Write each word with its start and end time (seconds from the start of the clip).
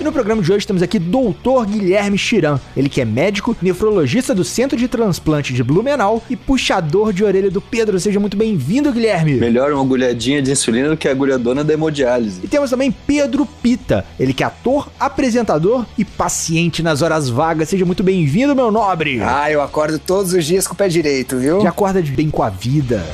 E 0.00 0.02
no 0.02 0.10
programa 0.10 0.40
de 0.40 0.50
hoje 0.50 0.66
temos 0.66 0.82
aqui 0.82 0.98
Dr. 0.98 1.66
Guilherme 1.68 2.16
Chiran, 2.16 2.58
ele 2.74 2.88
que 2.88 3.02
é 3.02 3.04
médico, 3.04 3.54
nefrologista 3.60 4.34
do 4.34 4.42
Centro 4.42 4.78
de 4.78 4.88
Transplante 4.88 5.52
de 5.52 5.62
Blumenau 5.62 6.22
e 6.30 6.36
puxador 6.36 7.12
de 7.12 7.22
orelha 7.22 7.50
do 7.50 7.60
Pedro. 7.60 8.00
Seja 8.00 8.18
muito 8.18 8.34
bem-vindo, 8.34 8.90
Guilherme. 8.90 9.34
Melhor 9.34 9.70
uma 9.74 9.82
agulhadinha 9.82 10.40
de 10.40 10.52
insulina 10.52 10.88
do 10.88 10.96
que 10.96 11.06
a 11.06 11.10
agulhadona 11.10 11.62
da 11.62 11.74
hemodiálise. 11.74 12.40
E 12.42 12.48
temos 12.48 12.70
também 12.70 12.90
Pedro 12.90 13.44
Pita, 13.44 14.06
ele 14.18 14.32
que 14.32 14.42
é 14.42 14.46
ator, 14.46 14.90
apresentador 14.98 15.84
e 15.98 16.04
paciente 16.04 16.82
nas 16.82 17.02
horas 17.02 17.28
vagas. 17.28 17.68
Seja 17.68 17.84
muito 17.84 18.02
bem-vindo, 18.02 18.56
meu 18.56 18.70
nobre. 18.70 19.20
Ah, 19.20 19.52
eu 19.52 19.60
acordo 19.60 19.98
todos 19.98 20.32
os 20.32 20.46
dias 20.46 20.66
com 20.66 20.72
o 20.72 20.76
pé 20.76 20.88
direito, 20.88 21.36
viu? 21.36 21.60
Já 21.60 21.68
acorda 21.68 22.02
de 22.02 22.10
bem 22.10 22.30
com 22.30 22.42
a 22.42 22.48
vida. 22.48 23.04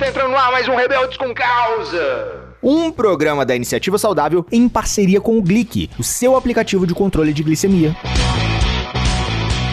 Está 0.00 0.08
entrando 0.08 0.30
no 0.30 0.36
ar 0.38 0.50
mais 0.50 0.66
um 0.66 0.74
Rebeldes 0.74 1.18
com 1.18 1.34
Causa. 1.34 2.40
Um 2.62 2.90
programa 2.90 3.44
da 3.44 3.54
Iniciativa 3.54 3.98
Saudável 3.98 4.46
em 4.50 4.66
parceria 4.66 5.20
com 5.20 5.36
o 5.36 5.42
Glic, 5.42 5.90
o 5.98 6.02
seu 6.02 6.36
aplicativo 6.36 6.86
de 6.86 6.94
controle 6.94 7.34
de 7.34 7.42
glicemia. 7.42 7.94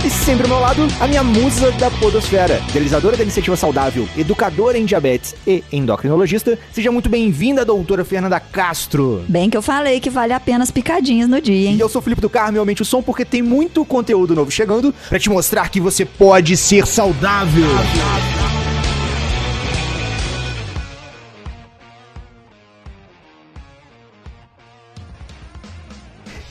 E 0.05 0.09
sempre 0.09 0.43
ao 0.43 0.49
meu 0.49 0.59
lado, 0.59 0.85
a 0.99 1.07
minha 1.07 1.23
musa 1.23 1.71
da 1.71 1.89
podosfera, 1.89 2.61
idealizadora 2.67 3.15
da 3.15 3.23
Iniciativa 3.23 3.55
Saudável, 3.55 4.05
educadora 4.17 4.77
em 4.77 4.83
diabetes 4.83 5.33
e 5.47 5.63
endocrinologista. 5.71 6.59
Seja 6.73 6.91
muito 6.91 7.07
bem-vinda, 7.07 7.63
doutora 7.63 8.03
Fernanda 8.03 8.37
Castro. 8.37 9.23
Bem 9.29 9.49
que 9.49 9.55
eu 9.55 9.61
falei 9.61 10.01
que 10.01 10.09
vale 10.09 10.33
a 10.33 10.41
pena 10.41 10.61
as 10.61 10.71
picadinhas 10.71 11.29
no 11.29 11.39
dia, 11.39 11.69
hein? 11.69 11.77
E 11.77 11.79
eu 11.79 11.87
sou 11.87 12.01
o 12.01 12.03
Felipe 12.03 12.19
do 12.19 12.29
Carmo, 12.29 12.59
aumente 12.59 12.81
o 12.81 12.85
som 12.85 13.01
porque 13.01 13.23
tem 13.23 13.41
muito 13.41 13.85
conteúdo 13.85 14.35
novo 14.35 14.51
chegando 14.51 14.93
para 15.07 15.19
te 15.19 15.29
mostrar 15.29 15.69
que 15.69 15.79
você 15.79 16.03
pode 16.03 16.57
ser 16.57 16.85
saudável. 16.85 17.69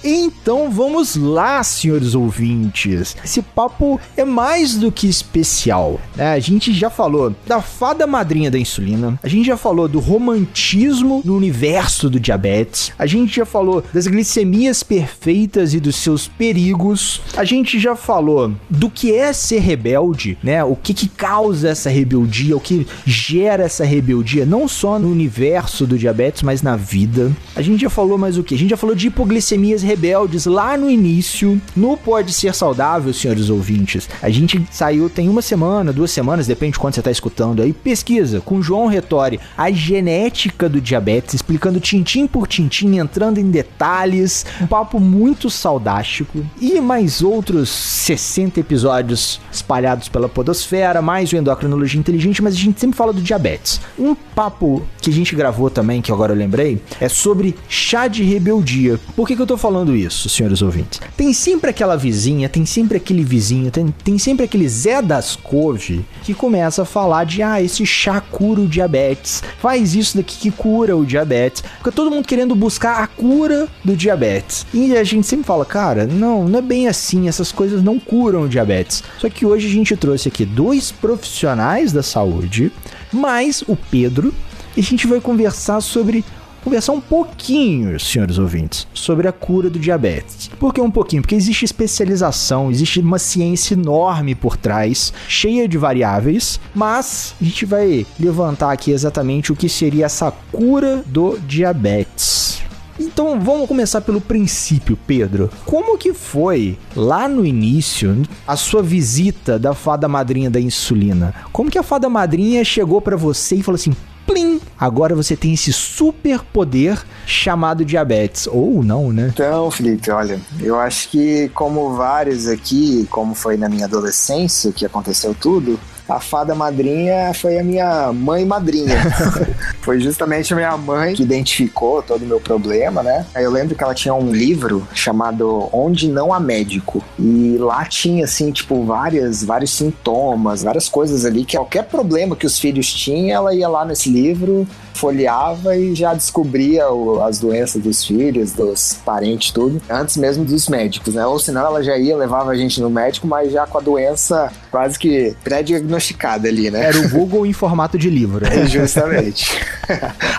Então 0.09 0.71
vamos 0.71 1.17
lá, 1.17 1.61
senhores 1.65 2.15
ouvintes. 2.15 3.17
Esse 3.25 3.43
papo 3.43 4.01
é 4.17 4.25
mais 4.25 4.77
do 4.77 4.93
que 4.93 5.09
especial. 5.09 6.01
Né? 6.15 6.33
A 6.33 6.39
gente 6.39 6.73
já 6.73 6.89
falou 6.89 7.35
da 7.45 7.61
fada 7.61 8.07
madrinha 8.07 8.48
da 8.48 8.57
insulina, 8.57 9.19
a 9.21 9.27
gente 9.27 9.48
já 9.48 9.57
falou 9.57 9.89
do 9.89 9.98
romantismo 9.98 11.23
no 11.25 11.37
universo 11.37 12.09
do 12.09 12.21
diabetes, 12.21 12.93
a 12.97 13.05
gente 13.05 13.35
já 13.35 13.45
falou 13.45 13.83
das 13.93 14.07
glicemias 14.07 14.85
perfeitas 14.85 15.75
e 15.75 15.81
dos 15.81 15.97
seus 15.97 16.29
perigos, 16.29 17.20
a 17.37 17.43
gente 17.43 17.77
já 17.81 17.97
falou 17.97 18.53
do 18.70 18.89
que 18.89 19.13
é 19.13 19.33
ser 19.33 19.59
rebelde, 19.59 20.39
né? 20.41 20.63
O 20.63 20.77
que, 20.77 20.95
que 20.95 21.09
causa 21.09 21.70
essa 21.70 21.91
rebeldia, 21.91 22.57
o 22.57 22.61
que 22.61 22.87
gera 23.05 23.65
essa 23.65 23.85
rebeldia, 23.85 24.47
não 24.47 24.69
só 24.69 25.01
no 25.01 25.11
universo 25.11 25.85
do 25.85 25.98
diabetes, 25.98 26.45
mas 26.45 26.63
na 26.63 26.77
vida. 26.77 27.33
A 27.57 27.63
gente 27.63 27.81
já 27.81 27.91
falou 27.91 28.17
mais 28.17 28.39
o 28.39 28.45
que? 28.45 28.55
A 28.55 28.59
gente 28.59 28.70
já 28.70 28.77
falou 28.77 28.95
de 28.95 29.09
hipoglicemias 29.09 29.83
rebeldes 29.83 29.95
rebeldes 29.97 30.44
lá 30.44 30.77
no 30.77 30.91
início, 30.91 31.61
no 31.75 31.97
Pode 31.97 32.30
Ser 32.34 32.55
Saudável, 32.55 33.14
senhores 33.14 33.48
ouvintes. 33.48 34.06
A 34.20 34.28
gente 34.28 34.62
saiu 34.70 35.08
tem 35.08 35.27
uma 35.27 35.41
semana, 35.41 35.91
duas 35.91 36.11
semanas, 36.11 36.47
depende 36.47 36.72
de 36.72 36.78
quando 36.78 36.92
você 36.92 37.00
está 37.00 37.11
escutando 37.11 37.62
aí, 37.62 37.72
pesquisa 37.72 38.42
com 38.42 38.61
João 38.61 38.89
Retori, 38.89 39.41
a 39.56 39.70
genética 39.70 40.69
do 40.69 40.83
diabetes, 40.83 41.34
explicando 41.34 41.80
tintim 41.80 42.27
por 42.27 42.47
tintim, 42.47 42.98
entrando 42.98 43.39
em 43.39 43.50
detalhes, 43.50 44.44
um 44.61 44.67
papo 44.67 45.00
muito 45.00 45.48
saudástico. 45.48 46.45
E 46.61 46.79
mais 46.79 47.23
outros 47.23 47.70
60 47.70 48.61
episódios 48.61 49.40
espalhados 49.51 50.11
pela 50.11 50.29
podosfera, 50.29 51.01
mais 51.01 51.33
o 51.33 51.36
endocrinologia 51.36 51.98
inteligente, 51.98 52.42
mas 52.42 52.55
a 52.55 52.58
gente 52.58 52.79
sempre 52.79 52.98
fala 52.98 53.14
do 53.14 53.23
diabetes. 53.23 53.80
Um 53.98 54.14
papo 54.14 54.83
que 55.01 55.08
a 55.08 55.12
gente 55.12 55.35
gravou 55.35 55.70
também, 55.70 56.02
que 56.02 56.12
agora 56.12 56.35
eu 56.35 56.36
lembrei, 56.36 56.83
é 57.01 57.08
sobre 57.08 57.56
chá 57.67 58.08
de 58.08 58.23
rebeldia. 58.23 59.01
Por 59.14 59.27
que, 59.27 59.35
que 59.35 59.40
eu 59.40 59.46
tô 59.46 59.56
falando 59.56 59.86
falando 59.86 59.97
isso, 59.97 60.29
senhores 60.29 60.63
ouvintes? 60.63 61.01
Tem 61.17 61.33
sempre 61.33 61.70
aquela 61.70 61.97
vizinha, 61.97 62.48
tem 62.48 62.67
sempre 62.67 62.97
aquele 62.97 63.23
vizinho, 63.23 63.70
tem, 63.70 63.95
tem 64.05 64.19
sempre 64.19 64.45
aquele 64.45 64.69
Zé 64.69 65.01
das 65.01 65.36
Couve 65.36 66.05
que 66.24 66.35
começa 66.35 66.83
a 66.83 66.85
falar 66.85 67.24
de 67.24 67.42
ah, 67.42 67.63
esse 67.63 67.86
chá 67.86 68.20
cura 68.20 68.61
o 68.61 68.67
diabetes, 68.67 69.42
faz 69.58 69.95
isso 69.95 70.17
daqui 70.17 70.36
que 70.36 70.51
cura 70.51 70.97
o 70.97 71.05
diabetes. 71.05 71.63
Fica 71.79 71.92
todo 71.92 72.11
mundo 72.11 72.27
querendo 72.27 72.55
buscar 72.55 73.02
a 73.02 73.07
cura 73.07 73.69
do 73.85 73.97
diabetes. 73.97 74.67
E 74.74 74.97
a 74.97 75.05
gente 75.05 75.27
sempre 75.27 75.47
fala, 75.47 75.64
cara, 75.64 76.07
não, 76.07 76.48
não 76.48 76.58
é 76.58 76.63
bem 76.63 76.89
assim, 76.89 77.29
essas 77.29 77.53
coisas 77.53 77.83
não 77.83 77.98
curam 77.98 78.42
o 78.42 78.48
diabetes. 78.48 79.05
Só 79.18 79.29
que 79.29 79.47
hoje 79.47 79.67
a 79.68 79.70
gente 79.70 79.97
trouxe 79.97 80.29
aqui 80.29 80.45
dois 80.45 80.91
profissionais 80.91 81.92
da 81.92 82.03
saúde, 82.03 82.73
mais 83.13 83.63
o 83.63 83.77
Pedro, 83.77 84.35
e 84.77 84.80
a 84.80 84.83
gente 84.83 85.07
vai 85.07 85.20
conversar 85.20 85.80
sobre 85.80 86.24
conversar 86.67 86.95
um 86.95 87.01
pouquinho, 87.01 87.99
senhores 88.01 88.39
ouvintes, 88.39 88.89
sobre 88.93 89.29
a 89.29 89.33
cura 89.33 89.71
do 89.71 89.79
diabetes. 89.79 90.51
Por 90.59 90.75
que 90.75 90.81
um 90.81 90.91
pouquinho? 90.91 91.23
Porque 91.23 91.37
existe 91.37 91.65
especialização, 91.65 92.73
existe 92.73 92.99
uma 92.99 93.21
ciência 93.21 93.75
enorme 93.75 94.35
por 94.35 94.57
trás, 94.57 95.13
cheia 95.29 95.69
de 95.69 95.79
variáveis, 95.79 96.59
mas 96.75 97.37
a 97.41 97.45
gente 97.45 97.65
vai 97.65 98.05
levantar 98.19 98.73
aqui 98.73 98.91
exatamente 98.91 99.53
o 99.53 99.57
que 99.57 99.69
seria 99.69 100.07
essa 100.07 100.33
cura 100.51 101.05
do 101.07 101.39
diabetes. 101.47 102.61
Então 102.98 103.39
vamos 103.40 103.68
começar 103.68 104.01
pelo 104.01 104.20
princípio, 104.20 104.98
Pedro. 105.07 105.51
Como 105.64 105.98
que 105.98 106.12
foi 106.12 106.79
lá 106.95 107.29
no 107.29 107.45
início 107.45 108.23
a 108.46 108.57
sua 108.57 108.83
visita 108.83 109.58
da 109.58 109.74
fada 109.74 110.08
madrinha 110.08 110.51
da 110.51 110.61
insulina? 110.61 111.35
Como 111.52 111.70
que 111.70 111.79
a 111.79 111.83
fada 111.83 112.08
madrinha 112.08 112.64
chegou 112.64 113.01
para 113.01 113.17
você 113.17 113.56
e 113.56 113.62
falou 113.62 113.77
assim: 113.77 113.95
plim! 114.27 114.61
Agora 114.79 115.14
você 115.14 115.36
tem 115.36 115.55
esse 115.55 115.73
super 115.73 116.42
poder 116.42 117.02
chamado 117.24 117.85
diabetes. 117.85 118.46
Ou 118.46 118.83
não, 118.83 119.12
né? 119.12 119.30
Então, 119.33 119.70
Felipe, 119.70 120.11
olha, 120.11 120.40
eu 120.61 120.79
acho 120.79 121.08
que 121.08 121.48
como 121.55 121.95
vários 121.95 122.46
aqui, 122.46 123.06
como 123.11 123.35
foi 123.35 123.56
na 123.56 123.68
minha 123.68 123.86
adolescência, 123.86 124.73
que 124.73 124.85
aconteceu 124.85 125.35
tudo, 125.35 125.79
a 126.08 126.20
fada 126.20 126.55
madrinha 126.55 127.33
foi 127.34 127.58
a 127.58 127.64
minha 127.64 128.12
mãe 128.12 128.44
madrinha. 128.44 128.96
foi 129.82 130.00
justamente 130.00 130.52
a 130.52 130.56
minha 130.56 130.76
mãe 130.76 131.14
que 131.14 131.22
identificou 131.22 132.02
todo 132.02 132.22
o 132.22 132.26
meu 132.26 132.40
problema, 132.40 133.02
né? 133.02 133.26
Eu 133.34 133.50
lembro 133.50 133.75
que 133.75 133.82
ela 133.82 133.94
tinha 133.94 134.14
um 134.14 134.31
livro 134.31 134.87
chamado 134.94 135.69
Onde 135.72 136.08
Não 136.08 136.32
Há 136.32 136.38
Médico. 136.38 137.02
E 137.19 137.56
lá 137.58 137.84
tinha, 137.84 138.25
assim, 138.25 138.52
tipo, 138.52 138.84
várias, 138.84 139.43
vários 139.43 139.72
sintomas, 139.72 140.62
várias 140.62 140.88
coisas 140.88 141.25
ali, 141.25 141.44
que 141.44 141.56
qualquer 141.56 141.84
problema 141.84 142.37
que 142.37 142.46
os 142.46 142.58
filhos 142.58 142.93
tinham, 142.93 143.37
ela 143.37 143.55
ia 143.55 143.69
lá 143.69 143.84
nesse 143.84 144.08
livro 144.08 144.67
folheava 144.96 145.76
e 145.76 145.94
já 145.94 146.14
descobria 146.14 146.90
o, 146.90 147.23
as 147.23 147.38
doenças 147.38 147.82
dos 147.82 148.05
filhos, 148.05 148.52
dos 148.52 148.94
parentes, 149.05 149.50
tudo, 149.50 149.81
antes 149.88 150.17
mesmo 150.17 150.44
dos 150.44 150.69
médicos, 150.69 151.14
né? 151.14 151.26
Ou 151.26 151.38
senão 151.38 151.67
ela 151.67 151.82
já 151.82 151.96
ia, 151.96 152.17
levava 152.17 152.50
a 152.50 152.56
gente 152.56 152.81
no 152.81 152.90
médico, 152.90 153.26
mas 153.26 153.52
já 153.52 153.67
com 153.67 153.79
a 153.79 153.81
doença 153.81 154.50
quase 154.70 154.99
que 154.99 155.35
pré-diagnosticada 155.44 156.49
ali, 156.49 156.70
né? 156.70 156.87
Era 156.87 156.99
o 156.99 157.08
Google 157.08 157.46
em 157.46 157.52
formato 157.52 157.99
de 157.99 158.11
livro. 158.11 158.44
Né? 158.44 158.64
Justamente. 158.67 159.58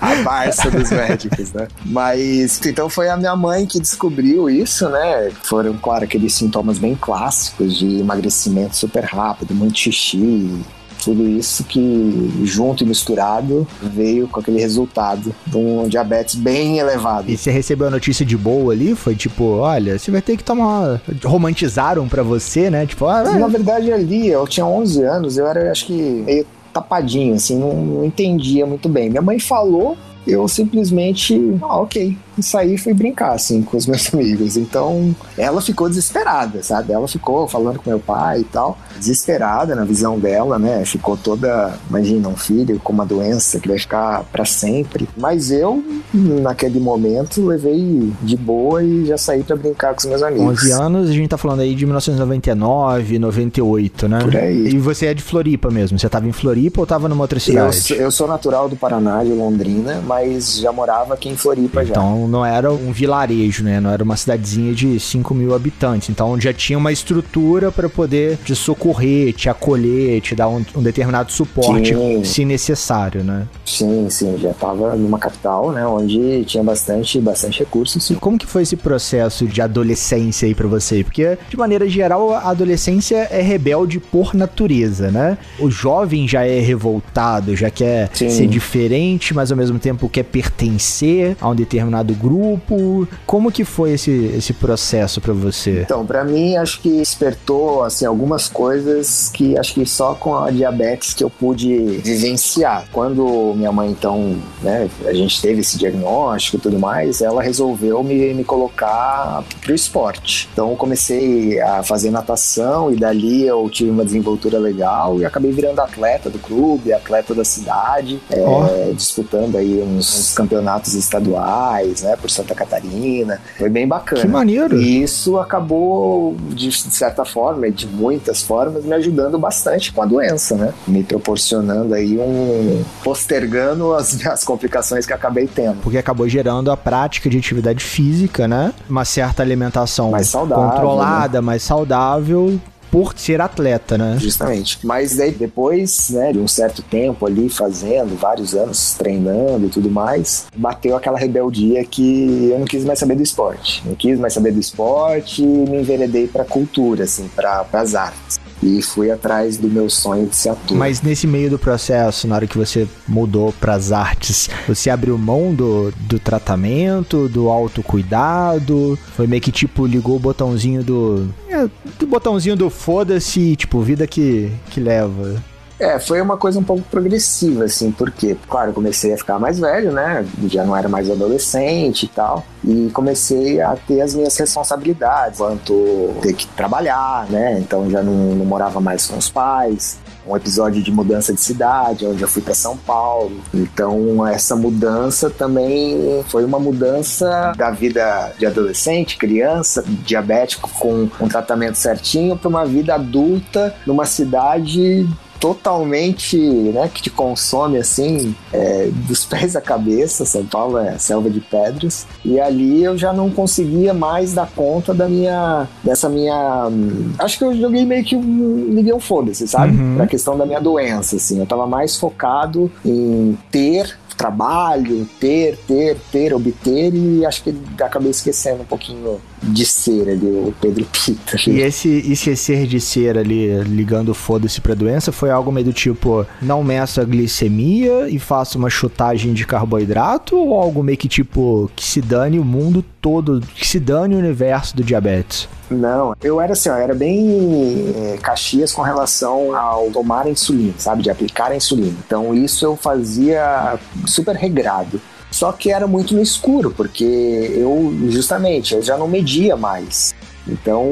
a 0.02 0.16
Barça 0.24 0.70
dos 0.70 0.90
médicos, 0.90 1.54
né? 1.54 1.68
Mas 1.86 2.60
então 2.66 2.90
foi 2.90 3.10
a 3.10 3.18
minha 3.18 3.36
mãe 3.36 3.66
que 3.66 3.80
descobriu 3.80 4.50
isso, 4.50 4.90
né? 4.90 5.32
Foram, 5.44 5.78
claro, 5.78 6.04
aqueles 6.04 6.34
sintomas 6.34 6.78
bem 6.78 6.96
clássicos 6.96 7.78
de 7.78 8.00
emagrecimento 8.00 8.76
super 8.76 9.04
rápido, 9.04 9.54
muito 9.54 9.78
xixi, 9.78 10.64
tudo 11.08 11.26
isso 11.26 11.64
que 11.64 12.44
junto 12.44 12.84
e 12.84 12.86
misturado 12.86 13.66
veio 13.82 14.28
com 14.28 14.42
aquele 14.42 14.60
resultado 14.60 15.34
de 15.46 15.56
um 15.56 15.88
diabetes 15.88 16.36
bem 16.36 16.80
elevado. 16.80 17.32
E 17.32 17.38
você 17.38 17.50
recebeu 17.50 17.88
a 17.88 17.90
notícia 17.90 18.26
de 18.26 18.36
boa 18.36 18.74
ali? 18.74 18.94
Foi 18.94 19.16
tipo, 19.16 19.46
olha, 19.46 19.98
você 19.98 20.12
vai 20.12 20.22
ter 20.22 20.36
que 20.36 20.44
tomar. 20.44 21.02
Romantizaram 21.24 22.10
para 22.10 22.22
você, 22.24 22.70
né? 22.70 22.86
Tipo, 22.86 23.06
ah, 23.06 23.24
Na 23.24 23.48
verdade, 23.48 23.90
ali 23.90 24.28
eu 24.28 24.46
tinha 24.46 24.66
11 24.66 25.02
anos, 25.04 25.38
eu 25.38 25.48
era 25.48 25.72
acho 25.72 25.86
que 25.86 25.94
meio 25.94 26.46
tapadinho, 26.74 27.36
assim, 27.36 27.58
não, 27.58 27.74
não 27.74 28.04
entendia 28.04 28.66
muito 28.66 28.90
bem. 28.90 29.10
Minha 29.10 29.22
mãe 29.22 29.40
falou, 29.40 29.98
eu 30.28 30.46
simplesmente, 30.50 31.58
ah, 31.62 31.78
ok, 31.78 32.18
saí 32.42 32.76
e 32.76 32.78
fui 32.78 32.94
brincar, 32.94 33.34
assim, 33.34 33.62
com 33.62 33.78
os 33.78 33.86
meus 33.86 34.12
amigos. 34.14 34.58
Então, 34.58 35.16
ela 35.38 35.62
ficou 35.62 35.90
desesperada, 35.90 36.62
sabe? 36.64 36.94
Ela 36.94 37.08
ficou 37.08 37.48
falando 37.48 37.80
com 37.80 37.90
meu 37.90 38.00
pai 38.00 38.42
e 38.42 38.44
tal, 38.44 38.78
desesperada 38.98 39.76
na 39.76 39.84
visão 39.84 40.20
dela, 40.20 40.58
né? 40.60 40.84
Ficou 40.86 41.18
toda, 41.18 41.78
imagina, 41.90 42.28
um 42.28 42.36
filho 42.36 42.80
com 42.84 42.94
uma 42.94 43.06
doença 43.06 43.60
que 43.60 43.68
vai 43.68 43.78
ficar 43.78 44.24
para 44.32 44.46
sempre. 44.46 45.08
Mas 45.18 45.52
eu, 45.52 45.84
naquele 46.14 46.80
momento, 46.80 47.46
levei 47.46 48.12
de 48.22 48.38
boa 48.38 48.84
e 48.84 49.06
já 49.06 49.18
saí 49.18 49.44
para 49.44 49.56
brincar 49.56 49.94
com 49.94 50.00
os 50.00 50.06
meus 50.06 50.24
amigos. 50.24 50.64
11 50.64 50.72
anos, 50.72 51.10
a 51.10 51.14
gente 51.14 51.30
tá 51.30 51.38
falando 51.38 51.62
aí 51.62 51.76
de 51.76 51.86
1999, 51.86 53.20
98, 53.20 54.08
né? 54.08 54.20
Por 54.20 54.36
aí. 54.36 54.68
E 54.68 54.78
você 54.78 55.08
é 55.08 55.14
de 55.14 55.22
Floripa 55.22 55.70
mesmo? 55.70 55.98
Você 55.98 56.10
tava 56.10 56.28
em 56.28 56.32
Floripa 56.32 56.82
ou 56.82 56.88
tava 56.88 57.08
numa 57.08 57.24
outra 57.24 57.40
cidade? 57.40 57.94
Eu, 57.94 57.98
eu 57.98 58.12
sou 58.12 58.28
natural 58.28 58.70
do 58.70 58.76
Paraná, 58.76 59.24
de 59.24 59.32
Londrina, 59.32 60.02
mas 60.06 60.60
já 60.60 60.72
morava 60.72 61.14
aqui 61.14 61.30
em 61.30 61.36
Floripa 61.36 61.84
já. 61.84 61.92
Então 61.92 62.27
não 62.28 62.46
era 62.46 62.72
um 62.72 62.92
vilarejo, 62.92 63.64
né? 63.64 63.80
Não 63.80 63.90
era 63.90 64.04
uma 64.04 64.16
cidadezinha 64.16 64.74
de 64.74 65.00
5 65.00 65.34
mil 65.34 65.56
habitantes. 65.56 66.10
Então 66.10 66.40
já 66.40 66.54
tinha 66.54 66.78
uma 66.78 66.92
estrutura 66.92 67.72
para 67.72 67.90
poder 67.90 68.38
te 68.44 68.56
socorrer, 68.56 69.34
te 69.34 69.50
acolher, 69.50 70.22
te 70.22 70.36
dar 70.36 70.50
um, 70.50 70.64
um 70.76 70.82
determinado 70.82 71.32
suporte 71.32 71.94
Sim. 71.94 72.24
se 72.24 72.46
necessário, 72.46 73.24
né? 73.24 73.48
Sim, 73.66 74.10
sim, 74.10 74.38
já 74.38 74.54
tava 74.54 74.96
numa 74.96 75.20
capital, 75.20 75.72
né, 75.72 75.86
onde 75.86 76.44
tinha 76.46 76.64
bastante, 76.64 77.20
bastante 77.20 77.60
recursos. 77.60 78.10
E 78.10 78.16
como 78.16 78.38
que 78.38 78.46
foi 78.46 78.64
esse 78.64 78.76
processo 78.76 79.46
de 79.46 79.62
adolescência 79.62 80.48
aí 80.48 80.56
pra 80.56 80.68
você? 80.68 81.04
Porque, 81.04 81.38
de 81.50 81.58
maneira 81.58 81.88
geral, 81.88 82.34
a 82.34 82.50
adolescência 82.50 83.28
é 83.30 83.42
rebelde 83.42 84.00
por 84.00 84.34
natureza, 84.34 85.12
né? 85.12 85.38
O 85.60 85.70
jovem 85.70 86.28
já 86.28 86.46
é 86.46 86.60
revoltado, 86.60 87.56
já 87.56 87.70
quer 87.70 88.10
Sim. 88.14 88.30
ser 88.30 88.48
diferente, 88.48 89.34
mas 89.34 89.52
ao 89.52 89.58
mesmo 89.58 89.80
tempo 89.80 90.10
quer 90.10 90.24
pertencer 90.24 91.36
a 91.40 91.50
um 91.50 91.56
determinado 91.56 92.14
grupo. 92.18 93.08
Como 93.26 93.52
que 93.52 93.64
foi 93.64 93.94
esse, 93.94 94.12
esse 94.36 94.54
processo 94.54 95.22
pra 95.22 95.34
você? 95.34 95.82
Então, 95.82 96.06
pra 96.06 96.24
mim, 96.24 96.56
acho 96.56 96.82
que 96.82 96.98
despertou, 96.98 97.84
assim, 97.84 98.06
algumas 98.06 98.48
coisas 98.48 99.30
que 99.34 99.58
acho 99.58 99.74
que 99.74 99.86
só 99.86 100.14
com 100.14 100.36
a 100.36 100.52
diabetes 100.52 101.14
que 101.14 101.24
eu 101.24 101.30
pude 101.30 101.78
vivenciar. 102.04 102.86
Quando 102.92 103.54
minha 103.56 103.72
mãe, 103.72 103.90
então, 103.90 104.38
né, 104.62 104.90
a 105.06 105.14
gente 105.14 105.42
teve 105.42 105.62
esse 105.62 105.78
diagnóstico 105.78 106.58
e 106.58 106.60
tudo 106.60 106.80
mais, 106.80 107.22
ela 107.22 107.42
resolveu 107.42 108.04
me, 108.04 108.34
me 108.34 108.44
colocar 108.44 109.44
pro 109.62 109.74
esporte. 109.74 110.50
Então, 110.54 110.72
eu 110.72 110.76
comecei 110.76 111.60
a 111.60 111.84
fazer 111.84 112.12
natação 112.12 112.92
e 112.92 112.96
dali 112.96 113.46
eu 113.46 113.70
tive 113.70 113.90
uma 113.90 114.04
desenvoltura 114.04 114.60
legal 114.60 115.20
e 115.20 115.26
acabei 115.26 115.52
virando 115.52 115.80
atleta 115.80 116.30
do 116.30 116.40
clube, 116.40 116.94
atleta 116.94 117.34
da 117.34 117.44
cidade, 117.44 118.20
é, 118.30 118.42
Ó. 118.42 118.66
disputando 118.94 119.56
aí 119.58 119.82
uns, 119.82 120.20
uns 120.20 120.34
campeonatos 120.34 120.94
estaduais, 120.94 122.04
né, 122.08 122.16
por 122.16 122.30
Santa 122.30 122.56
Catarina. 122.56 123.40
Foi 123.58 123.70
bem 123.70 123.88
bacana. 123.88 124.22
Que 124.22 124.28
maneiro! 124.28 124.80
E 124.80 125.04
isso 125.04 125.38
acabou, 125.38 126.36
de 126.50 126.72
certa 126.72 127.26
forma, 127.26 127.70
de 127.70 127.86
muitas 127.86 128.42
formas, 128.42 128.86
me 128.86 128.94
ajudando 128.94 129.38
bastante 129.38 129.92
com 129.92 130.02
a 130.02 130.06
doença, 130.06 130.56
né? 130.56 130.74
Me 130.88 131.04
proporcionando 131.04 131.94
aí 131.94 132.18
um. 132.18 132.84
postergando 133.04 133.94
as, 133.94 134.26
as 134.26 134.44
complicações 134.44 135.06
que 135.06 135.14
acabei 135.14 135.48
tendo. 135.48 135.82
Porque 135.82 135.98
acabou 135.98 136.28
gerando 136.28 136.72
a 136.72 136.78
prática 136.78 137.30
de 137.30 137.38
atividade 137.38 137.84
física, 137.84 138.48
né? 138.48 138.74
Uma 138.90 139.06
certa 139.06 139.44
alimentação 139.44 140.12
Mais 140.12 140.28
saudável, 140.28 140.66
né? 140.66 140.72
controlada, 140.72 141.42
mais 141.42 141.64
saudável, 141.64 142.60
por 142.92 143.14
ser 143.18 143.42
atleta, 143.42 143.98
né? 143.98 144.18
Justamente. 144.20 144.80
Mas 144.84 145.16
daí 145.16 145.32
depois, 145.32 146.10
né, 146.10 146.34
de 146.34 146.40
um 146.40 146.48
certo 146.48 146.82
tempo 146.82 147.26
ali 147.26 147.50
fazendo, 147.50 148.16
vários 148.16 148.54
anos 148.56 148.96
treinando 148.98 149.68
e 149.68 149.70
tudo 149.70 149.90
mais, 149.90 150.48
bateu 150.56 150.96
aquela 150.96 151.18
rebeldia 151.18 151.84
que 151.86 152.50
eu 152.52 152.60
não 152.60 152.66
quis 152.66 152.84
mais 152.84 153.00
saber 153.00 153.16
do 153.16 153.24
esporte. 153.24 153.82
Não 153.86 153.96
quis 153.96 154.20
mais 154.20 154.34
saber 154.34 154.52
do 154.52 154.60
esporte 154.60 155.42
e 155.42 155.46
me 155.46 155.78
enveredei 155.78 156.28
pra 156.28 156.44
cultura, 156.44 157.04
assim, 157.04 157.30
para 157.36 157.66
as 157.74 157.96
artes. 157.96 158.40
E 158.68 158.82
fui 158.82 159.10
atrás 159.10 159.58
do 159.58 159.70
meu 159.70 159.90
sonho 159.90 160.28
de 160.28 160.36
ser 160.36 160.50
ator. 160.50 160.76
Mas 160.76 161.02
nesse 161.02 161.26
meio 161.26 161.50
do 161.50 161.58
processo, 161.58 162.28
na 162.28 162.36
hora 162.36 162.48
que 162.48 162.58
você 162.58 162.88
mudou 163.08 163.54
pras 163.54 163.92
artes, 163.92 164.50
você 164.68 164.90
abriu 164.90 165.18
mão 165.18 165.54
do, 165.54 165.92
do 166.02 166.20
tratamento, 166.20 167.30
do 167.30 167.50
autocuidado? 167.50 169.00
Foi 169.16 169.26
meio 169.26 169.42
que 169.42 169.52
tipo, 169.52 169.86
ligou 169.86 170.18
o 170.18 170.20
botãozinho 170.20 170.84
do. 170.84 171.30
É, 171.50 171.68
do 171.98 172.08
botãozinho 172.08 172.56
do 172.56 172.70
foda-se, 172.70 173.56
tipo, 173.56 173.82
vida 173.82 174.06
que, 174.06 174.52
que 174.70 174.80
leva. 174.80 175.42
É, 175.80 176.00
foi 176.00 176.20
uma 176.22 176.38
coisa 176.38 176.60
um 176.60 176.64
pouco 176.64 176.82
progressiva, 176.84 177.66
assim, 177.66 177.92
porque, 177.92 178.36
claro, 178.50 178.74
comecei 178.74 179.14
a 179.14 179.18
ficar 179.18 179.38
mais 179.38 179.60
velho, 179.60 179.92
né? 179.92 180.26
Já 180.48 180.64
não 180.64 180.76
era 180.76 180.90
mais 180.90 181.10
adolescente 181.10 182.04
e 182.04 182.08
tal. 182.08 182.44
E 182.64 182.90
comecei 182.92 183.62
a 183.62 183.76
ter 183.76 184.02
as 184.02 184.16
minhas 184.16 184.36
responsabilidades, 184.38 185.38
quanto 185.38 186.16
ter 186.22 186.34
que 186.34 186.48
trabalhar, 186.48 187.28
né? 187.30 187.60
Então 187.60 187.90
já 187.90 188.02
não, 188.02 188.14
não 188.14 188.46
morava 188.46 188.82
mais 188.82 189.06
com 189.06 189.18
os 189.18 189.30
pais. 189.30 190.00
Um 190.28 190.36
episódio 190.36 190.84
de 190.84 190.92
mudança 190.92 191.32
de 191.32 191.40
cidade, 191.40 192.06
onde 192.06 192.22
eu 192.22 192.28
fui 192.28 192.42
para 192.42 192.54
São 192.54 192.76
Paulo. 192.76 193.40
Então, 193.54 194.28
essa 194.28 194.58
mudança 194.58 195.30
também 195.30 196.22
foi 196.28 196.44
uma 196.44 196.60
mudança 196.60 197.54
da 197.56 197.72
vida 197.72 198.34
de 198.38 198.46
adolescente, 198.46 199.18
criança, 199.18 199.86
diabético 199.88 200.70
com 200.80 201.08
um 201.22 201.30
tratamento 201.30 201.76
certinho, 201.76 202.36
para 202.36 202.50
uma 202.50 202.66
vida 202.66 202.96
adulta 202.96 203.74
numa 203.86 204.06
cidade 204.06 205.08
totalmente, 205.40 206.38
né, 206.38 206.90
que 206.94 207.02
te 207.02 207.10
consome 207.10 207.78
assim, 207.78 208.36
é, 208.52 208.90
dos 209.08 209.26
pés 209.26 209.56
à 209.56 209.62
cabeça. 209.62 210.26
São 210.26 210.46
Paulo 210.46 210.78
é 210.78 210.98
selva 210.98 211.30
de 211.30 211.40
pedras. 211.40 212.06
E 212.24 212.40
ali 212.40 212.84
eu 212.84 212.98
já 212.98 213.14
não 213.14 213.30
conseguia 213.30 213.94
mais 213.94 214.34
dar 214.34 214.50
conta 214.52 214.94
da 214.94 215.08
minha, 215.08 215.68
dessa 215.84 216.10
minha, 216.10 216.68
hum, 216.68 217.12
acho 217.20 217.38
que 217.38 217.44
eu 217.44 217.56
joguei 217.56 217.86
meio 217.86 218.04
que 218.04 218.16
um, 218.16 218.68
liguei 218.74 218.94
um 218.94 219.00
foda-se, 219.00 219.48
sabe? 219.48 219.78
Uhum. 219.78 219.96
Pra 219.98 220.08
questão 220.08 220.38
da 220.38 220.46
minha 220.46 220.60
doença, 220.60 221.16
assim. 221.16 221.40
Eu 221.40 221.46
tava 221.46 221.68
mais 221.68 221.98
focado 221.98 222.72
em 222.86 223.38
ter 223.52 223.98
trabalho, 224.18 225.08
ter, 225.20 225.58
ter, 225.68 225.96
ter, 226.12 226.34
obter 226.34 226.94
e 226.94 227.24
acho 227.26 227.44
que 227.44 227.56
acabei 227.80 228.10
esquecendo 228.10 228.64
um 228.64 228.66
pouquinho 228.66 229.22
de 229.42 229.66
ser 229.66 230.10
ali, 230.10 230.26
o 230.26 230.54
Pedro 230.60 230.86
Pita. 230.86 231.38
E 231.48 231.62
esse 231.62 231.90
esquecer 232.12 232.66
de 232.66 232.80
ser 232.80 233.18
ali, 233.18 233.62
ligando 233.64 234.14
foda-se 234.14 234.60
pra 234.60 234.74
doença, 234.74 235.12
foi 235.12 235.30
algo 235.30 235.52
meio 235.52 235.68
do 235.68 235.74
tipo, 235.74 236.26
não 236.42 236.64
meço 236.64 237.00
a 237.00 237.04
glicemia 237.04 238.10
e 238.10 238.20
faço 238.20 238.58
uma 238.58 238.70
chutagem 238.70 239.34
de 239.34 239.46
carboidrato? 239.46 240.36
Ou 240.36 240.60
algo 240.60 240.84
meio 240.84 240.98
que 240.98 241.08
tipo, 241.08 241.70
que 241.76 241.84
se 241.84 242.02
dane 242.02 242.40
o 242.40 242.44
mundo 242.44 242.84
todo, 243.02 243.42
que 243.56 243.68
se 243.68 243.80
dane 243.80 244.16
o 244.16 244.18
universo 244.18 244.76
do 244.76 244.84
diabetes? 244.84 245.48
Não, 245.70 246.16
eu 246.22 246.40
era 246.40 246.54
assim, 246.54 246.70
ó, 246.70 246.76
era 246.76 246.96
bem 246.96 247.94
é, 247.96 248.18
caxias 248.18 248.72
com 248.72 248.82
relação 248.82 249.56
ao 249.56 249.90
tomar 249.92 250.28
insulina, 250.28 250.74
sabe? 250.78 251.04
De 251.04 251.10
aplicar 251.10 251.52
a 251.52 251.56
insulina. 251.56 251.96
Então 252.06 252.34
isso 252.34 252.66
eu 252.66 252.76
fazia 252.76 253.78
super 254.06 254.36
regrado. 254.36 255.02
Só 255.38 255.52
que 255.52 255.72
era 255.72 255.86
muito 255.86 256.16
no 256.16 256.22
escuro, 256.22 256.74
porque 256.76 257.04
eu, 257.04 257.96
justamente, 258.10 258.74
eu 258.74 258.82
já 258.82 258.98
não 258.98 259.08
media 259.08 259.56
mais. 259.56 260.16
Então 260.48 260.90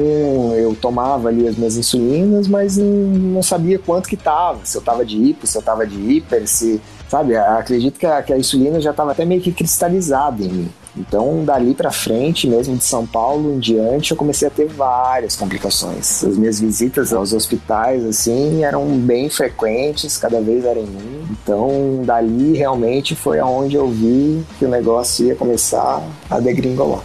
eu 0.54 0.72
tomava 0.80 1.28
ali 1.28 1.48
as 1.48 1.56
minhas 1.56 1.76
insulinas, 1.76 2.46
mas 2.46 2.76
não, 2.76 3.42
sabia 3.42 3.76
quanto 3.76 4.08
que 4.08 4.16
tava, 4.16 4.60
se 4.62 4.78
eu 4.78 4.82
tava 4.82 5.04
de 5.04 5.16
hipo, 5.16 5.48
se 5.48 5.58
eu 5.58 5.62
tava 5.62 5.84
de 5.84 5.96
hiper, 5.96 6.46
se. 6.46 6.80
Sabe, 7.08 7.36
acredito 7.36 7.98
que 7.98 8.06
a, 8.06 8.22
que 8.22 8.32
a 8.32 8.38
insulina 8.38 8.80
já 8.80 8.92
tava 8.92 9.12
até 9.12 9.24
meio 9.24 9.40
que 9.40 9.52
cristalizada 9.52 10.42
em 10.42 10.48
mim. 10.48 10.70
Então, 10.96 11.44
dali 11.44 11.74
pra 11.74 11.90
frente, 11.90 12.48
mesmo 12.48 12.76
de 12.76 12.82
São 12.82 13.06
Paulo 13.06 13.54
em 13.54 13.58
diante, 13.58 14.12
eu 14.12 14.16
comecei 14.16 14.48
a 14.48 14.50
ter 14.50 14.66
várias 14.66 15.36
complicações. 15.36 16.24
As 16.24 16.38
minhas 16.38 16.58
visitas 16.58 17.12
aos 17.12 17.32
hospitais, 17.34 18.04
assim, 18.04 18.64
eram 18.64 18.86
bem 18.98 19.28
frequentes, 19.28 20.16
cada 20.16 20.40
vez 20.40 20.64
era 20.64 20.80
em 20.80 20.84
um. 20.84 21.26
Então, 21.30 22.02
dali 22.02 22.56
realmente 22.56 23.14
foi 23.14 23.38
aonde 23.38 23.76
eu 23.76 23.88
vi 23.88 24.42
que 24.58 24.64
o 24.64 24.68
negócio 24.68 25.26
ia 25.26 25.34
começar 25.34 26.02
a 26.30 26.40
degringolar. 26.40 27.02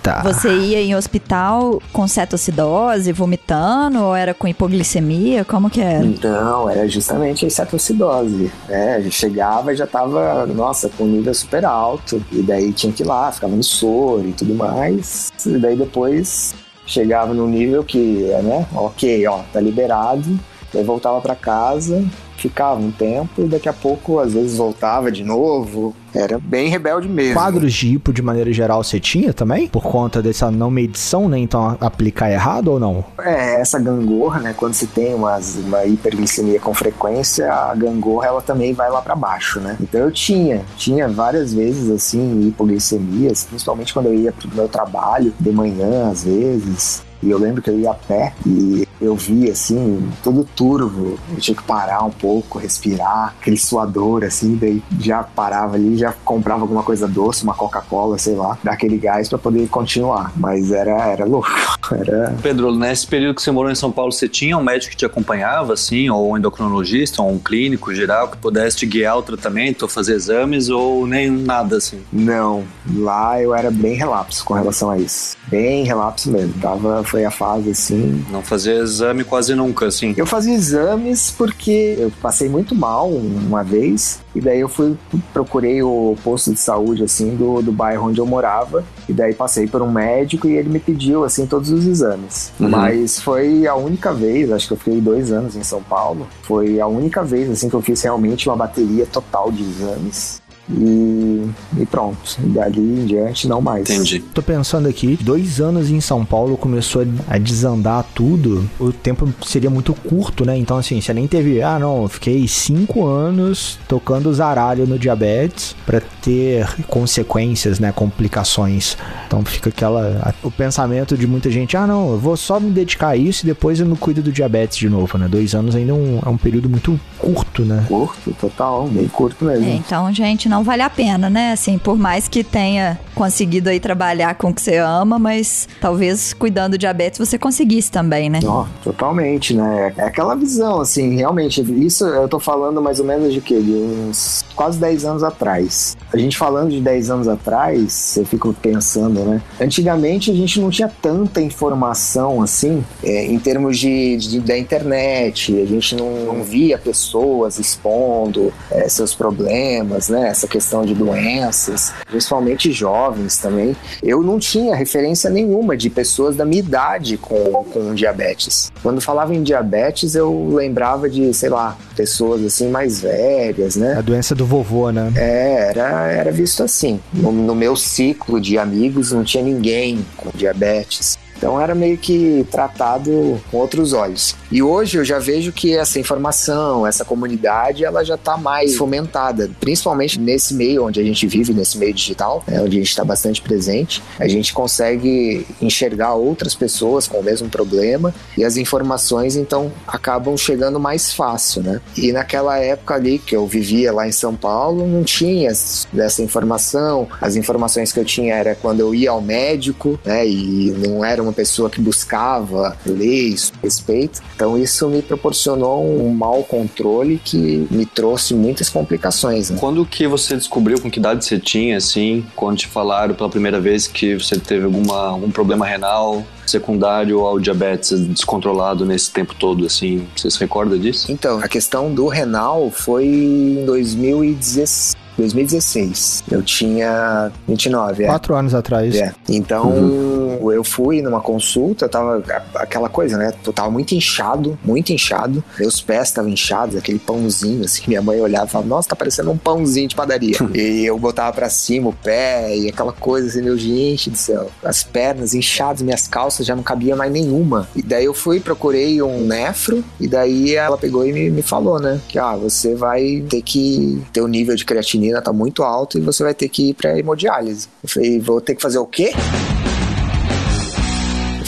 Eita. 0.00 0.22
Você 0.22 0.48
ia 0.48 0.80
em 0.80 0.94
hospital 0.94 1.80
com 1.92 2.08
cetoacidose, 2.08 3.12
vomitando, 3.12 4.02
ou 4.02 4.16
era 4.16 4.32
com 4.32 4.48
hipoglicemia? 4.48 5.44
Como 5.44 5.68
que 5.68 5.80
era? 5.80 6.04
Então, 6.04 6.68
era 6.68 6.88
justamente 6.88 7.44
a 7.44 7.50
cetoacidose. 7.50 8.50
Né? 8.66 9.02
Eu 9.04 9.10
chegava 9.10 9.72
e 9.72 9.76
já 9.76 9.86
tava, 9.86 10.46
nossa, 10.46 10.88
com 10.88 11.04
nível 11.04 11.34
super 11.34 11.64
alto. 11.64 12.24
E 12.32 12.42
daí 12.42 12.72
tinha 12.72 12.92
que 12.92 13.02
ir 13.02 13.06
lá, 13.06 13.30
ficava 13.30 13.54
no 13.54 13.62
soro 13.62 14.26
e 14.26 14.32
tudo 14.32 14.54
mais. 14.54 15.30
E 15.44 15.58
daí 15.58 15.76
depois 15.76 16.54
chegava 16.86 17.34
no 17.34 17.46
nível 17.46 17.84
que, 17.84 18.26
né, 18.42 18.66
ok, 18.74 19.26
ó, 19.26 19.40
tá 19.52 19.60
liberado. 19.60 20.38
Daí 20.72 20.84
voltava 20.84 21.20
para 21.20 21.34
casa, 21.34 22.04
ficava 22.36 22.80
um 22.80 22.90
tempo 22.90 23.42
e 23.42 23.48
daqui 23.48 23.68
a 23.68 23.72
pouco 23.72 24.18
às 24.18 24.32
vezes 24.32 24.56
voltava 24.56 25.10
de 25.10 25.22
novo. 25.22 25.94
Era 26.14 26.38
bem 26.38 26.68
rebelde 26.68 27.08
mesmo. 27.08 27.34
Quadros 27.34 27.72
de 27.72 27.88
hipo, 27.94 28.12
de 28.12 28.22
maneira 28.22 28.52
geral, 28.52 28.82
você 28.82 28.98
tinha 28.98 29.32
também? 29.32 29.68
Por 29.68 29.82
conta 29.82 30.22
dessa 30.22 30.50
não 30.50 30.70
medição, 30.70 31.28
né? 31.28 31.38
Então 31.38 31.76
aplicar 31.80 32.30
errado 32.30 32.68
ou 32.68 32.80
não? 32.80 33.04
É, 33.20 33.60
essa 33.60 33.78
gangorra, 33.78 34.40
né? 34.40 34.54
Quando 34.56 34.74
se 34.74 34.86
tem 34.86 35.14
umas, 35.14 35.56
uma 35.56 35.84
hiperglicemia 35.84 36.60
com 36.60 36.74
frequência, 36.74 37.52
a 37.52 37.74
gangorra 37.74 38.26
ela 38.26 38.42
também 38.42 38.72
vai 38.72 38.90
lá 38.90 39.00
para 39.00 39.14
baixo, 39.14 39.60
né? 39.60 39.76
Então 39.80 40.00
eu 40.00 40.10
tinha, 40.10 40.62
tinha 40.76 41.08
várias 41.08 41.52
vezes 41.52 41.90
assim 41.90 42.48
hipoglicemias, 42.48 43.44
principalmente 43.44 43.92
quando 43.92 44.06
eu 44.06 44.14
ia 44.14 44.32
pro 44.32 44.48
meu 44.54 44.68
trabalho 44.68 45.32
de 45.38 45.50
manhã, 45.50 46.10
às 46.10 46.24
vezes. 46.24 47.02
E 47.22 47.30
eu 47.30 47.38
lembro 47.38 47.62
que 47.62 47.70
eu 47.70 47.78
ia 47.78 47.90
a 47.90 47.94
pé 47.94 48.32
e 48.46 48.86
eu 49.00 49.16
via 49.16 49.52
assim, 49.52 50.08
todo 50.22 50.44
turvo. 50.44 51.18
Eu 51.32 51.38
tinha 51.38 51.56
que 51.56 51.62
parar 51.62 52.04
um 52.04 52.10
pouco, 52.10 52.58
respirar, 52.58 53.34
aquele 53.40 53.56
suador 53.56 54.24
assim, 54.24 54.56
daí 54.56 54.82
já 54.98 55.22
parava 55.22 55.76
ali, 55.76 55.96
já 55.96 56.12
comprava 56.24 56.62
alguma 56.62 56.82
coisa 56.82 57.08
doce, 57.08 57.42
uma 57.42 57.54
Coca-Cola, 57.54 58.18
sei 58.18 58.34
lá, 58.34 58.58
dar 58.62 58.72
aquele 58.72 58.98
gás 58.98 59.28
para 59.28 59.38
poder 59.38 59.68
continuar. 59.68 60.32
Mas 60.36 60.70
era, 60.70 61.06
era 61.08 61.24
louco. 61.24 61.50
Era. 61.90 62.36
Pedro, 62.40 62.74
nesse 62.74 63.04
período 63.04 63.34
que 63.34 63.42
você 63.42 63.50
morou 63.50 63.70
em 63.70 63.74
São 63.74 63.90
Paulo, 63.90 64.12
você 64.12 64.28
tinha 64.28 64.56
um 64.56 64.62
médico 64.62 64.92
que 64.92 64.96
te 64.96 65.04
acompanhava, 65.04 65.72
assim, 65.72 66.08
ou 66.08 66.30
um 66.30 66.38
endocrinologista, 66.38 67.20
ou 67.20 67.32
um 67.32 67.38
clínico 67.38 67.92
geral 67.92 68.28
que 68.28 68.36
pudesse 68.36 68.76
te 68.76 68.86
guiar 68.86 69.18
o 69.18 69.22
tratamento, 69.22 69.82
ou 69.82 69.88
fazer 69.88 70.14
exames, 70.14 70.68
ou 70.68 71.04
nem 71.04 71.28
nada 71.28 71.78
assim? 71.78 72.00
Não, 72.12 72.64
lá 72.94 73.42
eu 73.42 73.52
era 73.54 73.72
bem 73.72 73.94
relapso 73.94 74.44
com 74.44 74.54
relação 74.54 74.90
a 74.90 74.98
isso. 74.98 75.36
Bem 75.48 75.84
relapso 75.84 76.30
mesmo. 76.30 76.54
Tava, 76.60 77.02
foi 77.10 77.24
a 77.24 77.30
fase 77.30 77.70
assim. 77.70 78.24
Não 78.30 78.40
fazia 78.40 78.74
exame 78.74 79.24
quase 79.24 79.54
nunca, 79.54 79.86
assim. 79.86 80.14
Eu 80.16 80.24
fazia 80.24 80.54
exames 80.54 81.34
porque 81.36 81.96
eu 81.98 82.12
passei 82.22 82.48
muito 82.48 82.74
mal 82.74 83.10
uma 83.10 83.64
vez. 83.64 84.20
E 84.32 84.40
daí 84.40 84.60
eu 84.60 84.68
fui, 84.68 84.96
procurei 85.32 85.82
o 85.82 86.16
posto 86.22 86.52
de 86.52 86.60
saúde, 86.60 87.02
assim, 87.02 87.34
do, 87.34 87.60
do 87.60 87.72
bairro 87.72 88.08
onde 88.08 88.20
eu 88.20 88.26
morava. 88.26 88.84
E 89.08 89.12
daí 89.12 89.34
passei 89.34 89.66
por 89.66 89.82
um 89.82 89.90
médico 89.90 90.46
e 90.46 90.56
ele 90.56 90.68
me 90.68 90.78
pediu, 90.78 91.24
assim, 91.24 91.46
todos 91.46 91.70
os 91.70 91.84
exames. 91.84 92.52
Uhum. 92.60 92.68
Mas 92.68 93.20
foi 93.20 93.66
a 93.66 93.74
única 93.74 94.12
vez, 94.12 94.52
acho 94.52 94.68
que 94.68 94.74
eu 94.74 94.78
fiquei 94.78 95.00
dois 95.00 95.32
anos 95.32 95.56
em 95.56 95.64
São 95.64 95.82
Paulo. 95.82 96.28
Foi 96.42 96.78
a 96.78 96.86
única 96.86 97.24
vez, 97.24 97.50
assim, 97.50 97.68
que 97.68 97.74
eu 97.74 97.82
fiz 97.82 98.00
realmente 98.02 98.48
uma 98.48 98.56
bateria 98.56 99.04
total 99.04 99.50
de 99.50 99.64
exames. 99.64 100.40
E, 100.68 101.48
e 101.78 101.86
pronto. 101.86 102.18
E 102.42 102.46
dali 102.48 102.80
em 102.80 103.06
diante, 103.06 103.48
não 103.48 103.60
mais. 103.60 103.88
Entendi. 103.88 104.20
Tô 104.20 104.42
pensando 104.42 104.88
aqui, 104.88 105.18
dois 105.20 105.60
anos 105.60 105.90
em 105.90 106.00
São 106.00 106.24
Paulo 106.24 106.56
começou 106.56 107.06
a 107.28 107.38
desandar 107.38 108.04
tudo. 108.14 108.68
O 108.78 108.92
tempo 108.92 109.28
seria 109.44 109.70
muito 109.70 109.94
curto, 109.94 110.44
né? 110.44 110.56
Então, 110.56 110.76
assim, 110.76 111.00
você 111.00 111.12
nem 111.12 111.26
teve, 111.26 111.62
ah, 111.62 111.78
não, 111.78 112.02
eu 112.02 112.08
fiquei 112.08 112.46
cinco 112.46 113.06
anos 113.06 113.78
tocando 113.88 114.32
zaralho 114.32 114.86
no 114.86 114.98
diabetes 114.98 115.74
para 115.84 116.00
ter 116.22 116.68
consequências, 116.86 117.78
né? 117.78 117.92
Complicações. 117.92 118.96
Então 119.26 119.44
fica 119.44 119.70
aquela. 119.70 120.34
O 120.42 120.50
pensamento 120.50 121.16
de 121.16 121.26
muita 121.26 121.50
gente, 121.50 121.76
ah, 121.76 121.86
não, 121.86 122.12
eu 122.12 122.18
vou 122.18 122.36
só 122.36 122.60
me 122.60 122.70
dedicar 122.70 123.08
a 123.08 123.16
isso 123.16 123.44
e 123.44 123.46
depois 123.46 123.80
eu 123.80 123.86
me 123.86 123.96
cuido 123.96 124.22
do 124.22 124.32
diabetes 124.32 124.78
de 124.78 124.88
novo, 124.88 125.18
né? 125.18 125.28
Dois 125.28 125.54
anos 125.54 125.74
ainda 125.74 125.92
é 125.92 125.94
um, 125.94 126.20
é 126.24 126.28
um 126.28 126.36
período 126.36 126.68
muito 126.68 126.98
curto, 127.20 127.64
né? 127.64 127.84
Curto, 127.86 128.34
total, 128.40 128.88
bem 128.88 129.06
curto 129.08 129.44
mesmo. 129.44 129.66
É, 129.66 129.74
então, 129.74 130.12
gente, 130.12 130.48
não 130.48 130.64
vale 130.64 130.82
a 130.82 130.90
pena, 130.90 131.28
né? 131.28 131.52
Assim, 131.52 131.78
por 131.78 131.98
mais 131.98 132.26
que 132.28 132.42
tenha 132.42 132.98
conseguido 133.14 133.68
aí 133.68 133.78
trabalhar 133.78 134.34
com 134.34 134.48
o 134.48 134.54
que 134.54 134.62
você 134.62 134.78
ama, 134.78 135.18
mas 135.18 135.68
talvez 135.80 136.32
cuidando 136.32 136.70
do 136.70 136.78
diabetes 136.78 137.18
você 137.18 137.38
conseguisse 137.38 137.90
também, 137.90 138.30
né? 138.30 138.40
Ó, 138.44 138.66
totalmente, 138.82 139.54
né? 139.54 139.92
É 139.96 140.04
aquela 140.04 140.34
visão, 140.34 140.80
assim, 140.80 141.16
realmente. 141.16 141.60
Isso 141.84 142.04
eu 142.06 142.28
tô 142.28 142.38
falando 142.38 142.80
mais 142.80 143.00
ou 143.00 143.06
menos 143.06 143.32
de 143.32 143.40
quê? 143.40 143.60
De 143.60 143.72
uns 143.72 144.44
quase 144.54 144.78
10 144.78 145.04
anos 145.04 145.22
atrás. 145.22 145.96
A 146.12 146.16
gente 146.16 146.36
falando 146.36 146.70
de 146.70 146.80
10 146.80 147.10
anos 147.10 147.28
atrás, 147.28 148.16
eu 148.16 148.24
fico 148.24 148.54
pensando, 148.54 149.20
né? 149.20 149.42
Antigamente 149.60 150.30
a 150.30 150.34
gente 150.34 150.60
não 150.60 150.70
tinha 150.70 150.88
tanta 150.88 151.40
informação 151.40 152.40
assim, 152.42 152.84
é, 153.02 153.26
em 153.26 153.38
termos 153.38 153.78
de, 153.78 154.16
de, 154.16 154.40
da 154.40 154.56
internet, 154.56 155.60
a 155.60 155.66
gente 155.66 155.96
não, 155.96 156.24
não 156.26 156.42
via 156.42 156.78
pessoas 156.78 157.09
expondo 157.58 158.52
é, 158.70 158.88
seus 158.88 159.14
problemas, 159.14 160.08
né? 160.08 160.28
Essa 160.28 160.46
questão 160.46 160.84
de 160.84 160.94
doenças, 160.94 161.92
principalmente 162.06 162.72
jovens 162.72 163.38
também. 163.38 163.76
Eu 164.02 164.22
não 164.22 164.38
tinha 164.38 164.74
referência 164.74 165.30
nenhuma 165.30 165.76
de 165.76 165.90
pessoas 165.90 166.36
da 166.36 166.44
minha 166.44 166.60
idade 166.60 167.16
com, 167.16 167.64
com 167.64 167.94
diabetes. 167.94 168.70
Quando 168.82 169.00
falava 169.00 169.34
em 169.34 169.42
diabetes, 169.42 170.14
eu 170.14 170.50
lembrava 170.52 171.08
de, 171.08 171.32
sei 171.34 171.48
lá, 171.48 171.76
pessoas 171.96 172.44
assim 172.44 172.68
mais 172.68 173.00
velhas, 173.00 173.76
né? 173.76 173.94
A 173.98 174.00
doença 174.00 174.34
do 174.34 174.46
vovô, 174.46 174.90
né? 174.90 175.12
É, 175.16 175.70
era, 175.70 176.10
era 176.10 176.32
visto 176.32 176.62
assim. 176.62 177.00
No, 177.12 177.32
no 177.32 177.54
meu 177.54 177.76
ciclo 177.76 178.40
de 178.40 178.58
amigos 178.58 179.12
não 179.12 179.24
tinha 179.24 179.42
ninguém 179.42 180.04
com 180.16 180.30
diabetes. 180.34 181.18
Então 181.40 181.58
era 181.58 181.74
meio 181.74 181.96
que 181.96 182.46
tratado 182.50 183.40
com 183.50 183.56
outros 183.56 183.94
olhos. 183.94 184.36
E 184.52 184.62
hoje 184.62 184.98
eu 184.98 185.04
já 185.04 185.18
vejo 185.18 185.52
que 185.52 185.74
essa 185.74 185.98
informação, 185.98 186.86
essa 186.86 187.02
comunidade, 187.02 187.82
ela 187.82 188.04
já 188.04 188.16
está 188.16 188.36
mais 188.36 188.76
fomentada, 188.76 189.50
principalmente 189.58 190.20
nesse 190.20 190.52
meio 190.52 190.84
onde 190.84 191.00
a 191.00 191.02
gente 191.02 191.26
vive, 191.26 191.54
nesse 191.54 191.78
meio 191.78 191.94
digital, 191.94 192.44
né, 192.46 192.60
onde 192.60 192.76
a 192.76 192.80
gente 192.80 192.90
está 192.90 193.04
bastante 193.04 193.40
presente. 193.40 194.02
A 194.18 194.28
gente 194.28 194.52
consegue 194.52 195.46
enxergar 195.62 196.12
outras 196.12 196.54
pessoas 196.54 197.08
com 197.08 197.18
o 197.18 197.22
mesmo 197.22 197.48
problema 197.48 198.14
e 198.36 198.44
as 198.44 198.58
informações 198.58 199.34
então 199.34 199.72
acabam 199.86 200.36
chegando 200.36 200.78
mais 200.78 201.14
fácil, 201.14 201.62
né? 201.62 201.80
E 201.96 202.12
naquela 202.12 202.58
época 202.58 202.94
ali 202.94 203.18
que 203.18 203.34
eu 203.34 203.46
vivia 203.46 203.92
lá 203.92 204.06
em 204.06 204.12
São 204.12 204.34
Paulo, 204.34 204.86
não 204.86 205.02
tinha 205.02 205.48
essa 205.50 206.22
informação. 206.22 207.08
As 207.18 207.34
informações 207.34 207.92
que 207.92 207.98
eu 207.98 208.04
tinha 208.04 208.34
era 208.34 208.54
quando 208.54 208.80
eu 208.80 208.94
ia 208.94 209.10
ao 209.10 209.22
médico, 209.22 209.98
né? 210.04 210.26
E 210.26 210.70
não 210.86 211.02
era 211.02 211.22
uma 211.22 211.29
pessoa 211.32 211.70
que 211.70 211.80
buscava 211.80 212.76
leis, 212.84 213.52
respeito. 213.62 214.20
Então 214.34 214.56
isso 214.58 214.88
me 214.88 215.02
proporcionou 215.02 215.84
um 215.84 216.12
mau 216.12 216.42
controle 216.42 217.20
que 217.24 217.66
me 217.70 217.86
trouxe 217.86 218.34
muitas 218.34 218.68
complicações. 218.68 219.50
Né? 219.50 219.58
Quando 219.58 219.84
que 219.84 220.06
você 220.06 220.36
descobriu 220.36 220.80
com 220.80 220.90
que 220.90 220.98
idade 220.98 221.24
você 221.24 221.38
tinha, 221.38 221.76
assim, 221.76 222.24
quando 222.36 222.58
te 222.58 222.66
falaram 222.66 223.14
pela 223.14 223.28
primeira 223.28 223.60
vez 223.60 223.86
que 223.86 224.14
você 224.14 224.38
teve 224.38 224.64
alguma, 224.64 225.08
algum 225.08 225.30
problema 225.30 225.66
renal? 225.66 226.24
secundário 226.50 227.20
ao 227.20 227.38
diabetes 227.38 228.00
descontrolado 228.08 228.84
nesse 228.84 229.10
tempo 229.12 229.34
todo, 229.34 229.64
assim, 229.64 230.06
você 230.16 230.28
se 230.28 230.40
recorda 230.40 230.76
disso? 230.76 231.10
Então, 231.10 231.38
a 231.38 231.46
questão 231.46 231.94
do 231.94 232.08
renal 232.08 232.70
foi 232.70 233.06
em 233.06 233.64
2016. 233.64 234.99
2016. 235.20 236.24
Eu 236.30 236.42
tinha 236.42 237.30
29, 237.46 238.04
é. 238.04 238.06
Quatro 238.06 238.34
anos 238.34 238.54
atrás. 238.54 238.94
É. 238.94 239.12
Então, 239.28 239.68
uhum. 239.68 240.52
eu 240.52 240.64
fui 240.64 241.02
numa 241.02 241.20
consulta, 241.20 241.88
tava 241.88 242.22
aquela 242.54 242.88
coisa, 242.88 243.16
né? 243.16 243.32
Eu 243.46 243.52
tava 243.52 243.70
muito 243.70 243.94
inchado, 243.94 244.58
muito 244.64 244.92
inchado. 244.92 245.42
Meus 245.58 245.80
pés 245.80 246.08
estavam 246.08 246.30
inchados, 246.30 246.76
aquele 246.76 246.98
pãozinho, 246.98 247.64
assim. 247.64 247.82
Minha 247.86 248.02
mãe 248.02 248.20
olhava 248.20 248.46
e 248.46 248.50
falava, 248.50 248.68
nossa, 248.68 248.88
tá 248.88 248.96
parecendo 248.96 249.30
um 249.30 249.36
pãozinho 249.36 249.88
de 249.88 249.94
padaria. 249.94 250.36
e 250.54 250.84
eu 250.84 250.98
botava 250.98 251.32
pra 251.32 251.50
cima 251.50 251.90
o 251.90 251.92
pé 251.92 252.56
e 252.56 252.68
aquela 252.68 252.92
coisa 252.92 253.28
assim, 253.28 253.42
meu 253.42 253.56
gente 253.56 254.10
do 254.10 254.16
céu. 254.16 254.50
As 254.64 254.82
pernas 254.82 255.34
inchadas, 255.34 255.82
minhas 255.82 256.06
calças 256.06 256.46
já 256.46 256.56
não 256.56 256.62
cabia 256.62 256.96
mais 256.96 257.12
nenhuma. 257.12 257.68
E 257.74 257.82
daí 257.82 258.04
eu 258.04 258.14
fui, 258.14 258.40
procurei 258.40 259.02
um 259.02 259.26
nefro, 259.26 259.84
e 259.98 260.08
daí 260.08 260.54
ela 260.54 260.78
pegou 260.78 261.06
e 261.06 261.12
me, 261.12 261.30
me 261.30 261.42
falou, 261.42 261.80
né? 261.80 262.00
Que, 262.08 262.18
ah, 262.18 262.36
você 262.36 262.74
vai 262.74 263.24
ter 263.28 263.42
que 263.42 264.02
ter 264.12 264.20
o 264.20 264.24
um 264.24 264.28
nível 264.28 264.54
de 264.54 264.64
creatinina 264.64 265.09
tá 265.22 265.32
muito 265.32 265.62
alto 265.62 265.98
e 265.98 266.00
você 266.00 266.22
vai 266.22 266.34
ter 266.34 266.48
que 266.48 266.70
ir 266.70 266.74
pra 266.74 266.98
hemodiálise. 266.98 267.68
Eu 267.82 267.88
falei, 267.88 268.20
vou 268.20 268.40
ter 268.40 268.54
que 268.54 268.62
fazer 268.62 268.78
o 268.78 268.86
quê? 268.86 269.12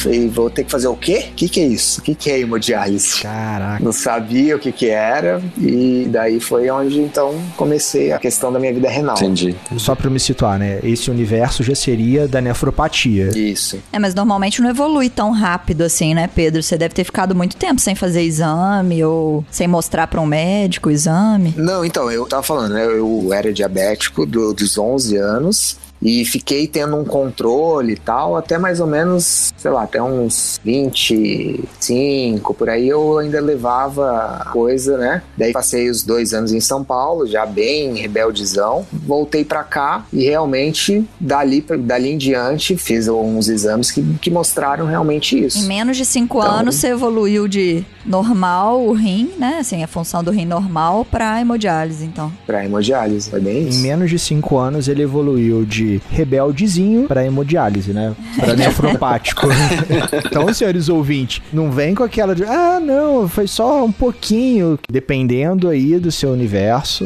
Falei, 0.02 0.28
vou 0.28 0.50
ter 0.50 0.64
que 0.64 0.70
fazer 0.70 0.88
o 0.88 0.96
quê? 0.96 1.28
O 1.30 1.34
que, 1.34 1.48
que 1.48 1.60
é 1.60 1.66
isso? 1.66 2.00
O 2.00 2.04
que, 2.04 2.14
que 2.14 2.30
é 2.30 2.40
hemodiálise? 2.40 3.20
Caraca. 3.20 3.82
Não 3.82 3.92
sabia 3.92 4.56
o 4.56 4.58
que, 4.58 4.72
que 4.72 4.88
era. 4.88 5.42
E 5.58 6.06
daí 6.10 6.40
foi 6.40 6.70
onde 6.70 7.00
então 7.00 7.34
comecei 7.56 8.12
a 8.12 8.18
questão 8.18 8.52
da 8.52 8.58
minha 8.58 8.72
vida 8.72 8.88
renal. 8.88 9.16
Entendi. 9.16 9.54
Só 9.78 9.94
pra 9.94 10.10
me 10.10 10.18
situar, 10.18 10.58
né? 10.58 10.80
Esse 10.82 11.10
universo 11.10 11.62
já 11.62 11.74
seria 11.74 12.26
da 12.26 12.40
nefropatia. 12.40 13.30
Isso. 13.36 13.78
É, 13.92 13.98
mas 13.98 14.14
normalmente 14.14 14.60
não 14.60 14.70
evolui 14.70 15.08
tão 15.08 15.30
rápido 15.30 15.82
assim, 15.82 16.14
né, 16.14 16.28
Pedro? 16.32 16.62
Você 16.62 16.76
deve 16.76 16.94
ter 16.94 17.04
ficado 17.04 17.34
muito 17.34 17.56
tempo 17.56 17.80
sem 17.80 17.94
fazer 17.94 18.22
exame 18.22 19.04
ou 19.04 19.44
sem 19.50 19.68
mostrar 19.68 20.06
para 20.06 20.20
um 20.20 20.26
médico 20.26 20.88
o 20.88 20.92
exame. 20.92 21.54
Não, 21.56 21.84
então, 21.84 22.10
eu 22.10 22.26
tava 22.26 22.42
falando, 22.42 22.74
né? 22.74 22.84
Eu 22.84 23.32
era 23.32 23.52
diabético 23.52 24.26
do, 24.26 24.52
dos 24.52 24.76
11 24.76 25.16
anos 25.16 25.76
e 26.02 26.24
fiquei 26.24 26.66
tendo 26.66 26.96
um 26.96 27.04
controle 27.04 27.92
e 27.92 27.96
tal, 27.96 28.36
até 28.36 28.58
mais 28.58 28.80
ou 28.80 28.86
menos, 28.86 29.52
sei 29.56 29.70
lá, 29.70 29.84
até 29.84 30.02
uns 30.02 30.60
25, 30.64 32.52
por 32.54 32.68
aí 32.68 32.88
eu 32.88 33.18
ainda 33.18 33.40
levava 33.40 34.48
coisa, 34.52 34.98
né? 34.98 35.22
Daí 35.36 35.52
passei 35.52 35.88
os 35.88 36.02
dois 36.02 36.34
anos 36.34 36.52
em 36.52 36.60
São 36.60 36.82
Paulo, 36.82 37.26
já 37.26 37.46
bem 37.46 37.94
rebeldezão. 37.94 38.84
Voltei 38.92 39.44
para 39.44 39.62
cá 39.62 40.04
e 40.12 40.24
realmente, 40.24 41.04
dali, 41.20 41.64
dali 41.80 42.10
em 42.10 42.18
diante, 42.18 42.76
fiz 42.76 43.06
uns 43.08 43.48
exames 43.48 43.90
que, 43.90 44.02
que 44.20 44.30
mostraram 44.30 44.86
realmente 44.86 45.38
isso. 45.38 45.58
Em 45.58 45.66
menos 45.66 45.96
de 45.96 46.04
cinco 46.04 46.38
então, 46.38 46.50
anos, 46.50 46.74
você 46.74 46.88
evoluiu 46.88 47.46
de 47.46 47.84
normal, 48.04 48.84
o 48.84 48.92
rim, 48.92 49.30
né? 49.38 49.58
Assim, 49.60 49.82
a 49.82 49.86
função 49.86 50.24
do 50.24 50.30
rim 50.30 50.44
normal 50.44 51.04
para 51.04 51.40
hemodiálise, 51.40 52.04
então. 52.04 52.32
Para 52.46 52.64
hemodiálise, 52.64 53.30
foi 53.30 53.40
bem 53.40 53.68
isso. 53.68 53.78
Em 53.78 53.82
menos 53.82 54.10
de 54.10 54.18
cinco 54.18 54.58
anos, 54.58 54.88
ele 54.88 55.02
evoluiu 55.02 55.64
de 55.64 55.91
rebeldezinho 56.10 57.06
para 57.08 57.24
hemodiálise, 57.24 57.92
né? 57.92 58.14
Para 58.38 58.54
nefropático. 58.56 59.46
então, 60.24 60.52
senhores 60.52 60.88
ouvintes, 60.88 61.42
não 61.52 61.70
vem 61.70 61.94
com 61.94 62.02
aquela 62.02 62.34
de, 62.34 62.44
ah, 62.44 62.80
não, 62.80 63.28
foi 63.28 63.46
só 63.46 63.84
um 63.84 63.92
pouquinho. 63.92 64.78
Dependendo 64.90 65.68
aí 65.68 65.98
do 65.98 66.12
seu 66.12 66.30
universo, 66.30 67.04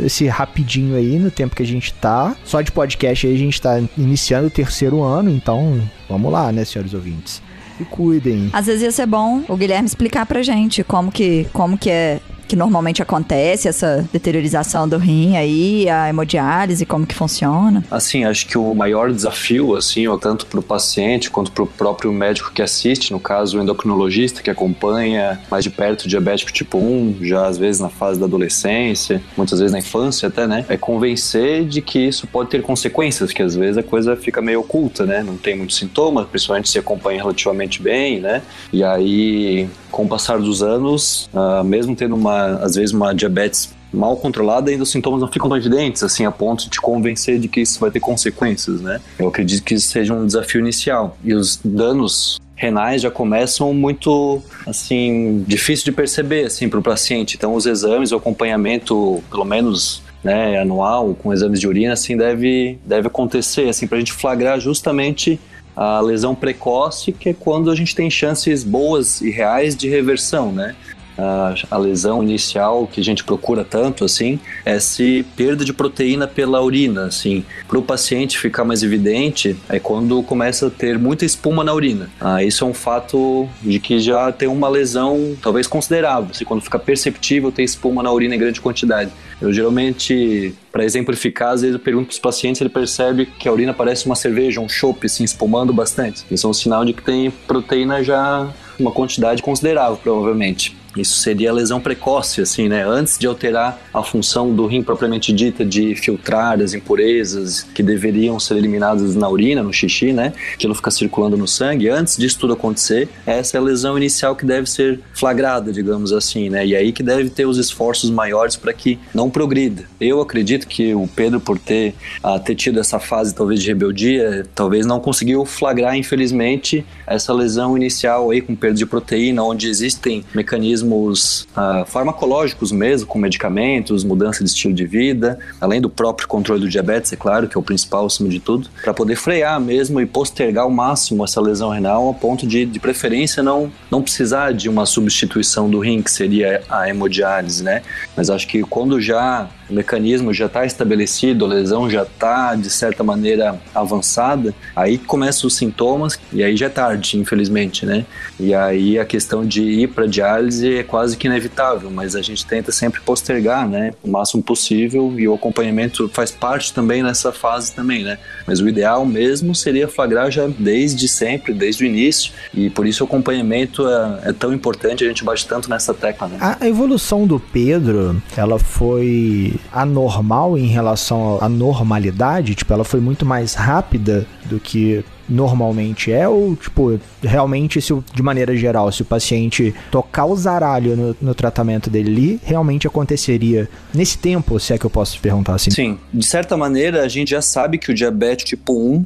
esse 0.00 0.26
rapidinho 0.26 0.96
aí, 0.96 1.18
no 1.18 1.30
tempo 1.30 1.54
que 1.54 1.62
a 1.62 1.66
gente 1.66 1.92
tá. 1.94 2.34
Só 2.44 2.60
de 2.60 2.72
podcast 2.72 3.26
aí 3.26 3.34
a 3.34 3.38
gente 3.38 3.60
tá 3.60 3.80
iniciando 3.96 4.48
o 4.48 4.50
terceiro 4.50 5.02
ano, 5.02 5.30
então 5.30 5.80
vamos 6.08 6.32
lá, 6.32 6.50
né, 6.52 6.64
senhores 6.64 6.94
ouvintes? 6.94 7.42
Se 7.76 7.84
cuidem. 7.84 8.50
Às 8.52 8.66
vezes 8.66 8.82
ia 8.82 8.90
ser 8.90 9.06
bom 9.06 9.44
o 9.48 9.56
Guilherme 9.56 9.86
explicar 9.86 10.26
pra 10.26 10.42
gente 10.42 10.82
como 10.82 11.12
que, 11.12 11.46
como 11.52 11.78
que 11.78 11.88
é 11.88 12.20
que 12.48 12.56
normalmente 12.56 13.02
acontece, 13.02 13.68
essa 13.68 14.08
deteriorização 14.12 14.88
do 14.88 14.96
rim 14.96 15.36
aí, 15.36 15.88
a 15.88 16.08
hemodiálise, 16.08 16.86
como 16.86 17.06
que 17.06 17.14
funciona? 17.14 17.84
Assim, 17.90 18.24
acho 18.24 18.46
que 18.46 18.56
o 18.56 18.74
maior 18.74 19.12
desafio, 19.12 19.76
assim, 19.76 20.04
tanto 20.18 20.46
para 20.46 20.58
o 20.58 20.62
paciente 20.62 21.30
quanto 21.30 21.52
para 21.52 21.62
o 21.62 21.66
próprio 21.66 22.10
médico 22.10 22.50
que 22.52 22.62
assiste, 22.62 23.12
no 23.12 23.20
caso 23.20 23.58
o 23.58 23.62
endocrinologista 23.62 24.42
que 24.42 24.50
acompanha 24.50 25.40
mais 25.50 25.64
de 25.64 25.70
perto 25.70 26.04
o 26.04 26.08
diabético 26.08 26.52
tipo 26.52 26.78
1, 26.78 27.18
já 27.22 27.46
às 27.46 27.58
vezes 27.58 27.80
na 27.80 27.90
fase 27.90 28.18
da 28.18 28.26
adolescência, 28.26 29.22
muitas 29.36 29.58
vezes 29.58 29.72
na 29.72 29.78
infância 29.78 30.28
até, 30.28 30.46
né? 30.46 30.64
É 30.68 30.76
convencer 30.76 31.64
de 31.66 31.82
que 31.82 31.98
isso 31.98 32.26
pode 32.26 32.48
ter 32.48 32.62
consequências, 32.62 33.32
que 33.32 33.42
às 33.42 33.54
vezes 33.54 33.76
a 33.76 33.82
coisa 33.82 34.16
fica 34.16 34.40
meio 34.40 34.60
oculta, 34.60 35.04
né? 35.04 35.22
Não 35.22 35.36
tem 35.36 35.56
muitos 35.56 35.76
sintomas, 35.76 36.26
principalmente 36.26 36.68
se 36.68 36.78
acompanha 36.78 37.20
relativamente 37.20 37.82
bem, 37.82 38.20
né? 38.20 38.42
E 38.72 38.82
aí, 38.82 39.68
com 39.90 40.04
o 40.04 40.08
passar 40.08 40.38
dos 40.38 40.62
anos, 40.62 41.28
uh, 41.32 41.64
mesmo 41.64 41.94
tendo 41.94 42.14
uma, 42.14 42.37
às 42.46 42.74
vezes, 42.74 42.92
uma 42.92 43.14
diabetes 43.14 43.76
mal 43.92 44.16
controlada, 44.16 44.70
ainda 44.70 44.82
os 44.82 44.90
sintomas 44.90 45.20
não 45.20 45.28
ficam 45.28 45.48
tão 45.48 45.56
evidentes, 45.56 46.02
assim, 46.02 46.26
a 46.26 46.30
ponto 46.30 46.64
de 46.64 46.70
te 46.70 46.80
convencer 46.80 47.38
de 47.38 47.48
que 47.48 47.60
isso 47.60 47.80
vai 47.80 47.90
ter 47.90 48.00
consequências, 48.00 48.80
né? 48.80 49.00
Eu 49.18 49.28
acredito 49.28 49.62
que 49.64 49.74
isso 49.74 49.88
seja 49.88 50.12
um 50.12 50.26
desafio 50.26 50.60
inicial. 50.60 51.16
E 51.24 51.34
os 51.34 51.58
danos 51.64 52.38
renais 52.54 53.00
já 53.02 53.10
começam 53.10 53.72
muito, 53.72 54.42
assim, 54.66 55.44
difícil 55.46 55.86
de 55.86 55.92
perceber, 55.92 56.46
assim, 56.46 56.68
para 56.68 56.78
o 56.78 56.82
paciente. 56.82 57.36
Então, 57.36 57.54
os 57.54 57.66
exames, 57.66 58.12
o 58.12 58.16
acompanhamento, 58.16 59.22
pelo 59.30 59.44
menos 59.44 60.02
né, 60.22 60.58
anual, 60.58 61.14
com 61.14 61.32
exames 61.32 61.60
de 61.60 61.68
urina, 61.68 61.92
assim, 61.92 62.16
deve, 62.16 62.78
deve 62.84 63.06
acontecer, 63.06 63.68
assim, 63.68 63.86
para 63.86 63.96
a 63.96 64.00
gente 64.00 64.12
flagrar 64.12 64.58
justamente 64.60 65.40
a 65.76 66.00
lesão 66.00 66.34
precoce, 66.34 67.12
que 67.12 67.28
é 67.28 67.32
quando 67.32 67.70
a 67.70 67.74
gente 67.76 67.94
tem 67.94 68.10
chances 68.10 68.64
boas 68.64 69.20
e 69.20 69.30
reais 69.30 69.76
de 69.76 69.88
reversão, 69.88 70.50
né? 70.50 70.74
A, 71.18 71.54
a, 71.70 71.78
lesão 71.78 72.22
inicial 72.22 72.86
que 72.86 73.00
a 73.00 73.04
gente 73.04 73.24
procura 73.24 73.64
tanto 73.64 74.04
assim 74.04 74.38
é 74.64 74.78
se 74.78 75.24
perda 75.36 75.64
de 75.64 75.72
proteína 75.72 76.26
pela 76.26 76.62
urina 76.62 77.06
assim 77.06 77.44
para 77.66 77.78
o 77.78 77.82
paciente 77.82 78.38
ficar 78.38 78.64
mais 78.64 78.82
evidente 78.82 79.56
é 79.68 79.78
quando 79.78 80.22
começa 80.22 80.68
a 80.68 80.70
ter 80.70 80.98
muita 80.98 81.24
espuma 81.24 81.64
na 81.64 81.74
urina 81.74 82.10
ah, 82.20 82.42
isso 82.42 82.64
é 82.64 82.66
um 82.66 82.74
fato 82.74 83.48
de 83.62 83.78
que 83.78 83.98
já 83.98 84.30
tem 84.30 84.48
uma 84.48 84.68
lesão 84.68 85.36
talvez 85.42 85.66
considerável 85.66 86.30
assim, 86.30 86.44
quando 86.44 86.62
fica 86.62 86.78
perceptível 86.78 87.50
ter 87.50 87.64
espuma 87.64 88.02
na 88.02 88.12
urina 88.12 88.34
em 88.34 88.38
grande 88.38 88.60
quantidade 88.60 89.10
eu 89.40 89.52
geralmente 89.52 90.54
para 90.78 90.84
exemplificar, 90.84 91.50
às 91.54 91.62
vezes 91.62 91.74
eu 91.74 91.80
pergunto 91.80 92.06
para 92.06 92.12
os 92.12 92.18
pacientes, 92.20 92.60
ele 92.60 92.70
percebe 92.70 93.26
que 93.26 93.48
a 93.48 93.52
urina 93.52 93.74
parece 93.74 94.06
uma 94.06 94.14
cerveja, 94.14 94.60
um 94.60 94.68
chopp, 94.68 95.06
assim, 95.06 95.24
espumando 95.24 95.72
bastante. 95.72 96.24
Isso 96.30 96.46
é 96.46 96.50
um 96.50 96.52
sinal 96.52 96.84
de 96.84 96.92
que 96.92 97.02
tem 97.02 97.30
proteína 97.30 98.00
já 98.04 98.48
uma 98.78 98.92
quantidade 98.92 99.42
considerável, 99.42 99.96
provavelmente. 99.96 100.76
Isso 100.96 101.18
seria 101.18 101.50
a 101.50 101.52
lesão 101.52 101.80
precoce, 101.80 102.40
assim, 102.40 102.68
né? 102.68 102.84
Antes 102.84 103.18
de 103.18 103.26
alterar 103.26 103.78
a 103.92 104.02
função 104.02 104.54
do 104.54 104.66
rim 104.66 104.82
propriamente 104.82 105.32
dita 105.32 105.64
de 105.64 105.94
filtrar 105.94 106.60
as 106.60 106.74
impurezas 106.74 107.62
que 107.62 107.82
deveriam 107.82 108.38
ser 108.40 108.56
eliminadas 108.56 109.14
na 109.14 109.28
urina, 109.28 109.62
no 109.62 109.72
xixi, 109.72 110.12
né? 110.12 110.32
Que 110.58 110.66
não 110.66 110.74
fica 110.74 110.90
circulando 110.90 111.36
no 111.36 111.46
sangue. 111.46 111.88
Antes 111.88 112.16
disso 112.16 112.38
tudo 112.40 112.54
acontecer, 112.54 113.08
essa 113.26 113.56
é 113.56 113.60
a 113.60 113.62
lesão 113.62 113.96
inicial 113.96 114.34
que 114.34 114.44
deve 114.44 114.68
ser 114.68 115.00
flagrada, 115.12 115.72
digamos 115.72 116.12
assim, 116.12 116.48
né? 116.48 116.66
E 116.66 116.74
aí 116.74 116.92
que 116.92 117.02
deve 117.02 117.30
ter 117.30 117.46
os 117.46 117.58
esforços 117.58 118.10
maiores 118.10 118.56
para 118.56 118.72
que 118.72 118.98
não 119.14 119.30
progrida. 119.30 119.84
Eu 120.00 120.20
acredito 120.20 120.66
que 120.66 120.94
o 120.94 121.06
Pedro, 121.06 121.40
por 121.40 121.58
ter, 121.58 121.94
uh, 122.24 122.38
ter 122.40 122.54
tido 122.54 122.80
essa 122.80 122.98
fase 122.98 123.34
talvez 123.34 123.62
de 123.62 123.68
rebeldia, 123.68 124.46
talvez 124.54 124.86
não 124.86 125.00
conseguiu 125.00 125.44
flagrar, 125.44 125.96
infelizmente, 125.96 126.84
essa 127.06 127.32
lesão 127.32 127.76
inicial 127.76 128.30
aí 128.30 128.40
com 128.40 128.54
perda 128.54 128.78
de 128.78 128.86
proteína, 128.86 129.42
onde 129.42 129.68
existem 129.68 130.24
mecanismos 130.34 130.77
mecanismos 130.78 131.46
uh, 131.56 131.84
farmacológicos 131.86 132.72
mesmo, 132.72 133.06
com 133.06 133.18
medicamentos, 133.18 134.04
mudança 134.04 134.42
de 134.44 134.50
estilo 134.50 134.74
de 134.74 134.86
vida, 134.86 135.38
além 135.60 135.80
do 135.80 135.90
próprio 135.90 136.28
controle 136.28 136.60
do 136.60 136.68
diabetes, 136.68 137.12
é 137.12 137.16
claro, 137.16 137.48
que 137.48 137.56
é 137.56 137.60
o 137.60 137.62
principal 137.62 138.06
acima 138.06 138.28
de 138.28 138.40
tudo, 138.40 138.68
para 138.82 138.94
poder 138.94 139.16
frear 139.16 139.60
mesmo 139.60 140.00
e 140.00 140.06
postergar 140.06 140.64
ao 140.64 140.70
máximo 140.70 141.24
essa 141.24 141.40
lesão 141.40 141.70
renal 141.70 142.08
a 142.08 142.14
ponto 142.14 142.46
de, 142.46 142.64
de 142.64 142.78
preferência, 142.80 143.42
não, 143.42 143.70
não 143.90 144.02
precisar 144.02 144.52
de 144.52 144.68
uma 144.68 144.86
substituição 144.86 145.68
do 145.68 145.78
rim, 145.78 146.02
que 146.02 146.10
seria 146.10 146.62
a 146.68 146.88
hemodiálise, 146.88 147.62
né? 147.62 147.82
Mas 148.16 148.30
acho 148.30 148.46
que 148.46 148.62
quando 148.62 149.00
já 149.00 149.48
o 149.68 149.74
mecanismo 149.74 150.32
já 150.32 150.46
está 150.46 150.64
estabelecido, 150.64 151.44
a 151.44 151.48
lesão 151.48 151.90
já 151.90 152.02
está, 152.02 152.54
de 152.54 152.70
certa 152.70 153.04
maneira, 153.04 153.60
avançada, 153.74 154.54
aí 154.74 154.98
começam 154.98 155.46
os 155.48 155.56
sintomas 155.56 156.18
e 156.32 156.42
aí 156.42 156.56
já 156.56 156.66
é 156.66 156.68
tarde, 156.68 157.18
infelizmente, 157.18 157.84
né? 157.84 158.04
E 158.38 158.54
aí 158.54 158.98
a 158.98 159.04
questão 159.04 159.44
de 159.44 159.62
ir 159.62 159.88
para 159.88 160.06
diálise 160.06 160.76
é 160.76 160.82
quase 160.82 161.16
que 161.16 161.26
inevitável, 161.26 161.90
mas 161.90 162.14
a 162.16 162.22
gente 162.22 162.44
tenta 162.46 162.72
sempre 162.72 163.00
postergar, 163.00 163.68
né? 163.68 163.92
O 164.02 164.10
máximo 164.10 164.42
possível 164.42 165.14
e 165.18 165.28
o 165.28 165.34
acompanhamento 165.34 166.08
faz 166.08 166.30
parte 166.30 166.72
também 166.72 167.02
nessa 167.02 167.32
fase 167.32 167.72
também, 167.74 168.02
né? 168.02 168.18
Mas 168.46 168.60
o 168.60 168.68
ideal 168.68 169.04
mesmo 169.04 169.54
seria 169.54 169.88
flagrar 169.88 170.30
já 170.30 170.46
desde 170.58 171.08
sempre, 171.08 171.52
desde 171.52 171.84
o 171.84 171.86
início, 171.86 172.32
e 172.54 172.70
por 172.70 172.86
isso 172.86 173.04
o 173.04 173.06
acompanhamento 173.06 173.86
é, 173.86 174.30
é 174.30 174.32
tão 174.32 174.52
importante, 174.52 175.04
a 175.04 175.08
gente 175.08 175.24
bate 175.24 175.46
tanto 175.46 175.68
nessa 175.68 175.92
tecla, 175.92 176.28
né? 176.28 176.38
A 176.40 176.66
evolução 176.66 177.26
do 177.26 177.38
Pedro, 177.38 178.20
ela 178.36 178.58
foi 178.58 179.57
anormal 179.72 180.56
em 180.56 180.66
relação 180.66 181.38
à 181.40 181.48
normalidade? 181.48 182.54
Tipo, 182.54 182.72
ela 182.72 182.84
foi 182.84 183.00
muito 183.00 183.24
mais 183.24 183.54
rápida 183.54 184.26
do 184.44 184.58
que 184.58 185.04
normalmente 185.28 186.10
é? 186.10 186.26
Ou, 186.26 186.56
tipo, 186.56 186.98
realmente, 187.22 187.80
se 187.80 187.94
de 188.14 188.22
maneira 188.22 188.56
geral, 188.56 188.90
se 188.90 189.02
o 189.02 189.04
paciente 189.04 189.74
tocar 189.90 190.24
o 190.24 190.34
zaralho 190.34 190.96
no, 190.96 191.16
no, 191.20 191.34
tratamento 191.34 191.90
dele 191.90 192.10
ali, 192.10 192.40
realmente 192.42 192.86
aconteceria 192.86 193.68
nesse 193.94 194.16
tempo, 194.16 194.58
se 194.58 194.72
é 194.72 194.78
que 194.78 194.86
eu 194.86 194.90
posso 194.90 195.20
perguntar 195.20 195.54
assim? 195.54 195.70
Sim, 195.70 195.98
de 196.12 196.24
certa 196.24 196.56
maneira, 196.56 197.02
a 197.02 197.08
gente 197.08 197.30
já 197.30 197.42
sabe 197.42 197.78
que 197.78 197.90
o 197.90 197.94
diabetes 197.94 198.44
tipo 198.46 198.72
1 198.72 199.04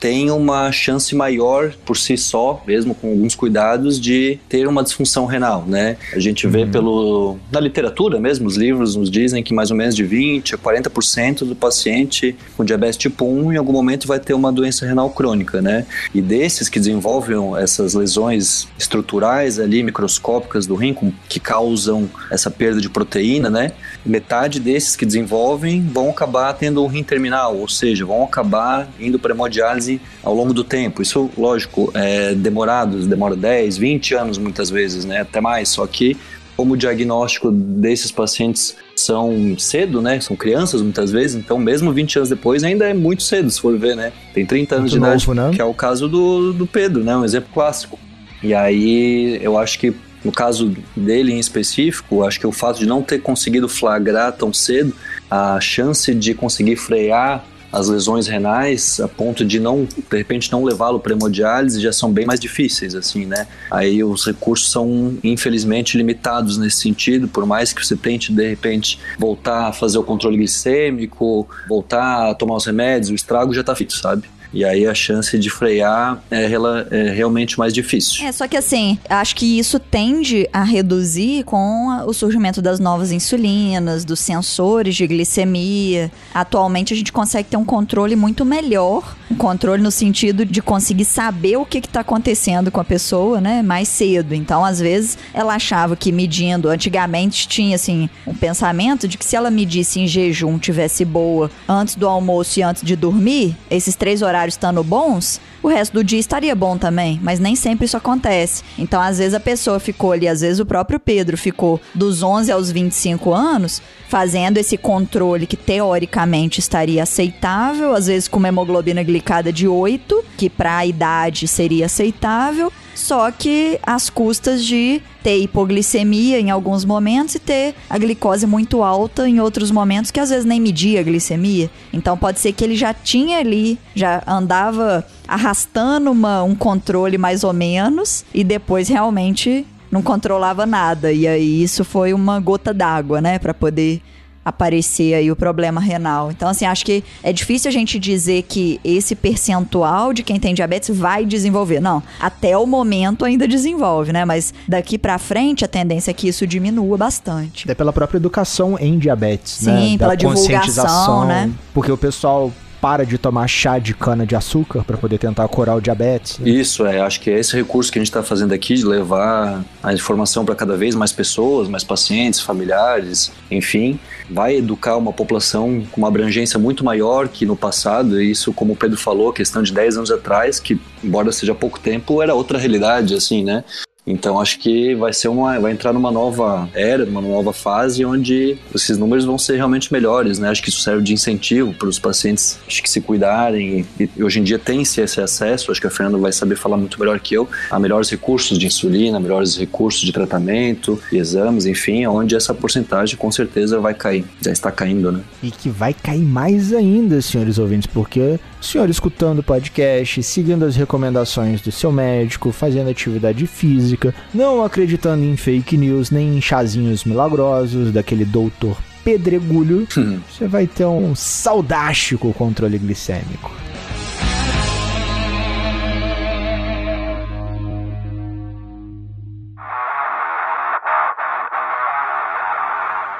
tem 0.00 0.30
uma 0.30 0.72
chance 0.72 1.14
maior 1.14 1.72
por 1.84 1.96
si 1.96 2.16
só, 2.16 2.62
mesmo 2.66 2.94
com 2.94 3.10
alguns 3.10 3.34
cuidados, 3.34 4.00
de 4.00 4.38
ter 4.48 4.66
uma 4.66 4.82
disfunção 4.82 5.26
renal, 5.26 5.64
né? 5.66 5.98
A 6.14 6.18
gente 6.18 6.46
vê 6.48 6.62
uhum. 6.62 6.70
pelo 6.70 7.38
na 7.52 7.60
literatura 7.60 8.18
mesmo, 8.18 8.48
os 8.48 8.56
livros 8.56 8.96
nos 8.96 9.10
dizem 9.10 9.42
que 9.42 9.52
mais 9.52 9.70
ou 9.70 9.76
menos 9.76 9.94
de 9.94 10.02
20 10.02 10.54
a 10.54 10.58
40% 10.58 11.44
do 11.44 11.54
paciente 11.54 12.34
com 12.56 12.64
diabetes 12.64 12.96
tipo 12.96 13.26
1 13.26 13.52
em 13.52 13.56
algum 13.56 13.72
momento 13.72 14.08
vai 14.08 14.18
ter 14.18 14.32
uma 14.32 14.50
doença 14.50 14.86
renal 14.86 15.10
crônica, 15.10 15.60
né? 15.60 15.84
E 16.14 16.22
desses 16.22 16.68
que 16.68 16.78
desenvolvem 16.78 17.36
essas 17.58 17.94
lesões 17.94 18.66
estruturais 18.78 19.58
ali 19.58 19.82
microscópicas 19.82 20.66
do 20.66 20.74
rim 20.74 20.96
que 21.28 21.38
causam 21.38 22.08
essa 22.30 22.50
perda 22.50 22.80
de 22.80 22.88
proteína, 22.88 23.50
né? 23.50 23.72
Metade 24.04 24.58
desses 24.58 24.96
que 24.96 25.04
desenvolvem 25.04 25.82
vão 25.82 26.10
acabar 26.10 26.52
tendo 26.54 26.82
um 26.82 26.86
rim 26.86 27.02
terminal, 27.02 27.56
ou 27.56 27.68
seja, 27.68 28.04
vão 28.06 28.24
acabar 28.24 28.88
indo 28.98 29.18
para 29.18 29.34
hemodiálise 29.34 30.00
ao 30.22 30.34
longo 30.34 30.54
do 30.54 30.64
tempo. 30.64 31.02
Isso, 31.02 31.30
lógico, 31.36 31.90
é 31.94 32.34
demorado, 32.34 33.06
demora 33.06 33.36
10, 33.36 33.76
20 33.76 34.14
anos 34.14 34.38
muitas 34.38 34.70
vezes, 34.70 35.04
né? 35.04 35.20
Até 35.20 35.40
mais. 35.40 35.68
Só 35.68 35.86
que 35.86 36.16
como 36.60 36.74
o 36.74 36.76
diagnóstico 36.76 37.50
desses 37.50 38.12
pacientes 38.12 38.76
são 38.94 39.58
cedo, 39.58 40.02
né? 40.02 40.20
São 40.20 40.36
crianças 40.36 40.82
muitas 40.82 41.10
vezes, 41.10 41.36
então 41.36 41.58
mesmo 41.58 41.90
20 41.90 42.16
anos 42.18 42.28
depois 42.28 42.62
ainda 42.62 42.86
é 42.86 42.92
muito 42.92 43.22
cedo, 43.22 43.50
se 43.50 43.58
for 43.58 43.78
ver, 43.78 43.96
né? 43.96 44.12
Tem 44.34 44.44
30 44.44 44.74
anos 44.74 44.92
muito 44.92 45.02
de 45.02 45.08
idade, 45.08 45.30
né? 45.34 45.50
que 45.54 45.62
é 45.62 45.64
o 45.64 45.72
caso 45.72 46.06
do, 46.06 46.52
do 46.52 46.66
Pedro, 46.66 47.02
né? 47.02 47.16
Um 47.16 47.24
exemplo 47.24 47.48
clássico. 47.54 47.98
E 48.42 48.52
aí 48.52 49.38
eu 49.42 49.58
acho 49.58 49.78
que 49.78 49.94
no 50.24 50.32
caso 50.32 50.74
dele 50.96 51.32
em 51.32 51.38
específico, 51.38 52.24
acho 52.24 52.38
que 52.38 52.46
o 52.46 52.52
fato 52.52 52.78
de 52.78 52.86
não 52.86 53.02
ter 53.02 53.20
conseguido 53.20 53.68
flagrar 53.68 54.32
tão 54.32 54.52
cedo, 54.52 54.94
a 55.30 55.60
chance 55.60 56.14
de 56.14 56.34
conseguir 56.34 56.76
frear 56.76 57.44
as 57.72 57.88
lesões 57.88 58.26
renais 58.26 59.00
a 59.00 59.06
ponto 59.06 59.44
de 59.44 59.60
não, 59.60 59.84
de 59.84 60.16
repente, 60.16 60.50
não 60.50 60.64
levá-lo 60.64 60.98
para 60.98 61.12
hemodiálise 61.12 61.80
já 61.80 61.92
são 61.92 62.12
bem 62.12 62.26
mais 62.26 62.40
difíceis, 62.40 62.94
assim, 62.94 63.24
né? 63.26 63.46
Aí 63.70 64.02
os 64.02 64.26
recursos 64.26 64.70
são, 64.70 65.16
infelizmente, 65.22 65.96
limitados 65.96 66.58
nesse 66.58 66.78
sentido, 66.78 67.28
por 67.28 67.46
mais 67.46 67.72
que 67.72 67.84
você 67.84 67.96
tente, 67.96 68.32
de 68.32 68.48
repente, 68.48 68.98
voltar 69.18 69.68
a 69.68 69.72
fazer 69.72 69.98
o 69.98 70.02
controle 70.02 70.36
glicêmico, 70.36 71.48
voltar 71.68 72.30
a 72.30 72.34
tomar 72.34 72.56
os 72.56 72.66
remédios, 72.66 73.10
o 73.10 73.14
estrago 73.14 73.54
já 73.54 73.60
está 73.60 73.74
feito, 73.74 73.94
sabe? 73.94 74.28
E 74.52 74.64
aí 74.64 74.86
a 74.86 74.94
chance 74.94 75.38
de 75.38 75.48
frear 75.48 76.22
é, 76.30 76.44
é, 76.90 77.10
realmente 77.10 77.58
mais 77.58 77.72
difícil. 77.72 78.24
É, 78.26 78.32
só 78.32 78.48
que 78.48 78.56
assim, 78.56 78.98
acho 79.08 79.36
que 79.36 79.58
isso 79.58 79.78
tende 79.78 80.48
a 80.52 80.62
reduzir 80.62 81.44
com 81.44 82.04
o 82.06 82.12
surgimento 82.12 82.60
das 82.60 82.80
novas 82.80 83.12
insulinas, 83.12 84.04
dos 84.04 84.20
sensores 84.20 84.96
de 84.96 85.06
glicemia. 85.06 86.10
Atualmente 86.34 86.92
a 86.92 86.96
gente 86.96 87.12
consegue 87.12 87.48
ter 87.48 87.56
um 87.56 87.64
controle 87.64 88.16
muito 88.16 88.44
melhor. 88.44 89.16
Um 89.30 89.36
controle 89.36 89.82
no 89.82 89.90
sentido 89.90 90.44
de 90.44 90.60
conseguir 90.60 91.04
saber 91.04 91.56
o 91.56 91.64
que 91.64 91.78
está 91.78 92.00
acontecendo 92.00 92.70
com 92.70 92.80
a 92.80 92.84
pessoa, 92.84 93.40
né? 93.40 93.62
Mais 93.62 93.88
cedo. 93.88 94.34
Então, 94.34 94.64
às 94.64 94.80
vezes, 94.80 95.16
ela 95.32 95.54
achava 95.54 95.94
que 95.94 96.10
medindo, 96.10 96.68
antigamente 96.68 97.46
tinha 97.46 97.76
assim, 97.76 98.10
um 98.26 98.34
pensamento 98.34 99.06
de 99.06 99.16
que 99.16 99.24
se 99.24 99.36
ela 99.36 99.50
medisse 99.50 100.00
em 100.00 100.06
jejum, 100.06 100.58
tivesse 100.58 101.04
boa 101.04 101.50
antes 101.68 101.94
do 101.94 102.08
almoço 102.08 102.58
e 102.58 102.62
antes 102.62 102.82
de 102.82 102.96
dormir, 102.96 103.56
esses 103.70 103.94
três 103.94 104.22
horários 104.22 104.39
estando 104.48 104.82
bons, 104.82 105.40
o 105.62 105.68
resto 105.68 105.94
do 105.94 106.04
dia 106.04 106.18
estaria 106.18 106.54
bom 106.54 106.78
também, 106.78 107.20
mas 107.22 107.38
nem 107.38 107.54
sempre 107.54 107.84
isso 107.84 107.96
acontece. 107.96 108.62
Então, 108.78 109.00
às 109.00 109.18
vezes 109.18 109.34
a 109.34 109.40
pessoa 109.40 109.78
ficou 109.78 110.12
ali, 110.12 110.26
às 110.26 110.40
vezes 110.40 110.60
o 110.60 110.66
próprio 110.66 110.98
Pedro 110.98 111.36
ficou 111.36 111.80
dos 111.94 112.22
11 112.22 112.50
aos 112.50 112.70
25 112.70 113.32
anos 113.32 113.82
fazendo 114.08 114.58
esse 114.58 114.76
controle 114.76 115.46
que 115.46 115.56
teoricamente 115.56 116.58
estaria 116.58 117.02
aceitável, 117.02 117.94
às 117.94 118.06
vezes 118.06 118.26
com 118.26 118.38
uma 118.38 118.48
hemoglobina 118.48 119.02
glicada 119.02 119.52
de 119.52 119.68
8, 119.68 120.24
que 120.36 120.50
para 120.50 120.78
a 120.78 120.86
idade 120.86 121.46
seria 121.46 121.86
aceitável, 121.86 122.72
só 122.94 123.30
que 123.30 123.78
às 123.82 124.10
custas 124.10 124.64
de 124.64 125.00
ter 125.22 125.38
hipoglicemia 125.38 126.40
em 126.40 126.50
alguns 126.50 126.84
momentos 126.84 127.34
e 127.34 127.38
ter 127.38 127.74
a 127.88 127.98
glicose 127.98 128.46
muito 128.46 128.82
alta 128.82 129.28
em 129.28 129.40
outros 129.40 129.70
momentos 129.70 130.10
que 130.10 130.20
às 130.20 130.30
vezes 130.30 130.44
nem 130.44 130.60
media 130.60 131.00
a 131.00 131.02
glicemia. 131.02 131.70
Então 131.92 132.16
pode 132.16 132.40
ser 132.40 132.52
que 132.52 132.64
ele 132.64 132.76
já 132.76 132.92
tinha 132.94 133.38
ali, 133.38 133.78
já 133.94 134.22
andava 134.26 135.06
arrastando 135.26 136.10
uma, 136.10 136.42
um 136.42 136.54
controle 136.54 137.18
mais 137.18 137.44
ou 137.44 137.52
menos 137.52 138.24
e 138.34 138.42
depois 138.42 138.88
realmente 138.88 139.66
não 139.90 140.02
controlava 140.02 140.64
nada. 140.64 141.12
E 141.12 141.26
aí 141.26 141.62
isso 141.62 141.84
foi 141.84 142.14
uma 142.14 142.38
gota 142.40 142.72
d'água, 142.72 143.20
né, 143.20 143.38
para 143.38 143.52
poder 143.52 144.00
aparecer 144.44 145.14
aí 145.14 145.30
o 145.30 145.36
problema 145.36 145.80
renal. 145.80 146.30
Então, 146.30 146.48
assim, 146.48 146.64
acho 146.64 146.84
que 146.84 147.04
é 147.22 147.32
difícil 147.32 147.68
a 147.68 147.72
gente 147.72 147.98
dizer 147.98 148.42
que 148.42 148.80
esse 148.82 149.14
percentual 149.14 150.12
de 150.12 150.22
quem 150.22 150.40
tem 150.40 150.54
diabetes 150.54 150.96
vai 150.96 151.24
desenvolver. 151.24 151.80
Não, 151.80 152.02
até 152.18 152.56
o 152.56 152.66
momento 152.66 153.24
ainda 153.24 153.46
desenvolve, 153.46 154.12
né? 154.12 154.24
Mas 154.24 154.54
daqui 154.66 154.96
para 154.96 155.18
frente 155.18 155.64
a 155.64 155.68
tendência 155.68 156.10
é 156.10 156.14
que 156.14 156.28
isso 156.28 156.46
diminua 156.46 156.96
bastante. 156.96 157.70
É 157.70 157.74
pela 157.74 157.92
própria 157.92 158.18
educação 158.18 158.78
em 158.78 158.98
diabetes, 158.98 159.52
Sim, 159.52 159.70
né? 159.70 159.80
Sim, 159.80 159.98
pela 159.98 160.14
divulgação, 160.14 161.26
né? 161.26 161.50
Porque 161.74 161.92
o 161.92 161.98
pessoal 161.98 162.50
para 162.80 163.04
de 163.04 163.18
tomar 163.18 163.46
chá 163.46 163.78
de 163.78 163.92
cana 163.92 164.26
de 164.26 164.34
açúcar 164.34 164.82
para 164.82 164.96
poder 164.96 165.18
tentar 165.18 165.46
curar 165.48 165.76
o 165.76 165.80
diabetes. 165.80 166.38
Né? 166.38 166.50
Isso, 166.50 166.86
é. 166.86 167.00
Acho 167.00 167.20
que 167.20 167.30
é 167.30 167.38
esse 167.38 167.54
recurso 167.54 167.92
que 167.92 167.98
a 167.98 168.00
gente 168.00 168.08
está 168.08 168.22
fazendo 168.22 168.52
aqui 168.52 168.74
de 168.74 168.84
levar 168.84 169.62
a 169.82 169.92
informação 169.92 170.44
para 170.44 170.54
cada 170.54 170.76
vez 170.76 170.94
mais 170.94 171.12
pessoas, 171.12 171.68
mais 171.68 171.84
pacientes, 171.84 172.40
familiares, 172.40 173.30
enfim, 173.50 174.00
vai 174.30 174.56
educar 174.56 174.96
uma 174.96 175.12
população 175.12 175.84
com 175.90 176.00
uma 176.00 176.08
abrangência 176.08 176.58
muito 176.58 176.84
maior 176.84 177.28
que 177.28 177.44
no 177.44 177.56
passado. 177.56 178.20
E 178.20 178.30
isso, 178.30 178.52
como 178.52 178.72
o 178.72 178.76
Pedro 178.76 178.96
falou, 178.96 179.32
questão 179.32 179.62
de 179.62 179.72
10 179.72 179.96
anos 179.96 180.10
atrás, 180.10 180.60
que 180.60 180.80
embora 181.02 181.32
seja 181.32 181.54
pouco 181.54 181.80
tempo, 181.80 182.22
era 182.22 182.34
outra 182.34 182.58
realidade, 182.58 183.14
assim, 183.14 183.42
né? 183.44 183.64
Então 184.10 184.40
acho 184.40 184.58
que 184.58 184.94
vai 184.94 185.12
ser 185.12 185.28
uma, 185.28 185.58
vai 185.58 185.72
entrar 185.72 185.92
numa 185.92 186.10
nova 186.10 186.68
era, 186.74 187.04
numa 187.04 187.20
nova 187.20 187.52
fase 187.52 188.04
onde 188.04 188.56
esses 188.74 188.98
números 188.98 189.24
vão 189.24 189.38
ser 189.38 189.56
realmente 189.56 189.92
melhores, 189.92 190.38
né? 190.38 190.48
Acho 190.48 190.62
que 190.62 190.68
isso 190.68 190.82
serve 190.82 191.02
de 191.02 191.12
incentivo 191.12 191.72
para 191.72 191.88
os 191.88 191.98
pacientes 191.98 192.58
acho 192.66 192.82
que 192.82 192.90
se 192.90 193.00
cuidarem 193.00 193.86
e, 193.98 194.10
e 194.16 194.22
hoje 194.22 194.40
em 194.40 194.42
dia 194.42 194.58
tem-se 194.58 195.00
esse 195.00 195.20
acesso, 195.20 195.70
acho 195.70 195.80
que 195.80 195.86
a 195.86 195.90
Fernanda 195.90 196.18
vai 196.18 196.32
saber 196.32 196.56
falar 196.56 196.76
muito 196.76 196.98
melhor 196.98 197.18
que 197.20 197.34
eu, 197.34 197.48
a 197.70 197.78
melhores 197.78 198.10
recursos 198.10 198.58
de 198.58 198.66
insulina, 198.66 199.18
melhores 199.18 199.56
recursos 199.56 200.00
de 200.00 200.12
tratamento, 200.12 201.00
exames, 201.12 201.66
enfim, 201.66 202.06
onde 202.06 202.34
essa 202.34 202.54
porcentagem 202.54 203.16
com 203.16 203.30
certeza 203.30 203.80
vai 203.80 203.94
cair, 203.94 204.24
já 204.40 204.52
está 204.52 204.70
caindo, 204.70 205.12
né? 205.12 205.20
E 205.42 205.50
que 205.50 205.68
vai 205.68 205.94
cair 205.94 206.24
mais 206.24 206.72
ainda, 206.72 207.20
senhores 207.20 207.58
ouvintes, 207.58 207.86
porque 207.86 208.38
o 208.60 208.64
senhor 208.64 208.90
escutando 208.90 209.38
o 209.38 209.42
podcast, 209.42 210.22
seguindo 210.22 210.64
as 210.64 210.76
recomendações 210.76 211.60
do 211.60 211.72
seu 211.72 211.90
médico, 211.90 212.52
fazendo 212.52 212.90
atividade 212.90 213.46
física, 213.46 214.14
não 214.34 214.64
acreditando 214.64 215.24
em 215.24 215.36
fake 215.36 215.76
news 215.76 216.10
nem 216.10 216.36
em 216.36 216.40
chazinhos 216.40 217.04
milagrosos 217.04 217.90
daquele 217.90 218.24
doutor 218.24 218.76
pedregulho, 219.04 219.88
hum. 219.96 220.20
você 220.28 220.46
vai 220.46 220.66
ter 220.66 220.84
um 220.84 221.14
saudástico 221.14 222.32
controle 222.34 222.78
glicêmico. 222.78 223.50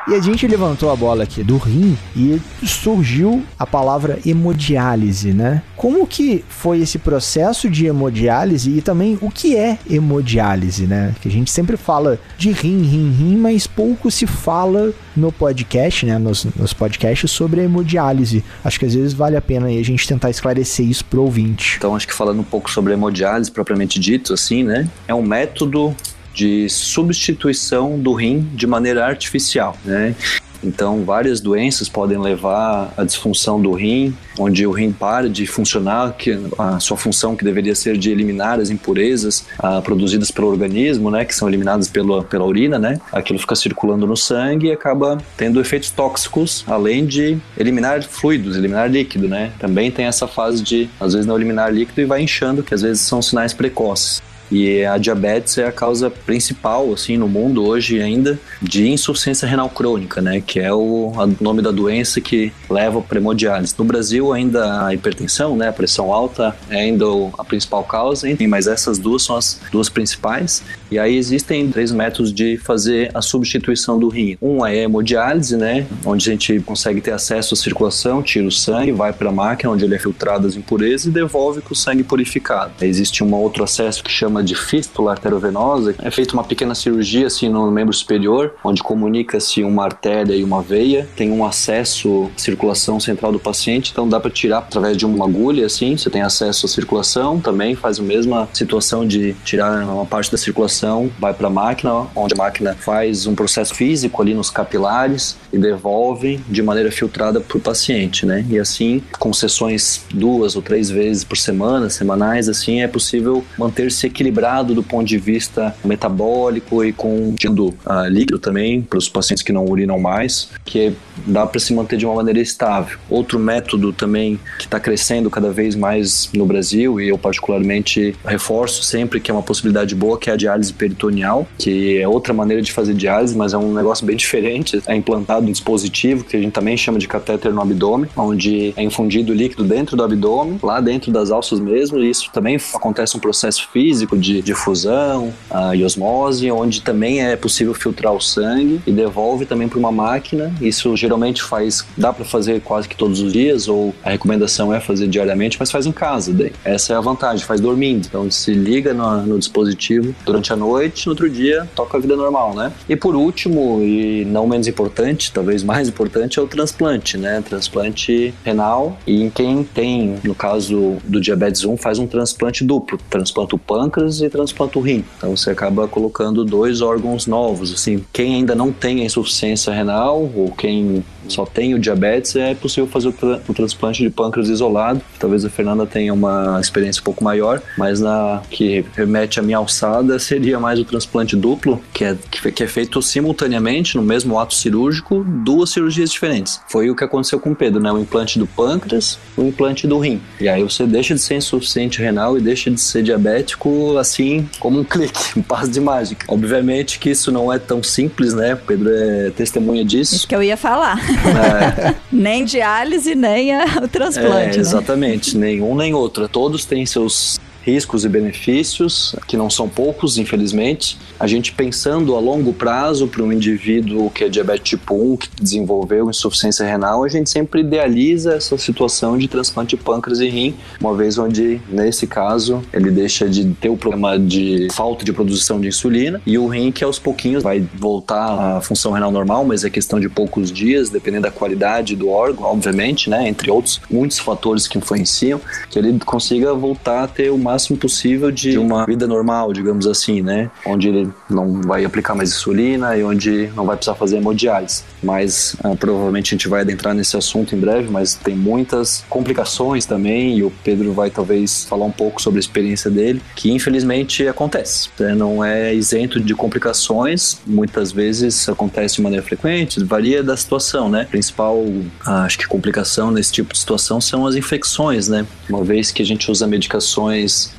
E 0.09 0.15
a 0.15 0.21
gente 0.21 0.47
levantou 0.47 0.91
a 0.91 0.97
bola 0.97 1.25
aqui 1.25 1.43
do 1.43 1.57
rim 1.57 1.97
e 2.17 2.41
surgiu 2.67 3.45
a 3.59 3.67
palavra 3.67 4.19
hemodiálise, 4.25 5.33
né? 5.33 5.63
Como 5.77 6.07
que 6.07 6.45
foi 6.49 6.81
esse 6.81 6.99
processo 6.99 7.69
de 7.69 7.87
hemodiálise 7.87 8.71
e 8.71 8.83
também 8.83 9.19
o 9.21 9.31
que 9.31 9.57
é 9.57 9.79
hemodiálise, 9.89 10.87
né? 10.87 11.15
Que 11.21 11.29
a 11.29 11.31
gente 11.31 11.51
sempre 11.51 11.77
fala 11.77 12.19
de 12.37 12.51
rim, 12.51 12.83
rim, 12.83 13.13
rim, 13.13 13.37
mas 13.37 13.67
pouco 13.67 14.11
se 14.11 14.27
fala 14.27 14.93
no 15.17 15.31
podcast, 15.31 16.07
né? 16.07 16.19
Nos, 16.19 16.45
nos 16.45 16.73
podcasts 16.73 17.31
sobre 17.31 17.61
a 17.61 17.65
hemodiálise. 17.65 18.43
Acho 18.65 18.79
que 18.79 18.87
às 18.87 18.95
vezes 18.95 19.13
vale 19.13 19.37
a 19.37 19.43
pena 19.43 19.67
a 19.67 19.83
gente 19.83 20.09
tentar 20.09 20.31
esclarecer 20.31 20.87
isso 20.87 21.05
pro 21.05 21.23
ouvinte. 21.23 21.77
Então, 21.77 21.95
acho 21.95 22.09
que 22.09 22.15
falando 22.15 22.41
um 22.41 22.45
pouco 22.45 22.71
sobre 22.71 22.93
hemodiálise 22.93 23.51
propriamente 23.51 24.01
dito, 24.01 24.33
assim, 24.33 24.65
né? 24.65 24.89
É 25.07 25.15
um 25.15 25.23
método 25.23 25.95
de 26.35 26.69
substituição 26.69 27.99
do 27.99 28.13
rim 28.13 28.49
de 28.55 28.67
maneira 28.67 29.07
artificial, 29.07 29.77
né? 29.85 30.15
Então, 30.63 31.05
várias 31.05 31.41
doenças 31.41 31.89
podem 31.89 32.19
levar 32.19 32.93
à 32.97 33.05
disfunção 33.05 33.61
do 33.61 33.73
rim, 33.73 34.15
onde 34.39 34.67
o 34.67 34.73
rim 34.73 34.93
para 34.93 35.29
de 35.29 35.47
funcionar, 35.47 36.13
que 36.17 36.39
a 36.59 36.79
sua 36.79 36.97
função 36.97 37.35
que 37.35 37.45
deveria 37.45 37.75
ser 37.75 37.97
de 37.97 38.11
eliminar 38.11 38.61
as 38.61 38.71
impurezas 38.71 39.47
ah, 39.59 39.81
produzidas 39.81 40.31
pelo 40.31 40.49
organismo, 40.49 41.11
né, 41.11 41.25
que 41.25 41.35
são 41.35 41.49
eliminadas 41.49 41.89
pela, 41.89 42.23
pela 42.23 42.45
urina, 42.45 42.79
né? 42.79 43.01
Aquilo 43.13 43.39
fica 43.39 43.57
circulando 43.57 44.07
no 44.07 44.17
sangue 44.17 44.69
e 44.69 44.73
acaba 44.73 45.19
tendo 45.37 45.61
efeitos 45.61 45.91
tóxicos, 45.91 46.65
além 46.67 47.07
de 47.07 47.39
eliminar 47.57 48.03
fluidos, 48.03 48.57
eliminar 48.57 48.91
líquido, 48.91 49.29
né? 49.29 49.53
Também 49.59 49.91
tem 49.91 50.05
essa 50.05 50.29
fase 50.29 50.63
de, 50.63 50.89
às 51.01 51.15
vezes, 51.15 51.27
não 51.27 51.37
eliminar 51.37 51.73
líquido 51.73 52.01
e 52.01 52.05
vai 52.05 52.23
inchando, 52.23 52.63
que 52.63 52.75
às 52.75 52.83
vezes 52.83 53.01
são 53.03 53.23
sinais 53.23 53.53
precoces. 53.53 54.23
E 54.51 54.85
a 54.85 54.99
diabetes 54.99 55.59
é 55.59 55.67
a 55.67 55.73
causa 55.73 56.11
principal, 56.11 56.93
assim, 56.93 57.17
no 57.17 57.29
mundo 57.29 57.65
hoje 57.65 58.01
ainda, 58.01 58.39
de 58.61 58.89
insuficiência 58.89 59.47
renal 59.47 59.69
crônica, 59.69 60.21
né? 60.21 60.43
Que 60.45 60.59
é 60.59 60.73
o 60.73 61.13
nome 61.41 61.63
da 61.63 61.71
doença 61.71 62.21
que 62.21 62.53
leva 62.69 63.01
para 63.01 63.19
hemodiálise. 63.19 63.75
No 63.79 63.85
Brasil, 63.85 64.33
ainda 64.33 64.87
a 64.87 64.95
hipertensão, 64.95 65.57
né? 65.57 65.69
A 65.69 65.73
pressão 65.73 66.13
alta 66.13 66.57
é 66.69 66.81
ainda 66.81 67.05
a 67.39 67.45
principal 67.45 67.85
causa, 67.85 68.27
mas 68.49 68.67
essas 68.67 68.99
duas 68.99 69.23
são 69.23 69.37
as 69.37 69.61
duas 69.71 69.89
principais. 69.89 70.63
E 70.91 70.99
aí 70.99 71.17
existem 71.17 71.71
três 71.71 71.93
métodos 71.93 72.33
de 72.33 72.57
fazer 72.57 73.11
a 73.15 73.23
substituição 73.23 73.97
do 73.97 74.09
rim. 74.09 74.37
Um 74.43 74.67
é 74.67 74.71
a 74.71 74.83
hemodiálise, 74.83 75.57
né? 75.57 75.87
Onde 76.05 76.29
a 76.29 76.33
gente 76.33 76.59
consegue 76.61 77.01
ter 77.01 77.13
acesso 77.13 77.55
à 77.55 77.57
circulação, 77.57 78.23
tira 78.23 78.47
o 78.47 78.51
sangue, 78.51 78.91
vai 78.91 79.13
para 79.13 79.29
a 79.29 79.33
máquina 79.33 79.73
onde 79.73 79.85
ele 79.85 79.95
é 79.95 79.99
filtrado 79.99 80.49
as 80.49 80.57
impurezas 80.57 81.07
e 81.07 81.11
devolve 81.11 81.61
com 81.61 81.73
o 81.73 81.77
sangue 81.77 82.03
purificado. 82.03 82.73
Existe 82.81 83.23
um 83.23 83.33
outro 83.35 83.63
acesso 83.63 84.03
que 84.03 84.11
chama 84.11 84.43
de 84.43 84.57
fístula 84.57 85.13
arteriovenosa. 85.13 85.95
É 86.01 86.11
feita 86.11 86.35
uma 86.35 86.43
pequena 86.43 86.75
cirurgia 86.75 87.29
assim 87.29 87.49
no 87.49 87.71
membro 87.71 87.95
superior, 87.95 88.55
onde 88.65 88.83
comunica-se 88.83 89.63
uma 89.63 89.85
artéria 89.85 90.35
e 90.35 90.43
uma 90.43 90.61
veia. 90.61 91.09
Tem 91.15 91.31
um 91.31 91.45
acesso 91.45 92.31
à 92.35 92.39
circulação 92.39 92.99
central 92.99 93.31
do 93.31 93.39
paciente, 93.39 93.93
então 93.93 94.09
dá 94.09 94.19
para 94.19 94.31
tirar 94.31 94.59
através 94.59 94.97
de 94.97 95.07
uma 95.07 95.25
agulha 95.25 95.67
assim. 95.67 95.97
Você 95.97 96.11
tem 96.11 96.23
acesso 96.23 96.67
à 96.67 96.69
circulação, 96.69 97.39
também 97.41 97.77
faz 97.77 98.01
a 98.01 98.03
mesma 98.03 98.49
situação 98.53 99.07
de 99.07 99.35
tirar 99.45 99.85
uma 99.85 100.05
parte 100.05 100.33
da 100.33 100.37
circulação 100.37 100.80
vai 101.19 101.35
para 101.35 101.47
a 101.47 101.51
máquina, 101.51 102.07
onde 102.15 102.35
a 102.35 102.37
máquina 102.37 102.75
faz 102.75 103.27
um 103.27 103.35
processo 103.35 103.75
físico 103.75 104.21
ali 104.23 104.35
nos 104.35 104.51
capilares 104.51 105.37
e 105.53 105.59
devolve 105.59 106.41
de 106.49 106.63
maneira 106.63 106.91
filtrada 106.91 107.41
para 107.41 107.59
o 107.59 107.61
paciente, 107.61 108.27
né? 108.27 108.45
E 108.49 108.59
assim, 108.59 109.03
com 109.19 109.33
sessões 109.33 110.05
duas 110.13 110.57
ou 110.57 110.63
três 110.63 110.91
vezes 110.91 111.25
por 111.25 111.37
semana, 111.37 111.91
semanais, 111.91 112.49
assim, 112.49 112.83
é 112.83 112.89
possível 112.89 113.45
manter-se 113.59 114.07
equilibrado 114.07 114.75
do 114.75 114.83
ponto 114.83 115.07
de 115.07 115.19
vista 115.19 115.75
metabólico 115.85 116.85
e 116.85 116.93
com 116.93 117.35
uh, 117.35 118.09
líquido 118.09 118.39
também 118.39 118.83
para 118.83 118.99
os 118.99 119.09
pacientes 119.09 119.43
que 119.43 119.53
não 119.53 119.65
urinam 119.65 119.99
mais, 119.99 120.51
que 120.65 120.93
dá 121.27 121.47
para 121.47 121.61
se 121.61 121.73
manter 121.73 121.97
de 121.97 122.07
uma 122.07 122.15
maneira 122.15 122.41
estável. 122.41 122.99
Outro 123.09 123.39
método 123.39 123.93
também 123.93 124.39
que 124.59 124.65
está 124.65 124.79
crescendo 124.81 125.31
cada 125.31 125.51
vez 125.51 125.75
mais 125.75 126.31
no 126.35 126.47
Brasil 126.47 127.01
e 127.01 127.09
eu 127.09 127.19
particularmente 127.19 128.15
reforço 128.25 128.83
sempre 128.83 129.21
que 129.21 129.31
é 129.31 129.35
uma 129.35 129.43
possibilidade 129.43 129.95
boa, 129.95 130.19
que 130.19 130.31
é 130.31 130.33
a 130.33 130.37
diálise 130.37 130.73
peritoneal, 130.73 131.47
que 131.59 131.99
é 132.01 132.09
outra 132.09 132.33
maneira 132.33 132.63
de 132.63 132.73
fazer 132.73 132.95
diálise, 132.95 133.37
mas 133.37 133.53
é 133.53 133.59
um 133.59 133.73
negócio 133.75 134.07
bem 134.07 134.17
diferente. 134.17 134.81
É 134.87 134.95
implantado 134.95 135.40
um 135.49 135.53
dispositivo 135.53 136.25
que 136.25 136.37
a 136.37 136.41
gente 136.41 136.53
também 136.53 136.77
chama 136.77 136.99
de 136.99 137.09
catéter 137.09 137.53
no 137.53 137.61
abdômen, 137.61 138.09
onde 138.17 138.73
é 138.77 138.83
infundido 138.83 139.33
líquido 139.33 139.65
dentro 139.65 139.97
do 139.97 140.03
abdômen, 140.03 140.59
lá 140.63 140.81
dentro 140.81 141.11
das 141.13 141.31
alças 141.31 141.61
mesmo, 141.61 141.99
e 141.99 142.11
isso 142.11 142.31
também 142.33 142.59
acontece 142.75 143.17
um 143.17 143.21
processo 143.21 143.69
físico 143.73 144.17
de 144.17 144.43
difusão 144.43 145.33
uh, 145.51 145.75
e 145.75 145.85
osmose, 145.85 146.51
onde 146.51 146.83
também 146.83 147.23
é 147.23 147.37
possível 147.37 147.75
filtrar 147.75 148.13
o 148.13 148.21
sangue 148.21 148.81
e 148.87 148.93
devolve 148.93 149.47
também 149.47 149.69
para 149.69 149.79
uma 149.79 149.93
máquina. 149.93 150.53
Isso 150.61 150.97
geralmente 150.97 151.43
faz, 151.43 151.85
dá 151.97 152.13
para 152.13 152.25
fazer 152.25 152.61
quase 152.61 152.89
que 152.89 152.97
todos 152.97 153.21
os 153.21 153.33
dias, 153.33 153.69
ou 153.69 153.95
a 154.03 154.11
recomendação 154.11 154.73
é 154.73 154.81
fazer 154.81 155.09
diariamente, 155.09 155.57
mas 155.59 155.71
faz 155.71 155.87
em 155.87 155.93
casa. 155.93 156.33
Daí. 156.33 156.53
Essa 156.65 156.95
é 156.95 156.97
a 156.97 157.01
vantagem, 157.01 157.45
faz 157.45 157.61
dormindo. 157.61 158.07
Então 158.07 158.31
se 158.31 158.53
liga 158.53 158.93
no, 158.95 159.23
no 159.23 159.39
dispositivo 159.39 160.15
durante 160.25 160.53
a 160.53 160.57
noite, 160.57 161.07
no 161.07 161.13
outro 161.13 161.29
dia 161.29 161.69
toca 161.75 161.97
a 161.97 162.01
vida 162.01 162.17
normal, 162.17 162.55
né? 162.55 162.73
E 162.89 162.97
por 162.97 163.15
último, 163.15 163.83
e 163.83 164.25
não 164.25 164.47
menos 164.47 164.67
importante, 164.67 165.30
talvez 165.33 165.63
mais 165.63 165.89
importante, 165.89 166.39
é 166.39 166.43
o 166.43 166.47
transplante, 166.47 167.17
né? 167.17 167.43
Transplante 167.47 168.35
renal. 168.45 168.99
E 169.07 169.23
em 169.23 169.31
quem 169.31 169.65
tem, 169.65 170.19
no 170.25 170.35
caso 170.35 170.97
do 171.05 171.21
diabetes 171.21 171.65
1, 171.65 171.77
faz 171.77 171.99
um 171.99 172.07
transplante 172.07 172.65
duplo. 172.65 172.99
Transplanta 173.09 173.57
o 173.57 173.59
pâncreas 173.59 174.21
e 174.21 174.29
transplanta 174.29 174.79
o 174.79 174.83
rim. 174.83 175.05
Então 175.17 175.37
você 175.37 175.51
acaba 175.51 175.87
colocando 175.89 176.45
dois 176.45 176.81
órgãos 176.81 177.27
novos. 177.27 177.73
Assim, 177.73 178.05
quem 178.13 178.37
ainda 178.37 178.55
não 178.55 178.73
tem 178.73 179.03
a 179.03 179.05
insuficiência 179.05 179.73
renal 179.73 180.31
ou 180.35 180.51
quem 180.51 181.05
só 181.33 181.45
tem 181.45 181.75
o 181.75 181.79
diabetes, 181.79 182.37
é 182.37 182.55
possível 182.55 182.89
fazer 182.89 183.09
o, 183.09 183.13
tra 183.13 183.41
o, 183.49 183.55
transplante 183.55 184.03
de 184.03 184.11
pâncreas 184.11 184.49
isolado. 184.49 185.01
Talvez 185.19 185.45
a 185.45 185.51
Fernanda 185.51 185.87
tenha 185.87 186.13
uma 186.13 186.59
experiência 186.61 187.01
um 187.01 187.05
pouco 187.05 187.23
maior, 187.23 187.63
mas 187.77 188.01
na 188.01 188.43
que 188.51 188.85
remete 188.95 189.41
à 189.41 189.43
minha 189.43 189.59
alçada 189.59 190.19
seria 190.19 190.59
mais 190.59 190.79
o 190.79 190.85
transplante 190.85 191.37
duplo, 191.37 191.83
que 191.93 192.05
é, 192.05 192.17
que 192.55 192.63
é 192.63 192.67
feito 192.67 193.01
simultaneamente 193.03 193.97
no 193.97 194.03
mesmo 194.03 194.39
ato 194.39 194.55
cirúrgico, 194.55 195.25
duas 195.25 195.71
cirurgias 195.71 196.11
diferentes. 196.11 196.61
Foi 196.69 196.91
o 196.91 196.97
que 196.97 197.05
aconteceu 197.05 197.39
com 197.41 197.53
o 197.53 197.57
Pedro, 197.57 197.81
né? 197.81 197.91
O 197.93 197.99
implante 197.99 198.39
do 198.39 198.47
pâncreas, 198.47 199.19
o 199.37 199.43
implante 199.43 199.87
do 199.87 199.99
rim. 199.99 200.21
E 200.41 200.49
aí 200.49 200.63
você 200.63 200.87
deixa 200.87 201.15
de 201.15 201.21
ser 201.21 201.37
insuficiente 201.37 202.01
renal 202.01 202.37
e 202.37 202.41
deixa 202.41 202.71
de 202.71 202.81
ser 202.81 203.03
diabético 203.03 203.97
assim 203.99 204.49
como 204.59 204.81
um 204.81 204.85
clique, 204.85 205.21
um 205.39 205.43
passo 205.43 205.71
de 205.71 205.81
mágica. 205.81 206.27
Obviamente 206.29 206.99
que 206.99 207.11
isso 207.11 207.31
não 207.31 207.53
é 207.53 207.59
tão 207.59 207.83
simples, 207.83 208.35
né? 208.35 208.55
O 208.55 208.59
Pedro 208.59 208.91
é 208.93 209.31
testemunha 209.31 209.85
disso. 209.85 210.15
Isso 210.15 210.29
que 210.29 210.35
eu 210.35 210.43
ia 210.43 210.57
falar. 210.57 210.99
É. 211.29 211.95
nem 212.11 212.45
diálise, 212.45 213.15
nem 213.15 213.55
a, 213.55 213.65
o 213.83 213.89
transplante. 213.89 214.51
É, 214.51 214.53
né? 214.53 214.57
exatamente, 214.57 215.37
né? 215.37 215.47
nenhum 215.49 215.75
nem 215.75 215.95
outro. 215.95 216.29
Todos 216.29 216.65
têm 216.65 216.87
seus 216.87 217.39
riscos 217.63 218.05
e 218.05 218.09
benefícios, 218.09 219.15
que 219.27 219.37
não 219.37 219.51
são 219.51 219.69
poucos, 219.69 220.19
infelizmente. 220.19 220.99
A 221.19 221.27
gente 221.27 221.53
pensando 221.53 222.15
a 222.15 222.21
longo 222.21 222.53
prazo 222.53 223.07
para 223.07 223.23
um 223.23 223.33
indivíduo 223.33 224.11
que 224.11 224.25
é 224.25 224.29
diabetes 224.29 224.71
tipo 224.71 224.95
1, 224.95 225.17
que 225.17 225.29
desenvolveu 225.41 226.09
insuficiência 226.09 226.67
renal, 226.67 227.05
a 227.05 227.09
gente 227.09 227.29
sempre 227.29 227.61
idealiza 227.61 228.35
essa 228.35 228.57
situação 228.57 229.19
de 229.19 229.29
transplante 229.29 229.77
de 229.77 229.83
pâncreas 229.83 230.21
e 230.21 230.29
rim, 230.29 230.55
uma 230.81 230.95
vez 230.95 231.19
onde, 231.19 231.61
nesse 231.69 232.07
caso, 232.07 232.63
ele 232.73 232.91
deixa 232.91 233.29
de 233.29 233.45
ter 233.55 233.69
o 233.69 233.77
problema 233.77 234.19
de 234.19 234.69
falta 234.73 235.05
de 235.05 235.13
produção 235.13 235.61
de 235.61 235.69
insulina 235.69 236.21
e 236.27 236.39
o 236.39 236.47
rim 236.49 236.73
que 236.73 236.83
aos 236.83 236.99
pouquinhos 236.99 237.43
vai 237.43 237.65
voltar 237.75 238.57
à 238.57 238.61
função 238.61 238.93
renal 238.93 239.13
normal, 239.13 239.45
mas 239.45 239.65
é 239.65 239.71
questão 239.71 240.01
de 240.01 240.09
poucos 240.09 240.51
dias, 240.51 240.91
dependendo 240.91 241.23
da 241.25 241.31
qualidade 241.31 241.95
do 241.95 242.09
órgão, 242.09 242.45
obviamente, 242.45 243.09
né, 243.09 243.29
entre 243.29 243.51
outros 243.51 243.81
muitos 243.91 244.19
fatores 244.19 244.67
que 244.67 244.79
influenciam, 244.79 245.41
que 245.69 245.79
ele 245.79 245.99
consiga 246.01 246.55
voltar 246.55 247.05
a 247.05 247.09
ter 247.09 247.31
uma 247.31 247.50
máximo 247.51 247.77
possível 247.77 248.31
de 248.31 248.57
uma 248.59 248.87
vida 248.87 249.07
normal, 249.07 249.53
digamos 249.53 249.87
assim, 249.87 250.23
né? 250.23 250.51
Onde 250.65 250.89
ele 250.89 251.11
não 251.29 251.61
vai 251.63 251.85
aplicar 251.85 252.15
mais 252.15 252.31
insulina 252.31 252.97
e 252.97 253.03
onde 253.03 253.51
não 253.57 253.67
vai 253.67 253.77
precisar 253.77 253.97
fazer 253.97 254.19
hemodiálise. 254.19 254.85
Mas 255.03 255.57
ah, 255.65 255.75
provavelmente 255.75 256.35
a 256.35 256.37
gente 256.37 256.49
vai 256.49 256.61
adentrar 256.61 256.95
nesse 256.95 257.17
assunto 257.17 257.55
em 257.55 257.59
breve, 257.59 257.89
mas 257.91 258.15
tem 258.15 258.37
muitas 258.37 259.05
complicações 259.09 259.85
também 259.85 260.39
e 260.39 260.43
o 260.45 260.53
Pedro 260.63 260.93
vai 260.93 261.11
talvez 261.11 261.65
falar 261.65 261.87
um 261.87 261.91
pouco 261.91 262.23
sobre 262.23 262.39
a 262.39 262.41
experiência 262.41 262.91
dele, 262.91 263.21
que 263.35 263.51
infelizmente 263.51 264.27
acontece. 264.29 264.91
Né? 264.99 265.15
Não 265.15 265.45
é 265.45 265.75
isento 265.75 266.21
de 266.21 266.35
complicações, 266.35 267.39
muitas 267.47 267.91
vezes 267.91 268.49
acontece 268.49 268.97
de 268.97 269.03
maneira 269.03 269.25
frequente, 269.25 269.83
varia 269.83 270.23
da 270.23 270.37
situação, 270.37 270.89
né? 270.89 271.03
A 271.03 271.07
principal, 271.07 271.65
ah, 272.07 272.25
acho 272.25 272.39
que 272.39 272.47
complicação 272.47 273.11
nesse 273.11 273.33
tipo 273.33 273.53
de 273.53 273.59
situação 273.59 274.01
são 274.01 274.27
as 274.27 274.35
infecções, 274.35 275.09
né? 275.09 275.27
Uma 275.49 275.65
vez 275.65 275.91
que 275.91 276.03
a 276.03 276.07
gente 276.07 276.31
usa 276.31 276.47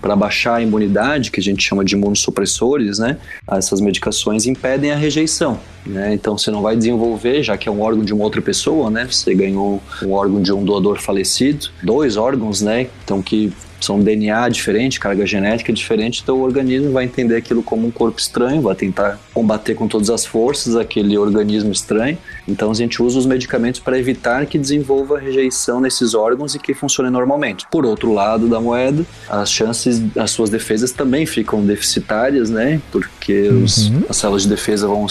para 0.02 0.15
baixar 0.15 0.56
a 0.56 0.62
imunidade, 0.62 1.32
que 1.32 1.39
a 1.39 1.44
gente 1.44 1.63
chama 1.63 1.84
de 1.84 1.96
imunossupressores, 1.96 3.00
né? 3.00 3.17
Essas 3.50 3.82
medicações 3.82 4.46
impedem 4.46 4.91
a 4.91 4.96
rejeição. 4.96 5.60
Né? 5.86 6.13
Então 6.13 6.38
você 6.38 6.52
não 6.52 6.62
vai 6.62 6.76
desenvolver, 6.76 7.41
já 7.41 7.58
que 7.58 7.67
é 7.67 7.72
um 7.72 7.82
órgão 7.82 8.04
de 8.04 8.13
uma 8.13 8.24
outra 8.24 8.41
pessoa, 8.41 8.89
né? 8.89 9.08
Você 9.10 9.34
ganhou 9.34 9.82
um 10.04 10.12
órgão 10.12 10.41
de 10.41 10.54
um 10.54 10.63
doador 10.63 11.00
falecido, 11.00 11.70
dois 11.82 12.17
órgãos, 12.17 12.62
né? 12.62 12.88
Então 13.04 13.22
que 13.22 13.52
são 13.86 14.00
DNA 14.00 14.50
diferente, 14.50 15.00
carga 15.00 15.26
genética 15.26 15.72
diferente, 15.72 16.22
então 16.22 16.38
o 16.38 16.41
organismo 16.41 16.91
vai 16.91 17.06
entender 17.06 17.36
aquilo 17.36 17.63
como 17.63 17.88
um 17.88 17.91
corpo 17.91 18.20
estranho, 18.20 18.62
vai 18.62 18.76
tentar 18.76 19.20
combater 19.34 19.76
com 19.76 19.88
todas 19.88 20.10
as 20.10 20.26
forças 20.26 20.76
aquele 20.76 21.17
organismo 21.17 21.72
estranho. 21.72 22.17
Então 22.48 22.72
a 22.72 22.74
gente 22.74 23.02
usa 23.02 23.20
os 23.20 23.26
medicamentos 23.26 23.80
para 23.80 23.98
evitar 23.98 24.46
que 24.46 24.58
desenvolva 24.58 25.20
rejeição 25.20 25.80
nesses 25.80 26.13
órgãos 26.13 26.56
e 26.56 26.60
que 26.60 26.74
funcione 26.74 27.10
normalmente. 27.10 27.65
Por 27.70 27.86
outro 27.86 28.13
lado 28.13 28.48
da 28.48 28.60
moeda, 28.60 29.06
as 29.30 29.52
chances, 29.52 30.02
as 30.17 30.32
suas 30.32 30.50
defesas 30.50 30.91
também 30.91 31.26
ficam 31.26 31.65
deficitárias, 31.65 32.50
né? 32.50 32.82
Porque 32.91 33.50
os, 33.50 33.89
uhum. 33.89 34.04
as 34.10 34.17
células 34.17 34.44
de 34.44 34.50
defesa 34.50 34.88
vão 34.88 35.06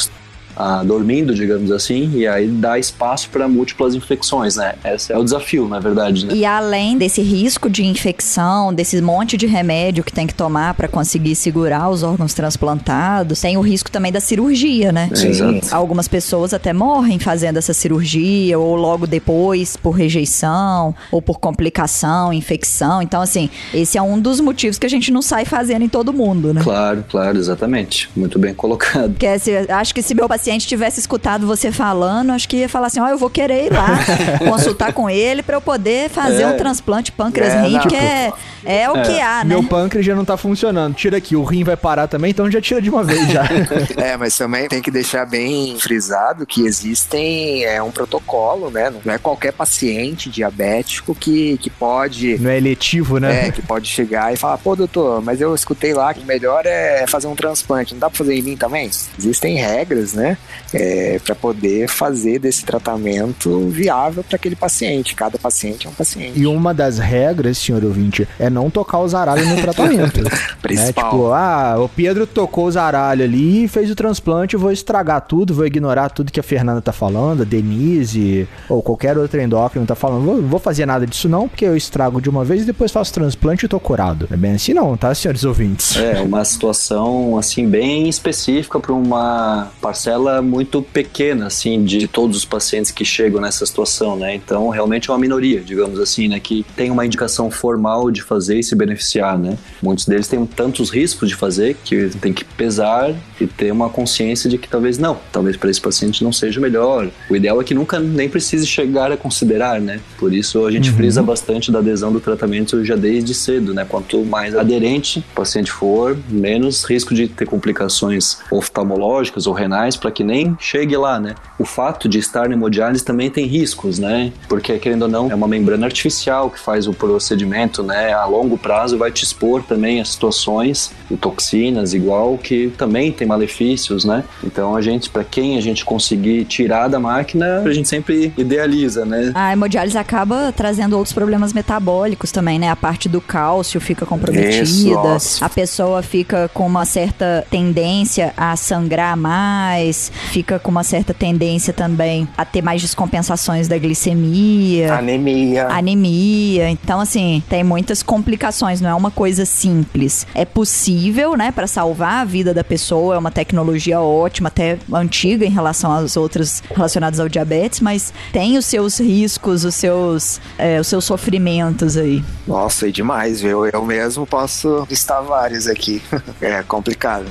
ah, 0.61 0.83
dormindo, 0.85 1.35
digamos 1.35 1.70
assim, 1.73 2.11
e 2.14 2.27
aí 2.27 2.46
dá 2.46 2.79
espaço 2.79 3.31
para 3.31 3.49
múltiplas 3.49 3.94
infecções, 3.94 4.57
né? 4.57 4.75
Esse 4.85 5.12
é 5.12 5.16
o 5.16 5.25
desafio, 5.25 5.66
na 5.66 5.81
verdade. 5.81 6.27
Né? 6.27 6.35
E 6.35 6.44
além 6.44 6.99
desse 6.99 7.23
risco 7.23 7.70
de 7.70 7.85
infecção, 7.85 8.73
desse 8.73 9.01
monte 9.01 9.37
de 9.37 9.46
remédio 9.46 10.05
que 10.05 10.12
tem 10.12 10.27
que 10.27 10.35
tomar 10.35 10.75
para 10.75 10.87
conseguir 10.87 11.35
segurar 11.35 11.88
os 11.88 12.03
órgãos 12.03 12.35
transplantados, 12.35 13.40
tem 13.40 13.57
o 13.57 13.61
risco 13.61 13.90
também 13.90 14.12
da 14.12 14.20
cirurgia, 14.20 14.92
né? 14.92 15.09
Exato. 15.12 15.75
Algumas 15.75 16.09
pessoas 16.09 16.53
até 16.53 16.73
morrem 16.73 17.18
fazendo 17.18 17.57
essa 17.57 17.73
cirurgia, 17.73 18.59
ou 18.59 18.75
logo 18.75 19.07
depois 19.07 19.77
por 19.77 19.92
rejeição, 19.92 20.94
ou 21.11 21.23
por 21.23 21.38
complicação, 21.38 22.33
infecção. 22.33 23.01
Então, 23.01 23.23
assim, 23.23 23.49
esse 23.73 23.96
é 23.96 24.03
um 24.03 24.20
dos 24.20 24.40
motivos 24.40 24.79
que 24.79 24.87
a 24.87 24.90
gente 24.90 25.11
não 25.11 25.23
sai 25.23 25.44
fazendo 25.44 25.85
em 25.85 25.88
todo 25.88 26.12
mundo, 26.12 26.53
né? 26.53 26.61
Claro, 26.62 27.05
claro, 27.09 27.38
exatamente. 27.38 28.11
Muito 28.14 28.38
bem 28.38 28.53
colocado. 28.53 29.14
Que 29.14 29.27
é, 29.27 29.38
se, 29.38 29.51
acho 29.68 29.94
que 29.94 30.03
se 30.03 30.14
meu 30.14 30.29
paciente 30.29 30.49
paciente 30.50 30.66
tivesse 30.66 30.98
escutado 30.98 31.46
você 31.46 31.70
falando, 31.70 32.32
acho 32.32 32.48
que 32.48 32.56
ia 32.56 32.68
falar 32.68 32.88
assim: 32.88 33.00
ó, 33.00 33.04
oh, 33.04 33.08
eu 33.08 33.18
vou 33.18 33.30
querer 33.30 33.66
ir 33.66 33.72
lá 33.72 33.98
consultar 34.38 34.92
com 34.92 35.08
ele 35.08 35.42
para 35.42 35.56
eu 35.56 35.60
poder 35.60 36.10
fazer 36.10 36.42
é. 36.42 36.46
um 36.46 36.56
transplante 36.56 37.12
pâncreas-rim, 37.12 37.76
é, 37.76 37.86
que 37.86 37.96
é, 37.96 38.32
é 38.64 38.90
o 38.90 38.96
é. 38.96 39.02
que 39.02 39.20
há, 39.20 39.44
né? 39.44 39.54
Meu 39.54 39.62
pâncreas 39.62 40.04
já 40.04 40.14
não 40.14 40.24
tá 40.24 40.36
funcionando. 40.36 40.94
Tira 40.94 41.18
aqui, 41.18 41.36
o 41.36 41.44
rim 41.44 41.62
vai 41.62 41.76
parar 41.76 42.08
também, 42.08 42.30
então 42.30 42.50
já 42.50 42.60
tira 42.60 42.82
de 42.82 42.90
uma 42.90 43.04
vez 43.04 43.28
já. 43.28 43.44
é, 43.96 44.16
mas 44.16 44.36
também 44.36 44.68
tem 44.68 44.82
que 44.82 44.90
deixar 44.90 45.24
bem 45.24 45.78
frisado 45.78 46.44
que 46.44 46.62
existem 46.62 47.64
é 47.64 47.82
um 47.82 47.90
protocolo, 47.90 48.70
né? 48.70 48.92
Não 49.04 49.14
é 49.14 49.18
qualquer 49.18 49.52
paciente 49.52 50.28
diabético 50.28 51.14
que, 51.14 51.58
que 51.58 51.70
pode. 51.70 52.38
Não 52.38 52.50
é 52.50 52.56
eletivo, 52.56 53.18
né? 53.18 53.48
É, 53.48 53.50
que 53.52 53.62
pode 53.62 53.88
chegar 53.88 54.32
e 54.32 54.36
falar, 54.36 54.58
pô, 54.58 54.74
doutor, 54.74 55.22
mas 55.22 55.40
eu 55.40 55.54
escutei 55.54 55.94
lá 55.94 56.12
que 56.12 56.20
o 56.20 56.26
melhor 56.26 56.66
é 56.66 57.06
fazer 57.06 57.28
um 57.28 57.36
transplante. 57.36 57.94
Não 57.94 58.00
dá 58.00 58.10
pra 58.10 58.18
fazer 58.18 58.34
em 58.34 58.42
mim 58.42 58.56
também? 58.56 58.90
Existem 59.18 59.56
regras, 59.56 60.14
né? 60.14 60.36
É, 60.72 61.20
para 61.24 61.35
poder 61.35 61.88
fazer 61.88 62.38
desse 62.38 62.64
tratamento 62.64 63.68
viável 63.68 64.22
para 64.22 64.37
aquele 64.37 64.57
paciente. 64.57 65.14
Cada 65.14 65.38
paciente 65.38 65.87
é 65.87 65.90
um 65.90 65.92
paciente. 65.92 66.38
E 66.38 66.46
uma 66.46 66.72
das 66.72 66.98
regras, 66.98 67.59
senhor 67.59 67.85
ouvinte, 67.85 68.26
é 68.38 68.48
não 68.48 68.70
tocar 68.70 68.98
o 68.98 69.09
zaralho 69.09 69.46
no 69.46 69.57
tratamento. 69.61 70.20
Principal. 70.62 71.05
Né? 71.05 71.11
Tipo, 71.11 71.33
ah, 71.33 71.76
o 71.79 71.88
Pedro 71.88 72.26
tocou 72.26 72.66
o 72.66 72.70
zaralho 72.70 73.24
ali 73.24 73.64
e 73.64 73.68
fez 73.68 73.90
o 73.90 73.94
transplante, 73.94 74.55
eu 74.55 74.61
vou 74.61 74.70
estragar 74.70 75.20
tudo, 75.22 75.55
vou 75.55 75.66
ignorar 75.66 76.11
tudo 76.11 76.33
que 76.33 76.40
a 76.40 76.42
Fernanda 76.42 76.81
tá 76.81 76.92
falando, 76.92 77.42
a 77.42 77.44
Denise 77.44 78.48
ou 78.68 78.83
qualquer 78.83 79.18
outro 79.18 79.40
endócrino 79.40 79.87
tá 79.87 79.94
falando. 79.94 80.24
Vou, 80.24 80.42
vou 80.42 80.61
fazer 80.61 80.87
nada 80.87 81.07
disso 81.07 81.29
não, 81.29 81.48
porque 81.48 81.64
eu 81.64 81.76
estrago 81.76 82.20
de 82.20 82.29
uma 82.29 82.44
vez 82.44 82.62
e 82.62 82.64
depois 82.64 82.92
faço 82.92 83.12
transplante 83.12 83.64
e 83.64 83.68
tô 83.68 83.81
curado. 83.81 84.29
É 84.31 84.37
bem 84.37 84.53
assim 84.53 84.74
não, 84.74 84.96
tá, 84.96 85.14
senhores 85.14 85.44
ouvintes? 85.44 85.96
É, 85.96 86.20
uma 86.20 86.44
situação, 86.44 87.37
assim, 87.38 87.68
bem 87.68 88.09
específica 88.09 88.79
para 88.79 88.92
uma 88.92 89.68
parcela 89.81 90.19
muito 90.42 90.83
pequena, 90.83 91.46
assim, 91.46 91.85
de 91.85 92.06
todos 92.06 92.37
os 92.37 92.44
pacientes 92.44 92.90
que 92.90 93.04
chegam 93.04 93.40
nessa 93.40 93.64
situação, 93.64 94.16
né? 94.16 94.35
Então, 94.35 94.68
realmente 94.68 95.11
é 95.11 95.12
uma 95.12 95.18
minoria, 95.18 95.61
digamos 95.61 95.98
assim, 95.98 96.28
né? 96.28 96.40
Que 96.40 96.64
tem 96.76 96.90
uma 96.90 97.04
indicação 97.04 97.50
formal 97.50 98.11
de 98.11 98.22
fazer 98.22 98.59
e 98.59 98.62
se 98.62 98.74
beneficiar, 98.74 99.38
né? 99.38 99.56
Muitos 99.83 100.06
deles 100.06 100.28
têm 100.28 100.44
tantos 100.46 100.90
riscos 100.90 101.28
de 101.28 101.35
fazer 101.35 101.76
que 101.85 102.11
tem 102.20 102.33
que 102.33 102.44
pesar 102.44 103.14
e 103.40 103.46
ter 103.46 103.72
uma 103.72 103.88
consciência 103.88 104.48
de 104.48 104.59
que 104.59 104.68
talvez 104.68 104.98
não, 104.98 105.18
talvez 105.33 105.56
para 105.56 105.70
esse 105.70 105.80
paciente 105.80 106.22
não 106.22 106.33
seja 106.33 106.59
o 106.59 106.62
melhor. 106.62 107.09
O 107.28 107.37
ideal 107.37 107.61
é 107.61 107.64
que 107.64 107.74
nunca 107.74 107.98
nem 107.98 108.28
precise 108.28 108.66
chegar 108.66 109.11
a 109.11 109.16
considerar, 109.16 109.80
né? 109.80 110.00
Por 110.18 110.33
isso 110.33 110.66
a 110.66 110.70
gente 110.70 110.90
uhum. 110.90 110.96
frisa 110.96 111.22
bastante 111.22 111.72
da 111.72 111.78
adesão 111.78 112.12
do 112.12 112.20
tratamento 112.20 112.85
já 112.85 112.96
desde 112.96 113.35
cedo, 113.35 113.72
né? 113.72 113.85
Quanto 113.88 114.24
mais 114.24 114.54
aderente 114.54 115.20
o 115.20 115.35
paciente 115.35 115.70
for, 115.70 116.18
menos 116.28 116.85
risco 116.85 117.14
de 117.14 117.28
ter 117.28 117.46
complicações 117.46 118.38
oftalmológicas 118.50 119.46
ou 119.46 119.52
renais 119.52 119.96
para 119.96 120.10
que 120.11 120.25
nem 120.25 120.57
chegue 120.59 120.96
lá, 120.96 121.18
né? 121.20 121.35
O 121.59 121.64
fato 121.64 122.09
de 122.09 122.18
estar 122.18 122.49
na 122.49 122.55
hemodiálise 122.55 123.05
também 123.05 123.31
tem 123.31 123.46
riscos, 123.46 123.99
né? 123.99 124.33
Porque, 124.49 124.79
querendo 124.79 125.03
ou 125.03 125.09
não, 125.09 125.31
é 125.31 125.35
uma 125.35 125.49
membrana 125.49 125.87
artificial 125.87 126.51
que 126.51 126.59
faz 126.59 126.87
o 126.87 126.92
procedimento, 126.92 127.83
né? 127.83 128.12
A 128.12 128.25
longo 128.25 128.57
prazo 128.57 128.96
vai 128.96 129.11
te 129.11 129.25
expor 129.25 129.62
também 129.62 130.01
a 130.01 130.05
situações 130.05 130.92
de 131.11 131.16
toxinas, 131.16 131.94
igual, 131.94 132.38
que 132.38 132.73
também 132.77 133.12
tem 133.12 133.27
malefícios, 133.27 134.05
né? 134.05 134.25
Então, 134.42 134.77
a 134.77 134.81
gente, 134.81 135.11
para 135.11 135.25
quem 135.25 135.57
a 135.57 135.61
gente 135.61 135.85
conseguir 135.85 136.44
tirar 136.44 136.88
da 136.88 136.99
máquina, 136.99 137.61
a 137.64 137.73
gente 137.73 137.88
sempre 137.88 138.33
idealiza, 138.37 139.05
né? 139.05 139.33
A 139.35 139.53
hemodiálise 139.53 139.99
acaba 139.99 140.53
trazendo 140.53 140.96
outros 140.96 141.12
problemas 141.12 141.53
metabólicos 141.53 142.33
também, 142.33 142.59
né? 142.59 142.70
A 142.70 142.77
parte 142.77 143.09
do 143.09 143.20
cálcio 143.20 143.81
fica 143.81 144.07
comprometida, 144.07 144.62
Isso, 144.62 145.44
a 145.44 145.49
pessoa 145.49 146.03
fica 146.03 146.51
com 146.55 146.66
uma 146.66 146.85
certa 146.85 147.44
tendência 147.51 148.33
a 148.37 148.57
sangrar 148.57 149.16
mais, 149.16 149.99
mas 150.00 150.10
fica 150.30 150.58
com 150.58 150.70
uma 150.70 150.82
certa 150.82 151.12
tendência 151.12 151.72
também 151.72 152.26
a 152.36 152.44
ter 152.44 152.62
mais 152.62 152.80
descompensações 152.80 153.68
da 153.68 153.76
glicemia. 153.76 154.94
Anemia. 154.94 155.66
Anemia. 155.68 156.70
Então, 156.70 157.00
assim, 157.00 157.42
tem 157.48 157.62
muitas 157.62 158.02
complicações, 158.02 158.80
não 158.80 158.88
é 158.88 158.94
uma 158.94 159.10
coisa 159.10 159.44
simples. 159.44 160.26
É 160.34 160.44
possível, 160.44 161.36
né, 161.36 161.52
para 161.52 161.66
salvar 161.66 162.22
a 162.22 162.24
vida 162.24 162.54
da 162.54 162.64
pessoa, 162.64 163.16
é 163.16 163.18
uma 163.18 163.30
tecnologia 163.30 164.00
ótima, 164.00 164.48
até 164.48 164.78
antiga 164.92 165.44
em 165.44 165.50
relação 165.50 165.92
às 165.92 166.16
outras 166.16 166.62
relacionadas 166.74 167.20
ao 167.20 167.28
diabetes, 167.28 167.80
mas 167.80 168.14
tem 168.32 168.56
os 168.56 168.64
seus 168.64 168.98
riscos, 168.98 169.64
os 169.64 169.74
seus, 169.74 170.40
é, 170.56 170.80
os 170.80 170.86
seus 170.86 171.04
sofrimentos 171.04 171.96
aí. 171.96 172.24
Nossa, 172.46 172.88
e 172.88 172.92
demais, 172.92 173.40
viu? 173.40 173.66
Eu 173.66 173.84
mesmo 173.84 174.26
posso 174.26 174.86
listar 174.88 175.22
vários 175.22 175.66
aqui. 175.66 176.00
é 176.40 176.62
complicado. 176.62 177.26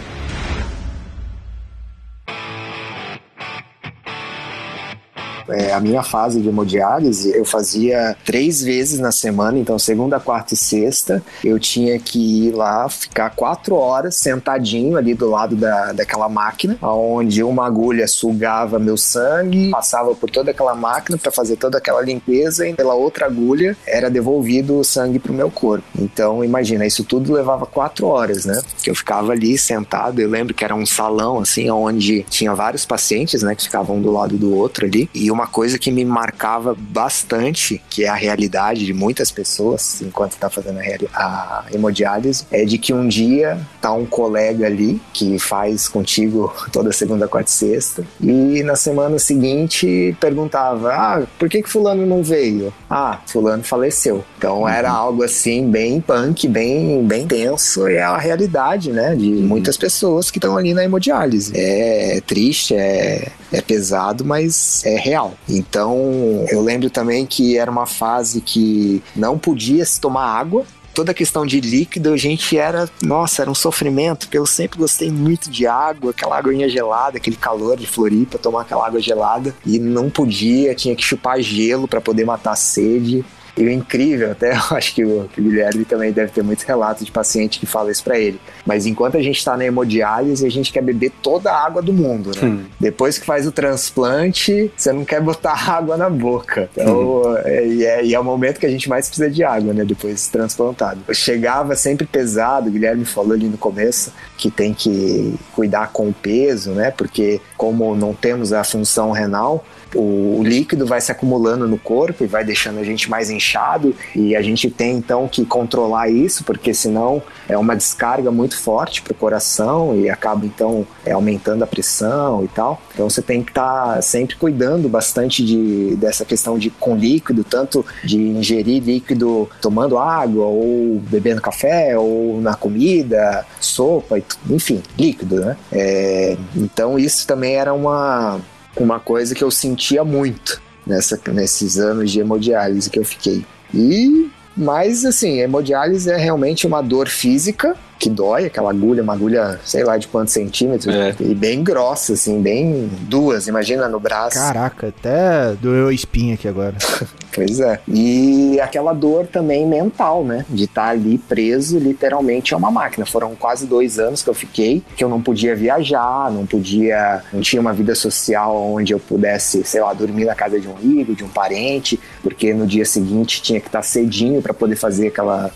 É, 5.51 5.73
a 5.73 5.79
minha 5.79 6.03
fase 6.03 6.41
de 6.41 6.49
hemodiálise, 6.49 7.35
eu 7.35 7.45
fazia 7.45 8.15
três 8.25 8.61
vezes 8.61 8.99
na 8.99 9.11
semana, 9.11 9.57
então 9.57 9.77
segunda, 9.79 10.19
quarta 10.19 10.53
e 10.53 10.57
sexta, 10.57 11.23
eu 11.43 11.59
tinha 11.59 11.97
que 11.99 12.47
ir 12.47 12.51
lá, 12.51 12.87
ficar 12.89 13.29
quatro 13.31 13.75
horas 13.75 14.15
sentadinho 14.15 14.97
ali 14.97 15.13
do 15.13 15.29
lado 15.29 15.55
da, 15.55 15.93
daquela 15.93 16.29
máquina, 16.29 16.77
onde 16.81 17.43
uma 17.43 17.65
agulha 17.65 18.07
sugava 18.07 18.79
meu 18.79 18.97
sangue, 18.97 19.69
passava 19.71 20.13
por 20.15 20.29
toda 20.29 20.51
aquela 20.51 20.75
máquina 20.75 21.17
para 21.17 21.31
fazer 21.31 21.55
toda 21.55 21.77
aquela 21.77 22.01
limpeza 22.01 22.67
e 22.67 22.73
pela 22.73 22.93
outra 22.93 23.25
agulha 23.25 23.77
era 23.85 24.09
devolvido 24.09 24.79
o 24.79 24.83
sangue 24.83 25.19
pro 25.19 25.33
meu 25.33 25.49
corpo. 25.49 25.85
Então, 25.97 26.43
imagina, 26.43 26.85
isso 26.85 27.03
tudo 27.03 27.33
levava 27.33 27.65
quatro 27.65 28.07
horas, 28.07 28.45
né? 28.45 28.61
Que 28.81 28.89
eu 28.89 28.95
ficava 28.95 29.31
ali 29.31 29.57
sentado, 29.57 30.19
eu 30.21 30.29
lembro 30.29 30.53
que 30.53 30.63
era 30.63 30.75
um 30.75 30.85
salão, 30.85 31.39
assim, 31.39 31.69
onde 31.69 32.23
tinha 32.29 32.53
vários 32.53 32.85
pacientes, 32.85 33.43
né, 33.43 33.55
que 33.55 33.63
ficavam 33.63 33.97
um 33.97 34.01
do 34.01 34.11
lado 34.11 34.37
do 34.37 34.55
outro 34.55 34.85
ali, 34.85 35.09
e 35.13 35.31
uma 35.31 35.38
coisa 35.47 35.77
que 35.77 35.91
me 35.91 36.05
marcava 36.05 36.75
bastante, 36.77 37.81
que 37.89 38.03
é 38.03 38.07
a 38.09 38.15
realidade 38.15 38.85
de 38.85 38.93
muitas 38.93 39.31
pessoas 39.31 40.01
enquanto 40.01 40.33
está 40.33 40.49
fazendo 40.49 40.79
a, 40.79 40.83
a 41.13 41.65
hemodiálise, 41.73 42.45
é 42.51 42.65
de 42.65 42.77
que 42.77 42.93
um 42.93 43.07
dia 43.07 43.59
tá 43.81 43.91
um 43.93 44.05
colega 44.05 44.65
ali 44.65 45.01
que 45.13 45.37
faz 45.39 45.87
contigo 45.87 46.53
toda 46.71 46.91
segunda, 46.91 47.27
quarta 47.27 47.49
e 47.49 47.53
sexta, 47.53 48.03
e 48.21 48.63
na 48.63 48.75
semana 48.75 49.19
seguinte 49.19 50.15
perguntava: 50.19 50.93
Ah, 50.93 51.23
por 51.37 51.49
que, 51.49 51.61
que 51.61 51.69
Fulano 51.69 52.05
não 52.05 52.23
veio? 52.23 52.73
Ah, 52.89 53.19
Fulano 53.25 53.63
faleceu. 53.63 54.23
Então 54.37 54.61
uhum. 54.61 54.69
era 54.69 54.89
algo 54.91 55.23
assim, 55.23 55.69
bem 55.69 56.01
punk, 56.01 56.47
bem, 56.47 57.03
bem 57.05 57.25
denso, 57.25 57.87
e 57.87 57.95
é 57.95 58.03
a 58.03 58.17
realidade, 58.17 58.91
né, 58.91 59.15
de 59.15 59.27
uhum. 59.29 59.47
muitas 59.47 59.77
pessoas 59.77 60.31
que 60.31 60.37
estão 60.37 60.57
ali 60.57 60.73
na 60.73 60.83
hemodiálise. 60.83 61.51
É 61.55 62.21
triste, 62.25 62.75
é, 62.75 63.31
é 63.51 63.61
pesado, 63.61 64.23
mas 64.23 64.83
é 64.85 64.97
real. 64.97 65.33
Então, 65.47 66.45
eu 66.49 66.61
lembro 66.61 66.89
também 66.89 67.25
que 67.25 67.57
era 67.57 67.69
uma 67.69 67.85
fase 67.85 68.41
que 68.41 69.01
não 69.15 69.37
podia 69.37 69.85
se 69.85 69.99
tomar 69.99 70.25
água, 70.25 70.65
toda 70.93 71.11
a 71.11 71.15
questão 71.15 71.45
de 71.45 71.61
líquido, 71.61 72.11
a 72.11 72.17
gente 72.17 72.57
era, 72.57 72.89
nossa, 73.01 73.41
era 73.41 73.49
um 73.49 73.55
sofrimento, 73.55 74.27
porque 74.27 74.37
eu 74.37 74.45
sempre 74.45 74.77
gostei 74.77 75.09
muito 75.09 75.49
de 75.49 75.65
água, 75.65 76.11
aquela 76.11 76.37
aguinha 76.37 76.67
gelada, 76.67 77.17
aquele 77.17 77.37
calor 77.37 77.77
de 77.77 77.87
Floripa, 77.87 78.37
tomar 78.37 78.61
aquela 78.61 78.85
água 78.85 78.99
gelada 78.99 79.55
e 79.65 79.79
não 79.79 80.09
podia, 80.09 80.75
tinha 80.75 80.95
que 80.95 81.03
chupar 81.03 81.39
gelo 81.41 81.87
para 81.87 82.01
poder 82.01 82.25
matar 82.25 82.51
a 82.51 82.55
sede. 82.57 83.23
E 83.59 83.65
o 83.65 83.69
incrível, 83.69 84.31
até 84.31 84.53
eu 84.55 84.77
acho 84.77 84.95
que 84.95 85.03
o, 85.03 85.29
que 85.33 85.41
o 85.41 85.43
Guilherme 85.43 85.83
também 85.83 86.13
deve 86.13 86.31
ter 86.31 86.41
muitos 86.41 86.63
relatos 86.63 87.05
de 87.05 87.11
paciente 87.11 87.59
que 87.59 87.65
fala 87.65 87.91
isso 87.91 88.03
para 88.03 88.17
ele. 88.17 88.39
Mas 88.65 88.85
enquanto 88.85 89.17
a 89.17 89.21
gente 89.21 89.37
está 89.37 89.57
na 89.57 89.65
hemodiálise, 89.65 90.45
a 90.45 90.49
gente 90.49 90.71
quer 90.71 90.81
beber 90.81 91.11
toda 91.21 91.51
a 91.51 91.65
água 91.65 91.81
do 91.81 91.91
mundo, 91.91 92.31
né? 92.35 92.47
Hum. 92.47 92.63
Depois 92.79 93.19
que 93.19 93.25
faz 93.25 93.45
o 93.45 93.51
transplante, 93.51 94.71
você 94.75 94.93
não 94.93 95.03
quer 95.03 95.21
botar 95.21 95.53
água 95.69 95.97
na 95.97 96.09
boca. 96.09 96.69
Então, 96.71 97.23
hum. 97.23 97.37
é, 97.43 97.83
é, 97.83 98.05
e, 98.05 98.15
é, 98.15 98.19
o 98.19 98.23
momento 98.23 98.59
que 98.59 98.65
a 98.65 98.69
gente 98.69 98.87
mais 98.87 99.07
precisa 99.07 99.29
de 99.29 99.43
água, 99.43 99.73
né? 99.73 99.83
Depois 99.83 100.23
de 100.23 100.29
transplantado. 100.29 101.01
Eu 101.05 101.13
chegava 101.13 101.75
sempre 101.75 102.07
pesado, 102.07 102.69
o 102.69 102.71
Guilherme 102.71 103.03
falou 103.03 103.33
ali 103.33 103.47
no 103.47 103.57
começo 103.57 104.13
que 104.37 104.49
tem 104.49 104.73
que 104.73 105.35
cuidar 105.53 105.91
com 105.91 106.07
o 106.07 106.13
peso, 106.13 106.71
né? 106.71 106.91
Porque 106.91 107.41
como 107.57 107.93
não 107.93 108.13
temos 108.13 108.53
a 108.53 108.63
função 108.63 109.11
renal, 109.11 109.65
o, 109.95 110.41
líquido 110.43 110.85
vai 110.85 111.01
se 111.01 111.11
acumulando 111.11 111.67
no 111.67 111.77
corpo 111.77 112.23
e 112.23 112.27
vai 112.27 112.43
deixando 112.43 112.79
a 112.79 112.83
gente 112.83 113.09
mais 113.09 113.29
inchado 113.29 113.95
e 114.15 114.35
a 114.35 114.41
gente 114.41 114.69
tem 114.69 114.97
então 114.97 115.27
que 115.27 115.45
controlar 115.45 116.09
isso 116.09 116.43
porque 116.43 116.73
senão 116.73 117.21
é 117.47 117.57
uma 117.57 117.75
descarga 117.75 118.31
muito 118.31 118.57
forte 118.57 119.01
para 119.01 119.11
o 119.11 119.15
coração 119.15 119.99
e 119.99 120.09
acaba 120.09 120.45
então 120.45 120.85
é, 121.05 121.11
aumentando 121.11 121.63
a 121.63 121.67
pressão 121.67 122.43
e 122.43 122.47
tal. 122.47 122.81
Então 122.93 123.09
você 123.09 123.21
tem 123.21 123.43
que 123.43 123.51
estar 123.51 123.95
tá 123.95 124.01
sempre 124.01 124.35
cuidando 124.35 124.87
bastante 124.87 125.43
de, 125.43 125.95
dessa 125.95 126.25
questão 126.25 126.57
de 126.57 126.69
com 126.69 126.95
líquido, 126.95 127.43
tanto 127.43 127.85
de 128.03 128.17
ingerir 128.17 128.83
líquido 128.83 129.49
tomando 129.61 129.97
água 129.97 130.45
ou 130.45 131.01
bebendo 131.09 131.41
café 131.41 131.97
ou 131.97 132.39
na 132.41 132.55
comida, 132.55 133.45
sopa, 133.59 134.19
enfim, 134.49 134.81
líquido, 134.97 135.39
né? 135.39 135.57
É, 135.71 136.37
então 136.55 136.97
isso 136.97 137.25
também 137.25 137.55
era 137.55 137.73
uma 137.73 138.39
uma 138.83 138.99
coisa 138.99 139.35
que 139.35 139.43
eu 139.43 139.51
sentia 139.51 140.03
muito 140.03 140.61
nessa, 140.85 141.19
nesses 141.27 141.77
anos 141.77 142.11
de 142.11 142.19
hemodiálise 142.19 142.89
que 142.89 142.99
eu 142.99 143.05
fiquei. 143.05 143.45
E, 143.73 144.29
mas 144.55 145.05
assim, 145.05 145.39
hemodiálise 145.39 146.09
é 146.09 146.17
realmente 146.17 146.65
uma 146.65 146.81
dor 146.81 147.07
física 147.07 147.75
que 147.99 148.09
dói, 148.09 148.45
aquela 148.45 148.69
agulha, 148.69 149.03
uma 149.03 149.13
agulha, 149.13 149.59
sei 149.65 149.83
lá 149.83 149.97
de 149.97 150.07
quantos 150.07 150.33
centímetros, 150.33 150.95
é. 150.95 151.13
e 151.19 151.35
bem 151.35 151.61
grossa, 151.61 152.13
assim, 152.13 152.41
bem 152.41 152.89
duas, 153.01 153.47
imagina 153.47 153.89
no 153.89 153.99
braço. 153.99 154.37
Caraca, 154.37 154.87
até 154.87 155.53
doeu 155.61 155.89
a 155.89 155.93
espinha 155.93 156.35
aqui 156.35 156.47
agora. 156.47 156.77
pois 157.35 157.59
é. 157.59 157.81
E 157.85 158.57
aquela 158.61 158.93
dor 158.93 159.27
também 159.27 159.67
mental, 159.67 160.23
né? 160.23 160.45
De 160.47 160.63
estar 160.63 160.83
tá 160.83 160.89
ali 160.89 161.17
preso 161.17 161.77
literalmente 161.77 162.53
a 162.53 162.57
uma 162.57 162.71
máquina. 162.71 163.05
Foram 163.05 163.35
quase 163.35 163.67
dois 163.67 163.99
anos 163.99 164.23
que 164.23 164.29
eu 164.29 164.33
fiquei, 164.33 164.81
que 164.95 165.03
eu 165.03 165.09
não 165.09 165.21
podia 165.21 165.53
viajar, 165.53 166.31
não 166.31 166.45
podia, 166.45 167.21
não 167.33 167.41
tinha 167.41 167.61
uma 167.61 167.73
vida 167.73 167.93
social 167.95 168.55
onde 168.55 168.93
eu 168.93 168.99
pudesse, 168.99 169.61
sei 169.65 169.81
lá, 169.81 169.91
dormir 169.91 170.23
na 170.23 170.35
casa 170.35 170.57
de 170.57 170.69
um 170.69 170.75
amigo, 170.77 171.13
de 171.13 171.25
um 171.25 171.29
parente, 171.29 171.99
porque 172.23 172.53
no 172.53 172.65
dia 172.65 172.85
seguinte 172.85 173.41
tinha 173.41 173.59
que 173.59 173.67
estar 173.67 173.79
tá 173.79 173.83
cedinho 173.83 174.41
para 174.41 174.53
poder 174.53 174.77
fazer 174.77 175.07
aquela 175.07 175.51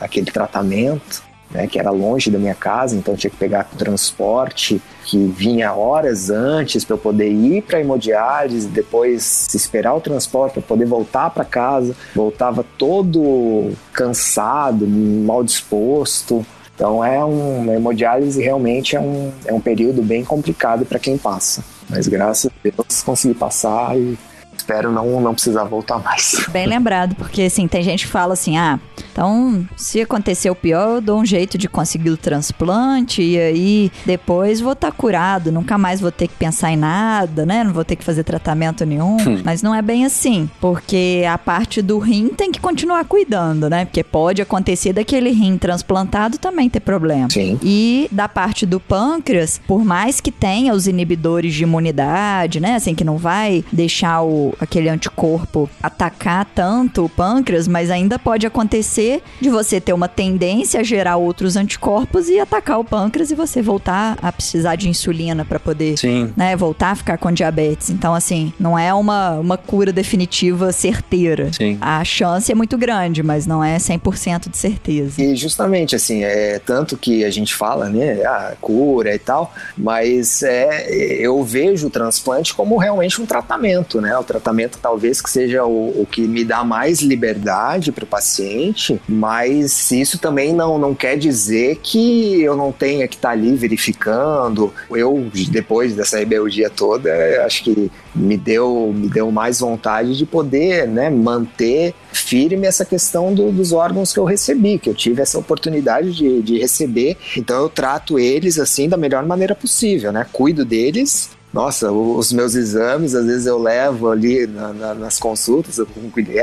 aquele 0.00 0.26
tratamento 0.30 1.27
né, 1.50 1.66
que 1.66 1.78
era 1.78 1.90
longe 1.90 2.30
da 2.30 2.38
minha 2.38 2.54
casa, 2.54 2.96
então 2.96 3.16
tinha 3.16 3.30
que 3.30 3.36
pegar 3.36 3.64
transporte 3.64 4.80
que 5.04 5.16
vinha 5.26 5.72
horas 5.72 6.28
antes 6.28 6.84
para 6.84 6.94
eu 6.94 6.98
poder 6.98 7.30
ir 7.30 7.62
para 7.62 7.80
hemodiálise, 7.80 8.68
depois 8.68 9.54
esperar 9.54 9.94
o 9.94 10.00
transporte 10.00 10.54
para 10.54 10.62
poder 10.62 10.84
voltar 10.84 11.30
para 11.30 11.44
casa. 11.44 11.96
Voltava 12.14 12.64
todo 12.76 13.72
cansado, 13.92 14.86
mal 14.86 15.42
disposto. 15.42 16.44
Então 16.74 17.02
é 17.02 17.24
um, 17.24 17.70
a 17.70 17.74
hemodiálise 17.74 18.40
realmente 18.42 18.94
é 18.94 19.00
um, 19.00 19.32
é 19.46 19.52
um 19.52 19.60
período 19.60 20.02
bem 20.02 20.22
complicado 20.24 20.84
para 20.84 20.98
quem 20.98 21.16
passa. 21.16 21.64
Mas 21.88 22.06
graças 22.06 22.50
a 22.50 22.54
Deus 22.62 23.02
consegui 23.02 23.34
passar 23.34 23.98
e 23.98 24.18
espero 24.68 24.92
não, 24.92 25.18
não 25.20 25.32
precisar 25.32 25.64
voltar 25.64 25.98
mais. 25.98 26.46
Bem 26.50 26.66
lembrado, 26.66 27.14
porque 27.14 27.42
assim, 27.42 27.66
tem 27.66 27.82
gente 27.82 28.04
que 28.04 28.12
fala 28.12 28.34
assim: 28.34 28.58
ah, 28.58 28.78
então 29.10 29.66
se 29.76 30.00
acontecer 30.00 30.50
o 30.50 30.54
pior, 30.54 30.96
eu 30.96 31.00
dou 31.00 31.20
um 31.20 31.24
jeito 31.24 31.56
de 31.56 31.68
conseguir 31.68 32.10
o 32.10 32.16
transplante 32.16 33.22
e 33.22 33.38
aí 33.38 33.92
depois 34.04 34.60
vou 34.60 34.74
estar 34.74 34.90
tá 34.90 34.96
curado, 34.96 35.50
nunca 35.50 35.78
mais 35.78 36.00
vou 36.00 36.12
ter 36.12 36.28
que 36.28 36.34
pensar 36.34 36.70
em 36.70 36.76
nada, 36.76 37.46
né? 37.46 37.64
Não 37.64 37.72
vou 37.72 37.84
ter 37.84 37.96
que 37.96 38.04
fazer 38.04 38.24
tratamento 38.24 38.84
nenhum. 38.84 39.16
Hum. 39.16 39.40
Mas 39.42 39.62
não 39.62 39.74
é 39.74 39.80
bem 39.80 40.04
assim, 40.04 40.50
porque 40.60 41.24
a 41.28 41.38
parte 41.38 41.80
do 41.80 41.98
rim 41.98 42.28
tem 42.28 42.52
que 42.52 42.60
continuar 42.60 43.04
cuidando, 43.06 43.70
né? 43.70 43.86
Porque 43.86 44.04
pode 44.04 44.42
acontecer 44.42 44.92
daquele 44.92 45.30
rim 45.30 45.56
transplantado 45.56 46.36
também 46.36 46.68
ter 46.68 46.80
problema. 46.80 47.30
Sim. 47.30 47.58
E 47.62 48.08
da 48.12 48.28
parte 48.28 48.66
do 48.66 48.78
pâncreas, 48.78 49.60
por 49.66 49.84
mais 49.84 50.20
que 50.20 50.30
tenha 50.30 50.74
os 50.74 50.86
inibidores 50.86 51.54
de 51.54 51.62
imunidade, 51.62 52.60
né? 52.60 52.74
Assim, 52.74 52.94
que 52.94 53.04
não 53.04 53.16
vai 53.16 53.64
deixar 53.72 54.22
o, 54.22 54.54
aquele 54.58 54.88
anticorpo 54.88 55.68
atacar 55.82 56.44
tanto 56.44 57.04
o 57.04 57.08
pâncreas, 57.08 57.68
mas 57.68 57.90
ainda 57.90 58.18
pode 58.18 58.46
acontecer 58.46 59.22
de 59.40 59.48
você 59.48 59.80
ter 59.80 59.92
uma 59.92 60.08
tendência 60.08 60.80
a 60.80 60.82
gerar 60.82 61.16
outros 61.16 61.56
anticorpos 61.56 62.28
e 62.28 62.38
atacar 62.38 62.78
o 62.78 62.84
pâncreas 62.84 63.30
e 63.30 63.34
você 63.34 63.62
voltar 63.62 64.18
a 64.20 64.32
precisar 64.32 64.76
de 64.76 64.88
insulina 64.88 65.44
para 65.44 65.58
poder, 65.58 65.96
Sim. 65.96 66.32
né, 66.36 66.56
voltar 66.56 66.90
a 66.90 66.94
ficar 66.94 67.18
com 67.18 67.30
diabetes. 67.30 67.90
Então, 67.90 68.14
assim, 68.14 68.52
não 68.58 68.78
é 68.78 68.92
uma, 68.92 69.34
uma 69.34 69.56
cura 69.56 69.92
definitiva 69.92 70.72
certeira. 70.72 71.52
Sim. 71.52 71.78
A 71.80 72.04
chance 72.04 72.50
é 72.50 72.54
muito 72.54 72.76
grande, 72.76 73.22
mas 73.22 73.46
não 73.46 73.62
é 73.62 73.76
100% 73.76 74.50
de 74.50 74.56
certeza. 74.56 75.22
E 75.22 75.36
justamente, 75.36 75.94
assim, 75.94 76.24
é 76.24 76.58
tanto 76.58 76.96
que 76.96 77.24
a 77.24 77.30
gente 77.30 77.54
fala, 77.54 77.88
né, 77.88 78.24
a 78.24 78.54
cura 78.60 79.14
e 79.14 79.18
tal, 79.18 79.52
mas 79.76 80.42
é, 80.42 80.86
eu 80.90 81.42
vejo 81.42 81.86
o 81.86 81.90
transplante 81.90 82.54
como 82.54 82.76
realmente 82.76 83.20
um 83.20 83.26
tratamento, 83.26 84.00
né, 84.00 84.16
o 84.16 84.24
tratamento 84.24 84.47
talvez 84.80 85.20
que 85.20 85.30
seja 85.30 85.64
o, 85.64 86.02
o 86.02 86.06
que 86.06 86.22
me 86.22 86.44
dá 86.44 86.64
mais 86.64 87.00
liberdade 87.00 87.92
para 87.92 88.04
o 88.04 88.06
paciente 88.06 89.00
mas 89.08 89.90
isso 89.90 90.18
também 90.18 90.52
não, 90.52 90.78
não 90.78 90.94
quer 90.94 91.16
dizer 91.16 91.80
que 91.82 92.40
eu 92.40 92.56
não 92.56 92.70
tenha 92.70 93.08
que 93.08 93.16
estar 93.16 93.28
tá 93.28 93.34
ali 93.34 93.54
verificando. 93.54 94.72
Eu, 94.90 95.30
depois 95.50 95.94
dessa 95.94 96.18
rebeldia 96.18 96.70
toda, 96.70 97.10
acho 97.44 97.64
que 97.64 97.90
me 98.14 98.36
deu, 98.36 98.92
me 98.94 99.08
deu 99.08 99.30
mais 99.30 99.60
vontade 99.60 100.16
de 100.16 100.26
poder 100.26 100.86
né, 100.86 101.08
manter 101.10 101.94
firme 102.12 102.66
essa 102.66 102.84
questão 102.84 103.34
do, 103.34 103.50
dos 103.50 103.72
órgãos 103.72 104.12
que 104.12 104.18
eu 104.18 104.24
recebi, 104.24 104.78
que 104.78 104.90
eu 104.90 104.94
tive 104.94 105.22
essa 105.22 105.38
oportunidade 105.38 106.12
de, 106.12 106.42
de 106.42 106.58
receber. 106.58 107.16
Então 107.36 107.62
eu 107.62 107.68
trato 107.68 108.18
eles 108.18 108.58
assim 108.58 108.88
da 108.88 108.96
melhor 108.96 109.24
maneira 109.24 109.54
possível, 109.54 110.12
né? 110.12 110.26
Cuido 110.32 110.64
deles 110.64 111.30
nossa, 111.52 111.90
os 111.90 112.32
meus 112.32 112.54
exames, 112.54 113.14
às 113.14 113.24
vezes 113.24 113.46
eu 113.46 113.58
levo 113.58 114.10
ali 114.10 114.46
na, 114.46 114.72
na, 114.72 114.94
nas 114.94 115.18
consultas 115.18 115.80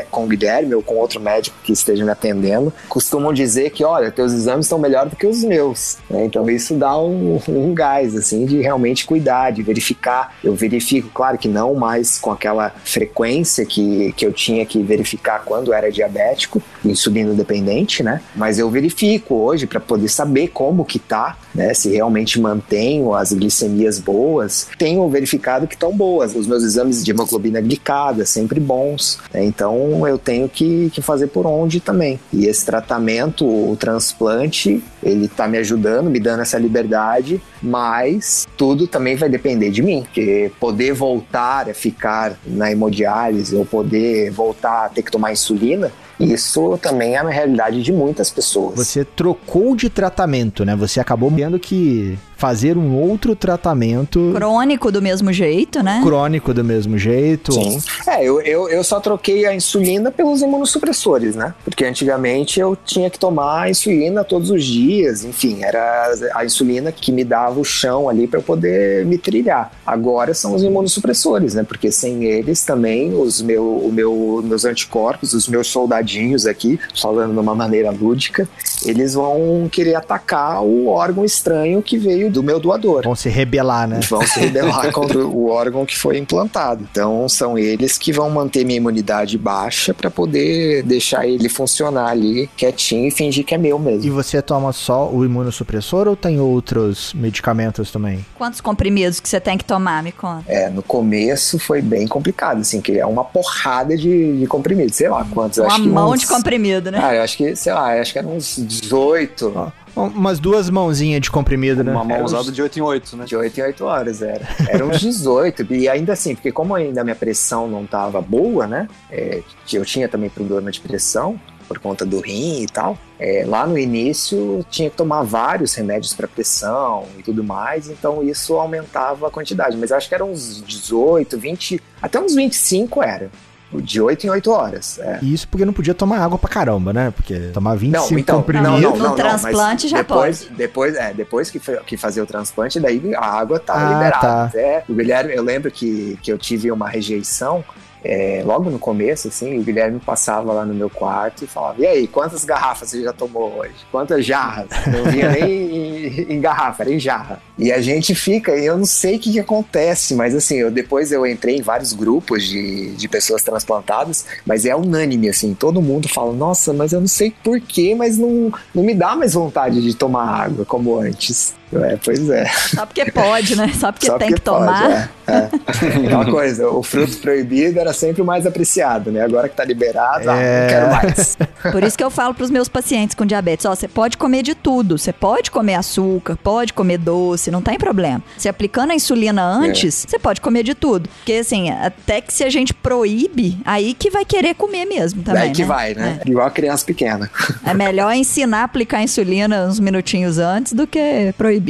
com 0.10 0.24
o 0.24 0.28
Guilherme 0.28 0.74
ou 0.74 0.82
com 0.82 0.96
outro 0.96 1.20
médico 1.20 1.56
que 1.64 1.72
esteja 1.72 2.04
me 2.04 2.12
atendendo, 2.12 2.74
costumam 2.90 3.32
dizer 3.32 3.70
que, 3.70 3.84
olha, 3.84 4.12
teus 4.12 4.34
exames 4.34 4.66
estão 4.66 4.80
melhor 4.80 5.08
do 5.08 5.16
que 5.16 5.28
os 5.28 5.44
meus. 5.44 5.98
Né? 6.10 6.26
Então 6.26 6.50
isso 6.50 6.74
dá 6.76 6.98
um, 6.98 7.40
um 7.48 7.74
gás, 7.74 8.16
assim, 8.16 8.46
de 8.46 8.62
realmente 8.62 9.06
cuidar, 9.06 9.52
de 9.52 9.62
verificar. 9.62 10.36
Eu 10.44 10.56
verifico, 10.56 11.10
claro 11.14 11.38
que 11.38 11.48
não 11.48 11.76
mais 11.76 12.18
com 12.18 12.32
aquela 12.32 12.72
frequência 12.84 13.66
que, 13.66 14.12
que 14.14 14.26
eu 14.26 14.34
tinha 14.34 14.66
que 14.66 14.82
verificar 14.82 15.44
quando 15.46 15.74
era 15.74 15.92
diabético, 15.92 16.62
insulino 16.84 17.34
dependente, 17.34 18.02
né? 18.02 18.22
Mas 18.36 18.58
eu 18.58 18.70
verifico 18.70 19.36
hoje 19.36 19.68
para 19.68 19.80
poder 19.80 20.10
saber 20.10 20.48
como 20.50 20.84
que 20.84 20.98
tá, 20.98 21.38
né? 21.54 21.74
Se 21.74 21.92
realmente 21.92 22.40
mantenho 22.40 23.14
as 23.14 23.32
glicemias 23.32 24.00
boas. 24.00 24.68
Tem 24.78 24.96
tenho 25.06 25.10
verificado 25.10 25.68
que 25.68 25.76
estão 25.76 25.96
boas. 25.96 26.36
Os 26.36 26.48
meus 26.48 26.64
exames 26.64 27.04
de 27.04 27.12
hemoglobina 27.12 27.62
glicada, 27.62 28.26
sempre 28.26 28.60
bons. 28.60 29.20
Né? 29.34 29.44
Então 29.46 30.08
eu 30.08 30.18
tenho 30.18 30.50
que, 30.50 30.90
que 30.92 31.02
fazer 31.02 31.28
por 31.28 31.46
onde 31.46 31.80
também. 31.80 32.20
E 32.34 32.46
esse 32.46 32.66
tratamento, 32.66 33.46
o 33.46 33.76
transplante, 33.76 34.84
ele 35.04 35.26
está 35.26 35.48
me 35.48 35.58
ajudando, 35.58 36.10
me 36.10 36.20
dando 36.20 36.42
essa 36.42 36.58
liberdade, 36.58 37.42
mas 37.62 38.48
tudo 38.58 38.88
também 38.88 39.16
vai 39.16 39.30
depender 39.30 39.70
de 39.70 39.82
mim. 39.82 40.04
Porque 40.04 40.52
poder 40.60 40.94
voltar 40.94 41.70
a 41.70 41.74
ficar 41.74 42.38
na 42.46 42.72
hemodiálise 42.72 43.56
ou 43.56 43.66
poder 43.66 44.32
voltar 44.32 44.86
a 44.86 44.90
ter 44.90 45.04
que 45.04 45.12
tomar 45.12 45.32
insulina, 45.32 45.92
isso 46.20 46.78
também 46.82 47.16
é 47.16 47.18
a 47.18 47.30
realidade 47.30 47.84
de 47.84 47.92
muitas 47.92 48.30
pessoas. 48.32 48.76
Você 48.76 49.04
trocou 49.04 49.76
de 49.76 49.90
tratamento, 49.90 50.64
né? 50.64 50.76
Você 50.76 51.00
acabou 51.00 51.30
vendo 51.30 51.60
que 51.60 52.18
fazer 52.36 52.78
um 52.78 52.96
outro 52.96 53.36
tratamento. 53.36 54.32
Crônico 54.36 54.92
do 54.92 55.02
mesmo 55.02 55.32
jeito, 55.32 55.82
né? 55.82 56.02
Crônico 56.04 56.54
do 56.54 56.64
mesmo 56.64 56.98
jeito. 56.98 57.54
Sim. 57.54 57.80
É, 58.08 58.24
eu, 58.24 58.42
eu, 58.42 58.70
eu 58.70 58.84
só 58.84 59.00
troquei 59.00 59.46
a 59.46 59.54
insulina 59.54 60.12
pelos 60.12 60.42
imunossupressores, 60.42 61.36
né? 61.36 61.54
Porque 61.64 61.86
antigamente 61.86 62.60
eu 62.60 62.76
tinha 62.76 63.10
que 63.10 63.18
tomar 63.18 63.64
a 63.64 63.70
insulina 63.70 64.24
todos 64.24 64.50
os 64.50 64.64
dias, 64.64 65.24
enfim, 65.24 65.64
era 65.64 66.14
a 66.34 66.46
insulina 66.46 66.92
que 66.92 67.12
me 67.12 67.24
dava 67.24 67.60
o 67.60 67.64
chão 67.64 68.10
ali 68.10 68.28
para 68.28 68.40
eu 68.40 68.44
poder 68.44 69.06
me 69.06 69.18
trilhar. 69.18 69.72
Agora 69.86 70.34
são 70.34 70.54
os 70.54 70.64
imunossupressores, 70.64 71.54
né? 71.54 71.64
Porque 71.64 71.92
sem 71.92 72.26
eles 72.26 72.64
também 72.64 73.14
os 73.14 73.42
meu, 73.42 73.66
o 73.66 73.92
meu, 73.92 74.44
meus 74.44 74.66
anticorpos, 74.66 75.34
os 75.34 75.48
meus 75.48 75.68
soldadinhos 75.68 76.46
aqui, 76.46 76.80
falando 77.00 77.34
de 77.34 77.40
uma 77.40 77.56
maneira 77.56 77.92
lúdica, 77.92 78.48
eles 78.86 79.14
vão 79.14 79.70
querer 79.72 79.96
atacar 79.96 80.64
o 80.64 80.88
órgão 80.88 81.24
estranho 81.24 81.82
que 81.82 81.98
veio 81.98 82.25
do 82.30 82.44
meu 82.44 82.60
doador. 82.60 83.04
Vão 83.04 83.16
se 83.16 83.30
rebelar, 83.30 83.88
né? 83.88 84.00
Vão 84.10 84.22
se 84.22 84.40
rebelar 84.40 84.92
contra 84.94 85.20
o 85.26 85.50
órgão 85.50 85.86
que 85.86 85.98
foi 85.98 86.18
implantado. 86.18 86.88
Então 86.92 87.28
são 87.30 87.58
eles 87.58 87.98
que 87.98 88.12
vão 88.12 88.30
manter 88.30 88.66
minha 88.66 88.78
imunidade 88.78 89.38
baixa 89.38 89.94
para 89.94 90.10
poder 90.10 90.84
deixar 90.84 91.28
ele 91.28 91.50
funcionar 91.50 92.10
ali 92.10 92.50
quietinho 92.56 93.08
e 93.08 93.12
fingir 93.12 93.46
que 93.46 93.54
é 93.54 93.58
meu 93.58 93.78
mesmo. 93.80 94.06
E 94.06 94.10
você 94.10 94.42
toma 94.42 94.72
só 94.74 95.10
o 95.10 95.26
imunossupressor 95.26 96.08
ou 96.08 96.16
tem 96.16 96.40
outros 96.40 97.14
medicamentos 97.14 97.92
também? 97.92 98.26
Quantos 98.36 98.62
comprimidos 98.62 99.20
que 99.20 99.30
você 99.30 99.40
tem 99.40 99.58
que 99.58 99.66
tomar, 99.66 100.04
me 100.04 100.12
conta? 100.12 100.44
É, 100.48 100.70
no 100.70 100.82
começo 100.84 101.60
foi 101.60 101.82
bem 101.82 102.08
complicado, 102.08 102.62
assim, 102.62 102.82
que 102.82 102.98
é 102.98 103.06
uma 103.06 103.24
porrada 103.24 103.98
de, 103.98 104.40
de 104.40 104.48
comprimidos, 104.48 104.96
sei 104.96 105.10
lá 105.10 105.26
quantos. 105.26 105.58
Uma 105.58 105.78
mão 105.78 106.12
uns... 106.12 106.22
de 106.22 106.28
comprimido, 106.28 106.92
né? 106.92 107.00
Ah, 107.02 107.16
eu 107.16 107.22
acho 107.22 107.38
que, 107.38 107.56
sei 107.56 107.74
lá, 107.74 108.00
acho 108.00 108.14
que 108.14 108.20
eram 108.20 108.36
uns 108.36 108.56
18. 108.58 109.54
Ah 109.56 109.85
umas 109.96 110.40
duas 110.40 110.70
mãozinhas 110.70 111.22
de 111.22 111.32
comprimido, 111.32 111.84
né? 111.84 111.92
Uma 111.92 112.04
mão 112.04 112.24
usada 112.24 112.52
de 112.52 112.62
8 112.62 112.80
em 112.80 112.82
8, 112.82 113.18
né? 113.18 113.26
De 113.26 113.36
8 113.36 113.60
em 113.60 113.64
8 113.64 113.86
horas, 113.86 114.22
era. 114.22 114.48
Era 114.68 114.86
uns 114.86 115.00
18. 115.00 115.74
e 115.74 115.88
ainda 115.88 116.14
assim, 116.14 116.36
porque 116.36 116.52
como 116.52 116.76
ainda 116.76 117.02
a 117.02 117.04
minha 117.04 117.16
pressão 117.16 117.68
não 117.68 117.86
tava 117.86 118.22
boa, 118.22 118.68
né? 118.68 118.88
É, 119.10 119.42
eu 119.72 119.86
tinha 119.86 120.08
também 120.08 120.30
problema 120.30 120.72
de 120.72 120.80
pressão, 120.80 121.40
por 121.68 121.80
conta 121.80 122.06
do 122.06 122.20
rim 122.20 122.62
e 122.62 122.68
tal. 122.68 122.98
É, 123.20 123.44
lá 123.48 123.66
no 123.66 123.78
início 123.78 124.66
tinha 124.70 124.90
que 124.90 124.98
tomar 124.98 125.24
vários 125.24 125.74
remédios 125.74 126.14
para 126.14 126.28
pressão 126.28 127.06
e 127.18 127.24
tudo 127.24 127.44
mais, 127.44 127.90
então 127.90 128.22
isso 128.24 128.56
aumentava 128.56 129.28
a 129.28 129.32
quantidade. 129.32 129.78
Mas 129.78 129.92
acho 129.92 130.08
que 130.08 130.16
eram 130.16 130.32
uns 130.32 130.64
18, 130.64 131.38
20, 131.38 131.82
até 132.02 132.20
uns 132.20 132.36
25 132.36 133.04
era 133.04 133.30
de 133.74 134.02
8 134.02 134.28
em 134.28 134.30
8 134.30 134.52
horas. 134.52 135.00
É. 135.00 135.20
Isso 135.22 135.48
porque 135.48 135.66
não 135.66 135.74
podia 135.74 135.94
tomar 135.94 136.20
água 136.20 136.38
pra 136.38 136.50
caramba, 136.50 136.94
né? 136.94 137.12
Porque 137.12 137.50
tomar 137.54 137.76
25 137.76 138.12
não, 138.12 138.20
então, 138.20 138.38
comprimidos... 138.38 138.82
Não, 138.82 138.92
não, 138.92 138.98
não, 138.98 139.10
no 139.10 139.16
transplante 139.16 139.88
já 139.88 139.98
depois, 139.98 140.44
pode. 140.44 140.56
Depois, 140.56 140.96
é, 140.96 141.14
depois 141.14 141.52
que, 141.52 141.60
que 141.60 141.98
fazer 141.98 142.22
o 142.22 142.26
transplante, 142.26 142.80
daí 142.80 143.14
a 143.16 143.26
água 143.26 143.60
tá 143.60 143.74
ah, 143.76 143.94
liberada. 143.94 144.52
Tá. 144.52 144.52
É, 144.56 144.84
o 144.88 144.94
Guilherme, 144.94 145.34
eu 145.34 145.44
lembro 145.44 145.72
que, 145.72 146.18
que 146.22 146.32
eu 146.32 146.38
tive 146.38 146.72
uma 146.72 146.88
rejeição 146.88 147.64
é, 148.08 148.44
logo 148.46 148.70
no 148.70 148.78
começo, 148.78 149.30
assim, 149.30 149.58
o 149.58 149.64
Guilherme 149.64 150.00
passava 150.00 150.54
lá 150.54 150.64
no 150.64 150.76
meu 150.76 150.92
quarto 150.92 151.44
e 151.44 151.48
falava: 151.48 151.82
E 151.82 151.88
aí, 151.88 152.08
quantas 152.08 152.46
garrafas 152.46 152.90
você 152.90 153.02
já 153.02 153.12
tomou 153.12 153.58
hoje? 153.58 153.74
Quantas 153.92 154.24
jarras? 154.24 154.68
Não 154.86 155.12
vinha 155.12 155.32
nem 155.32 155.44
em, 155.44 156.34
em, 156.34 156.40
garrafa, 156.40 156.84
era 156.84 156.94
em 156.94 157.00
jarra. 157.00 157.42
E 157.58 157.72
a 157.72 157.82
gente 157.82 158.14
fica, 158.14 158.56
e 158.56 158.64
eu 158.64 158.78
não 158.78 158.86
sei 158.86 159.16
o 159.16 159.20
que, 159.20 159.32
que 159.32 159.40
acontece, 159.40 160.14
mas 160.14 160.36
assim, 160.36 160.58
eu, 160.58 160.70
depois 160.70 161.12
eu 161.12 161.26
entrei 161.26 161.58
em 161.58 161.62
vários 161.64 161.94
grupos 161.94 162.44
de, 162.44 162.96
de 162.96 163.08
pessoas 163.08 163.44
transplantadas, 163.44 164.26
mas 164.46 164.66
é 164.66 164.76
unânime, 164.76 165.28
assim, 165.28 165.56
todo 165.56 165.82
mundo 165.82 166.08
fala: 166.08 166.32
Nossa, 166.32 166.72
mas 166.74 166.94
eu 166.94 167.00
não 167.00 167.08
sei 167.08 167.34
porquê, 167.44 167.96
mas 167.96 168.20
não, 168.20 168.54
não 168.74 168.84
me 168.84 168.94
dá 168.94 169.16
mais 169.16 169.34
vontade 169.34 169.82
de 169.82 169.96
tomar 169.96 170.28
água 170.28 170.64
como 170.64 171.00
antes. 171.00 171.56
É, 171.84 171.98
pois 172.04 172.30
é. 172.30 172.46
Só 172.46 172.86
porque 172.86 173.12
pode, 173.12 173.56
né? 173.56 173.72
Só 173.74 173.92
porque 173.92 174.08
Só 174.08 174.18
tem 174.18 174.30
porque 174.30 174.42
que 174.42 174.46
tomar. 174.46 174.82
Pode, 174.82 174.94
é. 174.94 175.10
É. 175.28 175.50
Aquela 176.06 176.26
coisa, 176.26 176.70
o 176.70 176.84
fruto 176.84 177.18
proibido 177.18 177.80
era 177.80 177.94
sempre 177.94 178.22
o 178.22 178.26
mais 178.26 178.46
apreciado, 178.46 179.12
né? 179.12 179.22
Agora 179.22 179.50
que 179.50 179.56
tá 179.56 179.66
liberado, 179.66 180.30
é... 180.30 180.32
ah, 180.32 180.36
não 180.36 180.42
é. 180.42 180.68
quero 180.68 180.92
mais. 180.92 181.38
Por 181.72 181.84
isso 181.84 181.98
que 181.98 182.04
eu 182.04 182.12
falo 182.12 182.34
pros 182.34 182.52
meus 182.52 182.70
pacientes 182.70 183.16
com 183.16 183.26
diabetes, 183.26 183.66
ó, 183.66 183.74
você 183.74 183.88
pode 183.88 184.18
comer 184.18 184.44
de 184.44 184.56
tudo. 184.56 184.98
Você 184.98 185.12
pode 185.12 185.52
comer 185.52 185.76
açúcar, 185.76 186.38
pode 186.42 186.74
comer 186.74 186.98
doce, 186.98 187.50
não 187.50 187.62
tem 187.62 187.78
problema. 187.78 188.22
Se 188.38 188.48
aplicando 188.48 188.92
a 188.92 188.96
insulina 188.96 189.44
antes, 189.44 190.06
é. 190.06 190.10
você 190.10 190.20
pode 190.20 190.42
comer 190.42 190.64
de 190.64 190.76
tudo. 190.76 191.10
Porque 191.18 191.34
assim, 191.34 191.70
até 191.72 192.22
que 192.22 192.34
se 192.34 192.44
a 192.44 192.50
gente 192.50 192.74
proíbe, 192.74 193.58
aí 193.66 193.94
que 193.94 194.10
vai 194.10 194.26
querer 194.26 194.54
comer 194.56 194.86
mesmo 194.86 195.24
também, 195.24 195.44
Aí 195.44 195.52
que 195.52 195.62
né? 195.62 195.68
vai, 195.68 195.94
né? 195.94 196.20
É. 196.26 196.30
Igual 196.30 196.48
a 196.48 196.52
criança 196.52 196.86
pequena. 196.86 197.30
É 197.66 197.74
melhor 197.74 198.14
ensinar 198.14 198.62
a 198.62 198.64
aplicar 198.64 198.98
a 199.00 199.04
insulina 199.04 199.66
uns 199.66 199.80
minutinhos 199.80 200.38
antes 200.38 200.74
do 200.74 200.86
que 200.86 201.34
proibir. 201.38 201.65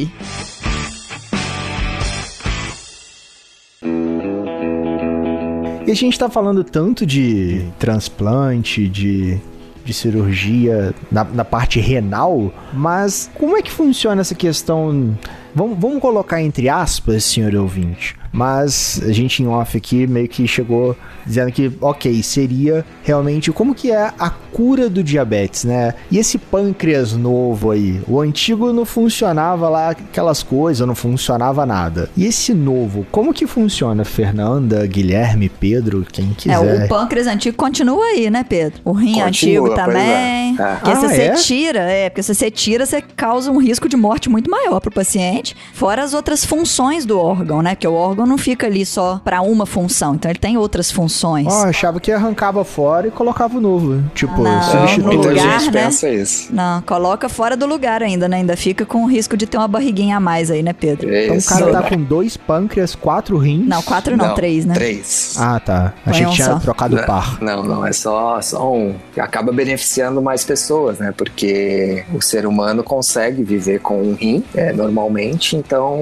E 5.88 5.92
a 5.92 5.94
gente 5.94 6.18
tá 6.18 6.30
falando 6.30 6.64
tanto 6.64 7.06
de 7.06 7.68
transplante, 7.78 8.90
de, 8.90 9.40
de 9.86 9.94
cirurgia 9.94 10.96
na, 11.12 11.24
na 11.24 11.46
parte 11.46 11.80
renal, 11.80 12.52
mas 12.74 13.30
como 13.36 13.56
é 13.56 13.62
que 13.62 13.72
funciona 13.72 14.22
essa 14.22 14.34
questão? 14.34 15.16
Vamos, 15.54 15.78
vamos 15.80 16.02
colocar 16.02 16.42
entre 16.42 16.68
aspas, 16.68 17.24
senhor 17.24 17.54
ouvinte. 17.56 18.18
Mas 18.36 19.02
a 19.04 19.12
gente 19.14 19.42
em 19.42 19.48
off 19.48 19.78
aqui 19.78 20.06
meio 20.06 20.28
que 20.28 20.46
chegou 20.48 20.96
dizendo 21.26 21.52
que, 21.52 21.72
ok, 21.82 22.22
seria 22.22 22.86
realmente 23.04 23.52
como 23.52 23.74
que 23.74 23.92
é 23.92 24.14
a 24.20 24.30
cura 24.30 24.90
do 24.90 25.04
diabetes, 25.04 25.64
né? 25.64 25.94
E 26.10 26.18
esse 26.18 26.38
pâncreas 26.38 27.14
novo 27.14 27.72
aí, 27.72 28.02
o 28.08 28.22
antigo 28.22 28.72
não 28.72 28.86
funcionava 28.86 29.68
lá 29.68 29.90
aquelas 29.90 30.44
coisas, 30.44 30.88
não 30.88 30.96
funcionava 30.96 31.66
nada. 31.66 32.10
E 32.16 32.26
esse 32.26 32.54
novo, 32.54 33.06
como 33.12 33.34
que 33.34 33.48
funciona? 33.48 34.06
Fernanda, 34.06 34.86
Guilherme, 34.86 35.50
Pedro, 35.50 36.06
quem 36.10 36.30
quiser. 36.30 36.54
É, 36.54 36.86
o 36.86 36.88
pâncreas 36.88 37.28
antigo 37.28 37.58
continua 37.58 38.04
aí, 38.06 38.30
né, 38.30 38.46
Pedro? 38.48 38.80
O 38.86 38.92
rim 38.92 39.16
continua, 39.16 39.28
antigo 39.28 39.72
é. 39.72 39.76
também. 39.76 40.56
É. 40.60 40.76
Porque 40.76 40.92
ah, 40.92 40.96
se 40.96 41.08
você 41.08 41.22
é? 41.22 41.34
tira, 41.34 41.80
é, 41.80 42.10
porque 42.10 42.24
se 42.24 42.34
você 42.34 42.52
tira, 42.52 42.86
você 42.86 43.02
causa 43.02 43.52
um 43.52 43.58
risco 43.58 43.90
de 43.90 43.98
morte 43.98 44.30
muito 44.30 44.50
maior 44.50 44.80
pro 44.80 44.92
paciente, 44.92 45.56
fora 45.74 46.04
as 46.04 46.14
outras 46.14 46.46
funções 46.46 47.06
do 47.06 47.20
órgão, 47.20 47.62
né? 47.62 47.76
Porque 47.76 47.88
o 47.88 47.94
órgão 47.94 48.25
órgão 48.26 48.28
não 48.28 48.38
fica 48.38 48.66
ali 48.66 48.86
só 48.86 49.22
para 49.24 49.42
uma 49.42 49.66
função, 49.66 50.16
então 50.16 50.30
ele 50.30 50.40
tem 50.40 50.58
outras 50.58 50.92
funções. 50.92 51.48
Ó, 51.48 51.66
achava 51.66 52.00
que 52.00 52.12
arrancava 52.12 52.66
fora 52.66 53.08
e 53.08 53.12
colocava 53.12 53.58
o 53.58 53.62
novo. 53.62 54.04
Tipo, 54.14 54.42
Não, 54.42 54.62
substitui. 54.64 55.04
Muita 55.04 55.30
lugar, 55.30 55.60
gente 55.60 55.72
né? 55.72 55.84
pensa 55.84 56.10
isso. 56.10 56.54
Não, 56.54 56.82
coloca 56.82 57.30
fora 57.30 57.56
do 57.56 57.66
lugar 57.66 58.02
ainda, 58.02 58.28
né? 58.28 58.38
Ainda 58.38 58.58
fica 58.58 58.86
com 58.86 59.04
o 59.04 59.08
risco 59.08 59.38
de 59.38 59.46
ter 59.46 59.58
uma 59.58 59.68
barriguinha 59.68 60.18
a 60.18 60.20
mais 60.20 60.50
aí, 60.52 60.64
né, 60.64 60.74
Pedro? 60.74 61.14
Então 61.14 61.36
o 61.36 61.38
Isso. 61.38 61.50
cara 61.50 61.72
tá 61.72 61.84
com 61.84 62.02
dois 62.02 62.36
pâncreas, 62.36 62.96
quatro 62.96 63.38
rins. 63.38 63.68
Não, 63.68 63.82
quatro 63.82 64.18
não, 64.18 64.34
três, 64.34 64.66
né? 64.66 64.74
Três. 64.74 65.36
Ah, 65.38 65.60
tá. 65.60 65.94
Achei 66.06 66.24
Põe 66.24 66.26
que 66.26 66.26
um 66.26 66.36
tinha 66.36 66.48
só. 66.48 66.60
trocado 66.60 66.96
o 66.96 67.06
par. 67.06 67.42
Não, 67.42 67.64
não, 67.64 67.86
é 67.86 67.94
só, 67.94 68.42
só 68.42 68.74
um. 68.74 68.96
Acaba 69.18 69.52
beneficiando 69.52 70.22
mais 70.22 70.44
pessoas, 70.44 71.00
né? 71.00 71.14
Porque 71.16 72.04
o 72.14 72.22
ser 72.22 72.46
humano 72.46 72.84
consegue 72.84 73.44
viver 73.44 73.80
com 73.80 74.02
um 74.02 74.14
rim, 74.16 74.44
é, 74.56 74.74
normalmente, 74.74 75.56
então 75.56 76.00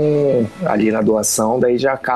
ali 0.66 0.92
na 0.92 1.02
doação 1.02 1.60
daí 1.60 1.78
já 1.78 1.94
acaba 1.94 2.13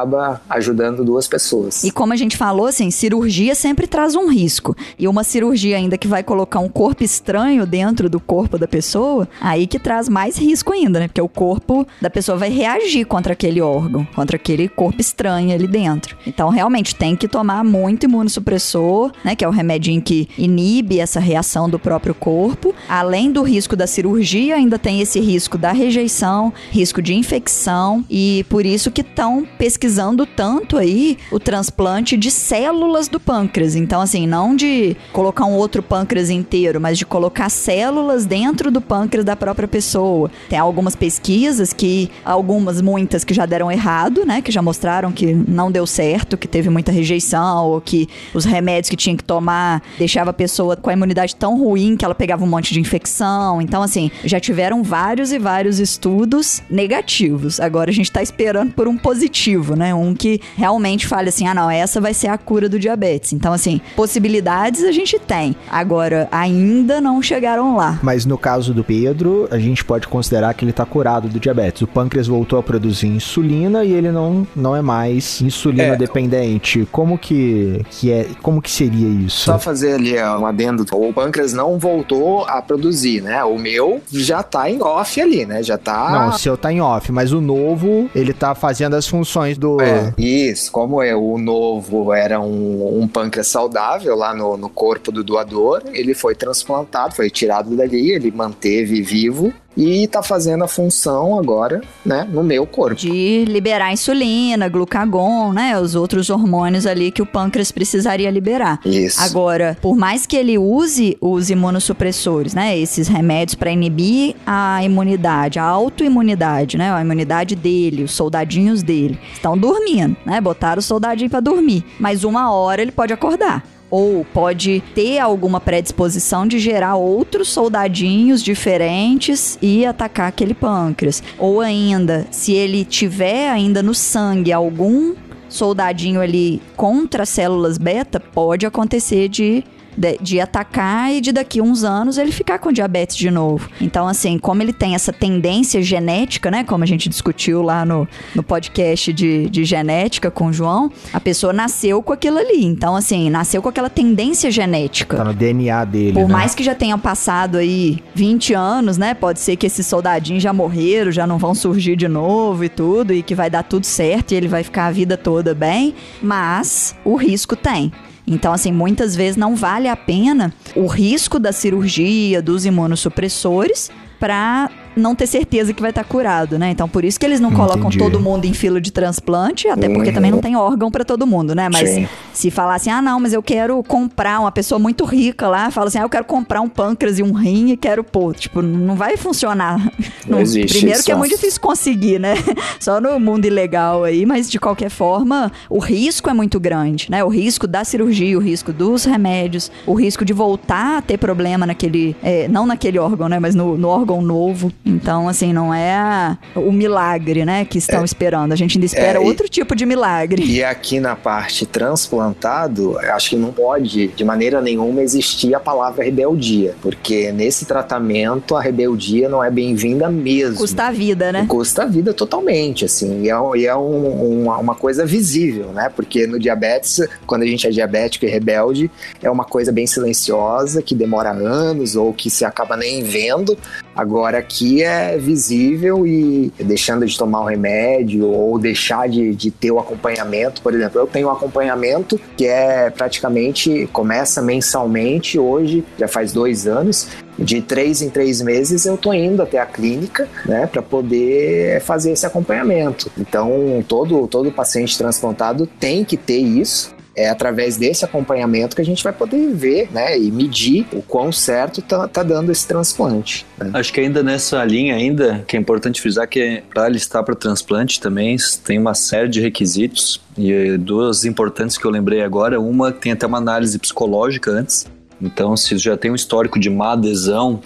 ajudando 0.49 1.03
duas 1.03 1.27
pessoas. 1.27 1.83
E 1.83 1.91
como 1.91 2.13
a 2.13 2.15
gente 2.15 2.37
falou, 2.37 2.67
assim, 2.67 2.91
cirurgia 2.91 3.55
sempre 3.55 3.87
traz 3.87 4.15
um 4.15 4.29
risco. 4.29 4.75
E 4.97 5.07
uma 5.07 5.23
cirurgia 5.23 5.77
ainda 5.77 5.97
que 5.97 6.07
vai 6.07 6.23
colocar 6.23 6.59
um 6.59 6.69
corpo 6.69 7.03
estranho 7.03 7.65
dentro 7.65 8.09
do 8.09 8.19
corpo 8.19 8.57
da 8.57 8.67
pessoa, 8.67 9.27
aí 9.41 9.67
que 9.67 9.79
traz 9.79 10.07
mais 10.09 10.37
risco 10.37 10.73
ainda, 10.73 10.99
né? 10.99 11.07
Porque 11.07 11.21
o 11.21 11.27
corpo 11.27 11.87
da 12.01 12.09
pessoa 12.09 12.37
vai 12.37 12.49
reagir 12.49 13.05
contra 13.05 13.33
aquele 13.33 13.61
órgão, 13.61 14.07
contra 14.15 14.35
aquele 14.35 14.67
corpo 14.67 15.01
estranho 15.01 15.53
ali 15.53 15.67
dentro. 15.67 16.17
Então, 16.25 16.49
realmente, 16.49 16.95
tem 16.95 17.15
que 17.15 17.27
tomar 17.27 17.63
muito 17.63 18.05
imunossupressor, 18.05 19.11
né? 19.23 19.35
Que 19.35 19.43
é 19.43 19.47
o 19.47 19.51
remedinho 19.51 20.01
que 20.01 20.29
inibe 20.37 20.99
essa 20.99 21.19
reação 21.19 21.69
do 21.69 21.79
próprio 21.79 22.13
corpo. 22.13 22.73
Além 22.87 23.31
do 23.31 23.41
risco 23.43 23.75
da 23.75 23.87
cirurgia, 23.87 24.55
ainda 24.55 24.77
tem 24.77 25.01
esse 25.01 25.19
risco 25.19 25.57
da 25.57 25.71
rejeição, 25.71 26.53
risco 26.71 27.01
de 27.01 27.13
infecção. 27.13 28.03
E 28.09 28.45
por 28.49 28.65
isso 28.65 28.91
que 28.91 29.01
estão 29.01 29.47
pesquisando 29.57 29.86
tanto 30.35 30.77
aí 30.77 31.17
o 31.31 31.39
transplante 31.39 32.17
de 32.17 32.31
células 32.31 33.07
do 33.07 33.19
pâncreas. 33.19 33.75
Então, 33.75 34.01
assim, 34.01 34.27
não 34.27 34.55
de 34.55 34.95
colocar 35.13 35.45
um 35.45 35.53
outro 35.53 35.81
pâncreas 35.81 36.29
inteiro, 36.29 36.79
mas 36.79 36.97
de 36.97 37.05
colocar 37.05 37.49
células 37.49 38.25
dentro 38.25 38.71
do 38.71 38.81
pâncreas 38.81 39.25
da 39.25 39.35
própria 39.35 39.67
pessoa. 39.67 40.29
Tem 40.49 40.59
algumas 40.59 40.95
pesquisas 40.95 41.73
que, 41.73 42.09
algumas, 42.23 42.81
muitas 42.81 43.23
que 43.23 43.33
já 43.33 43.45
deram 43.45 43.71
errado, 43.71 44.25
né? 44.25 44.41
Que 44.41 44.51
já 44.51 44.61
mostraram 44.61 45.11
que 45.11 45.33
não 45.33 45.71
deu 45.71 45.85
certo, 45.85 46.37
que 46.37 46.47
teve 46.47 46.69
muita 46.69 46.91
rejeição, 46.91 47.67
ou 47.67 47.81
que 47.81 48.07
os 48.33 48.45
remédios 48.45 48.89
que 48.89 48.95
tinha 48.95 49.15
que 49.15 49.23
tomar 49.23 49.81
deixava 49.97 50.31
a 50.31 50.33
pessoa 50.33 50.75
com 50.75 50.89
a 50.89 50.93
imunidade 50.93 51.35
tão 51.35 51.57
ruim 51.57 51.95
que 51.95 52.05
ela 52.05 52.15
pegava 52.15 52.43
um 52.43 52.47
monte 52.47 52.73
de 52.73 52.79
infecção. 52.79 53.61
Então, 53.61 53.81
assim, 53.81 54.11
já 54.23 54.39
tiveram 54.39 54.83
vários 54.83 55.31
e 55.31 55.39
vários 55.39 55.79
estudos 55.79 56.61
negativos. 56.69 57.59
Agora 57.59 57.89
a 57.89 57.93
gente 57.93 58.11
tá 58.11 58.21
esperando 58.21 58.73
por 58.73 58.87
um 58.87 58.97
positivo, 58.97 59.66
né? 59.75 59.93
Um 59.93 60.13
que 60.13 60.41
realmente 60.55 61.07
fale 61.07 61.29
assim: 61.29 61.47
ah, 61.47 61.53
não, 61.53 61.69
essa 61.69 61.99
vai 62.01 62.13
ser 62.13 62.27
a 62.27 62.37
cura 62.37 62.67
do 62.69 62.79
diabetes. 62.79 63.33
Então, 63.33 63.53
assim, 63.53 63.81
possibilidades 63.95 64.83
a 64.83 64.91
gente 64.91 65.19
tem. 65.19 65.55
Agora, 65.69 66.27
ainda 66.31 66.99
não 67.01 67.21
chegaram 67.21 67.75
lá. 67.75 67.99
Mas 68.01 68.25
no 68.25 68.37
caso 68.37 68.73
do 68.73 68.83
Pedro, 68.83 69.47
a 69.51 69.59
gente 69.59 69.83
pode 69.83 70.07
considerar 70.07 70.53
que 70.53 70.63
ele 70.65 70.73
tá 70.73 70.85
curado 70.85 71.27
do 71.27 71.39
diabetes. 71.39 71.81
O 71.81 71.87
pâncreas 71.87 72.27
voltou 72.27 72.57
a 72.59 72.63
produzir 72.63 73.07
insulina 73.07 73.83
e 73.83 73.91
ele 73.93 74.11
não, 74.11 74.47
não 74.55 74.75
é 74.75 74.81
mais 74.81 75.41
insulina 75.41 75.93
É. 75.93 75.95
dependente. 75.95 76.87
Como 76.91 77.17
que, 77.17 77.81
que 77.91 78.11
é, 78.11 78.27
como 78.41 78.61
que 78.61 78.71
seria 78.71 79.07
isso? 79.07 79.45
Só 79.45 79.59
fazer 79.59 79.93
ali 79.93 80.17
ó, 80.17 80.39
um 80.39 80.45
adendo. 80.45 80.85
O 80.91 81.13
pâncreas 81.13 81.53
não 81.53 81.77
voltou 81.77 82.45
a 82.45 82.61
produzir, 82.61 83.21
né? 83.21 83.43
O 83.43 83.57
meu 83.57 84.01
já 84.11 84.41
tá 84.43 84.69
em 84.69 84.81
off 84.81 85.19
ali, 85.21 85.45
né? 85.45 85.61
Já 85.63 85.77
tá. 85.77 86.09
Não, 86.11 86.29
o 86.29 86.37
seu 86.39 86.57
tá 86.57 86.71
em 86.71 86.81
off, 86.81 87.11
mas 87.11 87.31
o 87.33 87.41
novo, 87.41 88.09
ele 88.15 88.33
tá 88.33 88.55
fazendo 88.55 88.95
as 88.95 89.07
funções 89.07 89.56
do. 89.57 89.81
É, 89.81 90.13
isso, 90.17 90.71
como 90.71 91.01
é 91.01 91.15
o 91.15 91.37
novo 91.37 92.13
era 92.13 92.39
um, 92.39 93.01
um 93.01 93.07
pâncreas 93.07 93.47
saudável 93.47 94.15
lá 94.15 94.33
no, 94.33 94.57
no 94.57 94.69
corpo 94.69 95.11
do 95.11 95.23
doador, 95.23 95.83
ele 95.93 96.13
foi 96.13 96.35
transplantado, 96.35 97.15
foi 97.15 97.29
tirado 97.29 97.75
dali, 97.75 98.11
ele 98.11 98.31
manteve 98.31 99.01
vivo 99.01 99.53
e 99.77 100.07
tá 100.07 100.23
fazendo 100.23 100.63
a 100.63 100.67
função 100.67 101.37
agora, 101.37 101.81
né, 102.03 102.27
no 102.29 102.43
meu 102.43 102.65
corpo. 102.65 102.95
De 102.95 103.45
liberar 103.47 103.93
insulina, 103.93 104.67
glucagon, 104.67 105.53
né? 105.53 105.79
Os 105.79 105.93
outros 105.93 106.31
hormônios 106.31 106.87
ali 106.87 107.11
que 107.11 107.21
o 107.21 107.25
pâncreas 107.25 107.71
precisaria 107.71 108.31
liberar. 108.31 108.79
Isso. 108.83 109.21
Agora, 109.21 109.77
por 109.79 109.95
mais 109.95 110.25
que 110.25 110.35
ele 110.35 110.57
use 110.57 111.15
os 111.21 111.51
imunossupressores, 111.51 112.55
né, 112.55 112.77
esses 112.77 113.07
remédios 113.07 113.53
para 113.53 113.69
inibir 113.69 114.35
a 114.45 114.83
imunidade, 114.83 115.59
a 115.59 115.63
autoimunidade, 115.63 116.77
né, 116.77 116.91
a 116.91 117.01
imunidade 117.01 117.55
dele, 117.55 118.03
os 118.03 118.11
soldadinhos 118.11 118.81
dele, 118.81 119.19
estão 119.31 119.55
dormindo, 119.55 120.17
né? 120.25 120.41
Botaram 120.41 120.79
o 120.79 120.81
soldadinho 120.81 121.29
para 121.29 121.39
dormir, 121.39 121.85
mas 121.99 122.23
uma 122.23 122.51
hora 122.51 122.81
ele 122.81 122.91
pode 122.91 123.13
acordar. 123.13 123.63
Ou 123.89 124.25
pode 124.33 124.83
ter 124.93 125.19
alguma 125.19 125.61
predisposição 125.61 126.45
de 126.45 126.59
gerar 126.59 126.95
outros 126.95 127.47
soldadinhos 127.49 128.43
diferentes 128.43 129.57
e 129.61 129.85
atacar 129.85 130.27
aquele 130.27 130.53
pâncreas. 130.53 131.23
Ou 131.39 131.61
ainda, 131.61 132.27
se 132.29 132.51
ele 132.53 132.83
tiver 132.83 133.49
ainda 133.49 133.81
no 133.81 133.93
sangue 133.93 134.51
algum 134.51 135.15
soldadinho 135.49 136.19
ali 136.19 136.61
contra 136.75 137.25
células 137.25 137.77
beta, 137.77 138.19
pode 138.19 138.65
acontecer 138.65 139.29
de, 139.29 139.63
de, 139.97 140.17
de 140.21 140.39
atacar 140.39 141.11
e 141.11 141.19
de 141.19 141.31
daqui 141.31 141.59
a 141.59 141.63
uns 141.63 141.83
anos 141.83 142.17
ele 142.17 142.31
ficar 142.31 142.59
com 142.59 142.71
diabetes 142.71 143.17
de 143.17 143.31
novo. 143.31 143.69
Então, 143.81 144.07
assim, 144.07 144.37
como 144.37 144.61
ele 144.61 144.71
tem 144.71 144.95
essa 144.95 145.11
tendência 145.11 145.81
genética, 145.81 146.51
né? 146.51 146.63
Como 146.63 146.83
a 146.83 146.87
gente 146.87 147.09
discutiu 147.09 147.61
lá 147.61 147.83
no, 147.83 148.07
no 148.35 148.43
podcast 148.43 149.11
de, 149.11 149.49
de 149.49 149.65
genética 149.65 150.29
com 150.29 150.47
o 150.47 150.53
João, 150.53 150.91
a 151.11 151.19
pessoa 151.19 151.51
nasceu 151.51 152.01
com 152.03 152.13
aquilo 152.13 152.37
ali. 152.37 152.63
Então, 152.63 152.95
assim, 152.95 153.29
nasceu 153.29 153.61
com 153.61 153.69
aquela 153.69 153.89
tendência 153.89 154.51
genética. 154.51 155.17
Tá 155.17 155.23
no 155.23 155.33
DNA 155.33 155.83
dele. 155.85 156.13
Por 156.13 156.27
né? 156.27 156.33
mais 156.33 156.53
que 156.53 156.63
já 156.63 156.75
tenham 156.75 156.99
passado 156.99 157.57
aí 157.57 157.99
20 158.13 158.53
anos, 158.53 158.97
né? 158.97 159.13
Pode 159.13 159.39
ser 159.39 159.55
que 159.55 159.65
esses 159.65 159.85
soldadinhos 159.85 160.43
já 160.43 160.53
morreram, 160.53 161.11
já 161.11 161.25
não 161.25 161.37
vão 161.37 161.55
surgir 161.55 161.95
de 161.95 162.07
novo 162.07 162.63
e 162.63 162.69
tudo, 162.69 163.13
e 163.13 163.23
que 163.23 163.33
vai 163.33 163.49
dar 163.49 163.63
tudo 163.63 163.85
certo 163.85 164.31
e 164.31 164.35
ele 164.35 164.47
vai 164.47 164.63
ficar 164.63 164.87
a 164.87 164.91
vida 164.91 165.17
toda 165.17 165.55
bem, 165.55 165.95
mas 166.21 166.95
o 167.03 167.15
risco 167.15 167.55
tem. 167.55 167.91
Então, 168.27 168.51
assim, 168.51 168.71
muitas 168.71 169.15
vezes 169.15 169.37
não 169.37 169.55
vale 169.55 169.87
a 169.87 169.95
pena 169.95 170.53
o 170.75 170.85
risco 170.85 171.39
da 171.39 171.53
cirurgia, 171.53 172.41
dos 172.41 172.65
imunossupressores, 172.65 173.89
pra 174.19 174.69
não 174.97 175.15
ter 175.15 175.27
certeza 175.27 175.73
que 175.73 175.81
vai 175.81 175.91
estar 175.91 176.03
curado, 176.03 176.57
né? 176.59 176.69
Então, 176.71 176.87
por 176.89 177.05
isso 177.05 177.19
que 177.19 177.25
eles 177.25 177.39
não 177.39 177.51
colocam 177.51 177.87
Entendi. 177.87 177.97
todo 177.99 178.19
mundo 178.19 178.45
em 178.45 178.53
fila 178.53 178.79
de 178.81 178.91
transplante, 178.91 179.67
até 179.67 179.87
porque 179.89 180.09
Uhum. 180.09 180.15
também 180.15 180.31
não 180.31 180.39
tem 180.39 180.55
órgão 180.55 180.89
pra 180.91 181.03
todo 181.05 181.25
mundo, 181.27 181.53
né? 181.55 181.69
Mas 181.69 181.89
Sim. 181.89 182.07
se 182.33 182.49
falar 182.51 182.75
assim, 182.75 182.89
ah, 182.89 183.01
não, 183.01 183.19
mas 183.19 183.33
eu 183.33 183.41
quero 183.43 183.81
comprar 183.83 184.39
uma 184.39 184.51
pessoa 184.51 184.79
muito 184.79 185.05
rica 185.05 185.47
lá, 185.47 185.69
fala 185.71 185.87
assim, 185.87 185.99
ah, 185.99 186.03
eu 186.03 186.09
quero 186.09 186.25
comprar 186.25 186.61
um 186.61 186.69
pâncreas 186.69 187.19
e 187.19 187.23
um 187.23 187.31
rim 187.33 187.71
e 187.71 187.77
quero 187.77 188.03
pôr. 188.03 188.35
Tipo, 188.35 188.61
não 188.61 188.95
vai 188.95 189.17
funcionar. 189.17 189.91
Não 190.27 190.39
existe 190.39 190.73
Primeiro 190.77 190.97
isso. 190.99 191.05
que 191.05 191.11
é 191.11 191.15
muito 191.15 191.35
difícil 191.35 191.61
conseguir, 191.61 192.19
né? 192.19 192.33
Só 192.79 192.99
no 192.99 193.19
mundo 193.19 193.45
ilegal 193.45 194.03
aí, 194.03 194.25
mas 194.25 194.49
de 194.49 194.59
qualquer 194.59 194.89
forma, 194.89 195.51
o 195.69 195.79
risco 195.79 196.29
é 196.29 196.33
muito 196.33 196.59
grande, 196.59 197.07
né? 197.09 197.23
O 197.23 197.29
risco 197.29 197.67
da 197.67 197.83
cirurgia, 197.83 198.37
o 198.37 198.41
risco 198.41 198.73
dos 198.73 199.05
remédios, 199.05 199.71
o 199.85 199.93
risco 199.93 200.25
de 200.25 200.33
voltar 200.33 200.97
a 200.97 201.01
ter 201.01 201.17
problema 201.17 201.65
naquele, 201.65 202.15
é, 202.23 202.47
não 202.47 202.65
naquele 202.65 202.99
órgão, 202.99 203.27
né? 203.29 203.39
Mas 203.39 203.55
no, 203.55 203.77
no 203.77 203.87
órgão 203.87 204.21
novo. 204.21 204.71
Então, 204.87 205.27
assim, 205.27 205.51
não 205.53 205.73
é 205.73 206.37
o 206.55 206.71
milagre, 206.71 207.43
né? 207.45 207.65
Que 207.65 207.77
estão 207.77 208.03
esperando. 208.05 208.53
A 208.53 208.55
gente 208.55 208.77
ainda 208.77 208.85
espera 208.85 209.19
É, 209.19 209.21
e- 209.21 209.25
outro 209.25 209.47
tipo 209.49 209.75
de 209.75 209.85
milagre. 209.85 210.43
E 210.43 210.63
aqui 210.63 210.99
na 210.99 211.15
parte 211.15 211.65
transplantado, 211.65 212.97
acho 212.99 213.31
que 213.31 213.35
não 213.35 213.51
pode 213.51 214.07
de 214.07 214.23
maneira 214.23 214.61
nenhuma 214.61 215.01
existir 215.01 215.53
a 215.53 215.59
palavra 215.59 216.03
rebeldia, 216.03 216.75
porque 216.81 217.31
nesse 217.31 217.65
tratamento 217.65 218.55
a 218.55 218.61
rebeldia 218.61 219.29
não 219.29 219.43
é 219.43 219.51
bem-vinda 219.51 220.09
mesmo. 220.09 220.57
Custa 220.57 220.85
a 220.85 220.91
vida, 220.91 221.31
né? 221.31 221.45
Custa 221.47 221.83
a 221.83 221.85
vida 221.85 222.13
totalmente, 222.13 222.85
assim, 222.85 223.23
e 223.23 223.29
é, 223.29 223.39
um- 223.39 223.55
e 223.55 223.65
é 223.65 223.75
um- 223.75 224.43
uma, 224.43 224.57
uma 224.57 224.75
coisa 224.75 225.05
visível, 225.05 225.67
né? 225.73 225.89
Porque 225.93 226.25
no 226.25 226.39
diabetes, 226.39 227.01
quando 227.25 227.43
a 227.43 227.45
gente 227.45 227.67
é 227.67 227.69
diabético 227.69 228.25
e 228.25 228.29
rebelde, 228.29 228.89
é 229.21 229.29
uma 229.29 229.43
coisa 229.43 229.71
bem 229.71 229.85
silenciosa, 229.85 230.81
que 230.81 230.95
demora 230.95 231.31
anos 231.31 231.95
ou 231.95 232.13
que 232.13 232.29
se 232.29 232.45
acaba 232.45 232.77
nem 232.77 233.03
vendo. 233.03 233.57
Agora 233.95 234.37
aqui 234.37 234.76
é 234.81 235.17
visível 235.17 236.05
e 236.05 236.51
deixando 236.59 237.05
de 237.05 237.17
tomar 237.17 237.41
o 237.41 237.45
remédio 237.45 238.27
ou 238.27 238.57
deixar 238.57 239.07
de, 239.07 239.33
de 239.35 239.51
ter 239.51 239.71
o 239.71 239.79
acompanhamento, 239.79 240.61
por 240.61 240.73
exemplo, 240.73 240.99
eu 240.99 241.07
tenho 241.07 241.27
um 241.27 241.31
acompanhamento 241.31 242.19
que 242.35 242.45
é 242.45 242.89
praticamente, 242.89 243.87
começa 243.91 244.41
mensalmente, 244.41 245.39
hoje 245.39 245.83
já 245.97 246.07
faz 246.07 246.31
dois 246.31 246.67
anos, 246.67 247.07
de 247.37 247.61
três 247.61 248.01
em 248.01 248.09
três 248.09 248.41
meses 248.41 248.85
eu 248.85 248.97
tô 248.97 249.13
indo 249.13 249.41
até 249.41 249.59
a 249.59 249.65
clínica, 249.65 250.27
né, 250.45 250.67
para 250.67 250.81
poder 250.81 251.81
fazer 251.81 252.11
esse 252.11 252.25
acompanhamento. 252.25 253.11
Então, 253.17 253.83
todo 253.87 254.27
todo 254.27 254.51
paciente 254.51 254.97
transplantado 254.97 255.67
tem 255.79 256.03
que 256.03 256.17
ter 256.17 256.39
isso. 256.39 256.96
É 257.17 257.29
através 257.29 257.77
desse 257.77 258.05
acompanhamento 258.05 258.75
que 258.75 258.81
a 258.81 258.85
gente 258.85 259.03
vai 259.03 259.11
poder 259.11 259.51
ver, 259.53 259.89
né, 259.91 260.17
e 260.17 260.31
medir 260.31 260.85
o 260.93 261.01
quão 261.01 261.31
certo 261.31 261.81
tá, 261.81 262.07
tá 262.07 262.21
dando 262.21 262.51
esse 262.51 262.67
transplante. 262.67 263.45
Né? 263.57 263.71
Acho 263.73 263.91
que 263.91 263.99
ainda 263.99 264.21
nessa 264.21 264.63
linha 264.63 264.95
ainda, 264.95 265.43
que 265.47 265.57
é 265.57 265.59
importante 265.59 265.99
frisar 265.99 266.27
que 266.27 266.61
para 266.71 266.87
listar 266.87 267.23
para 267.23 267.35
transplante 267.35 267.99
também 267.99 268.37
tem 268.63 268.77
uma 268.77 268.93
série 268.93 269.27
de 269.27 269.41
requisitos 269.41 270.21
e 270.37 270.77
duas 270.77 271.25
importantes 271.25 271.77
que 271.77 271.85
eu 271.85 271.91
lembrei 271.91 272.21
agora, 272.21 272.61
uma 272.61 272.91
tem 272.91 273.11
até 273.11 273.25
uma 273.25 273.39
análise 273.39 273.79
psicológica 273.79 274.51
antes. 274.51 274.85
Então, 275.19 275.57
se 275.57 275.75
já 275.79 275.97
tem 275.97 276.11
um 276.11 276.15
histórico 276.15 276.59
de 276.59 276.69
má 276.69 276.91
adesão 276.91 277.59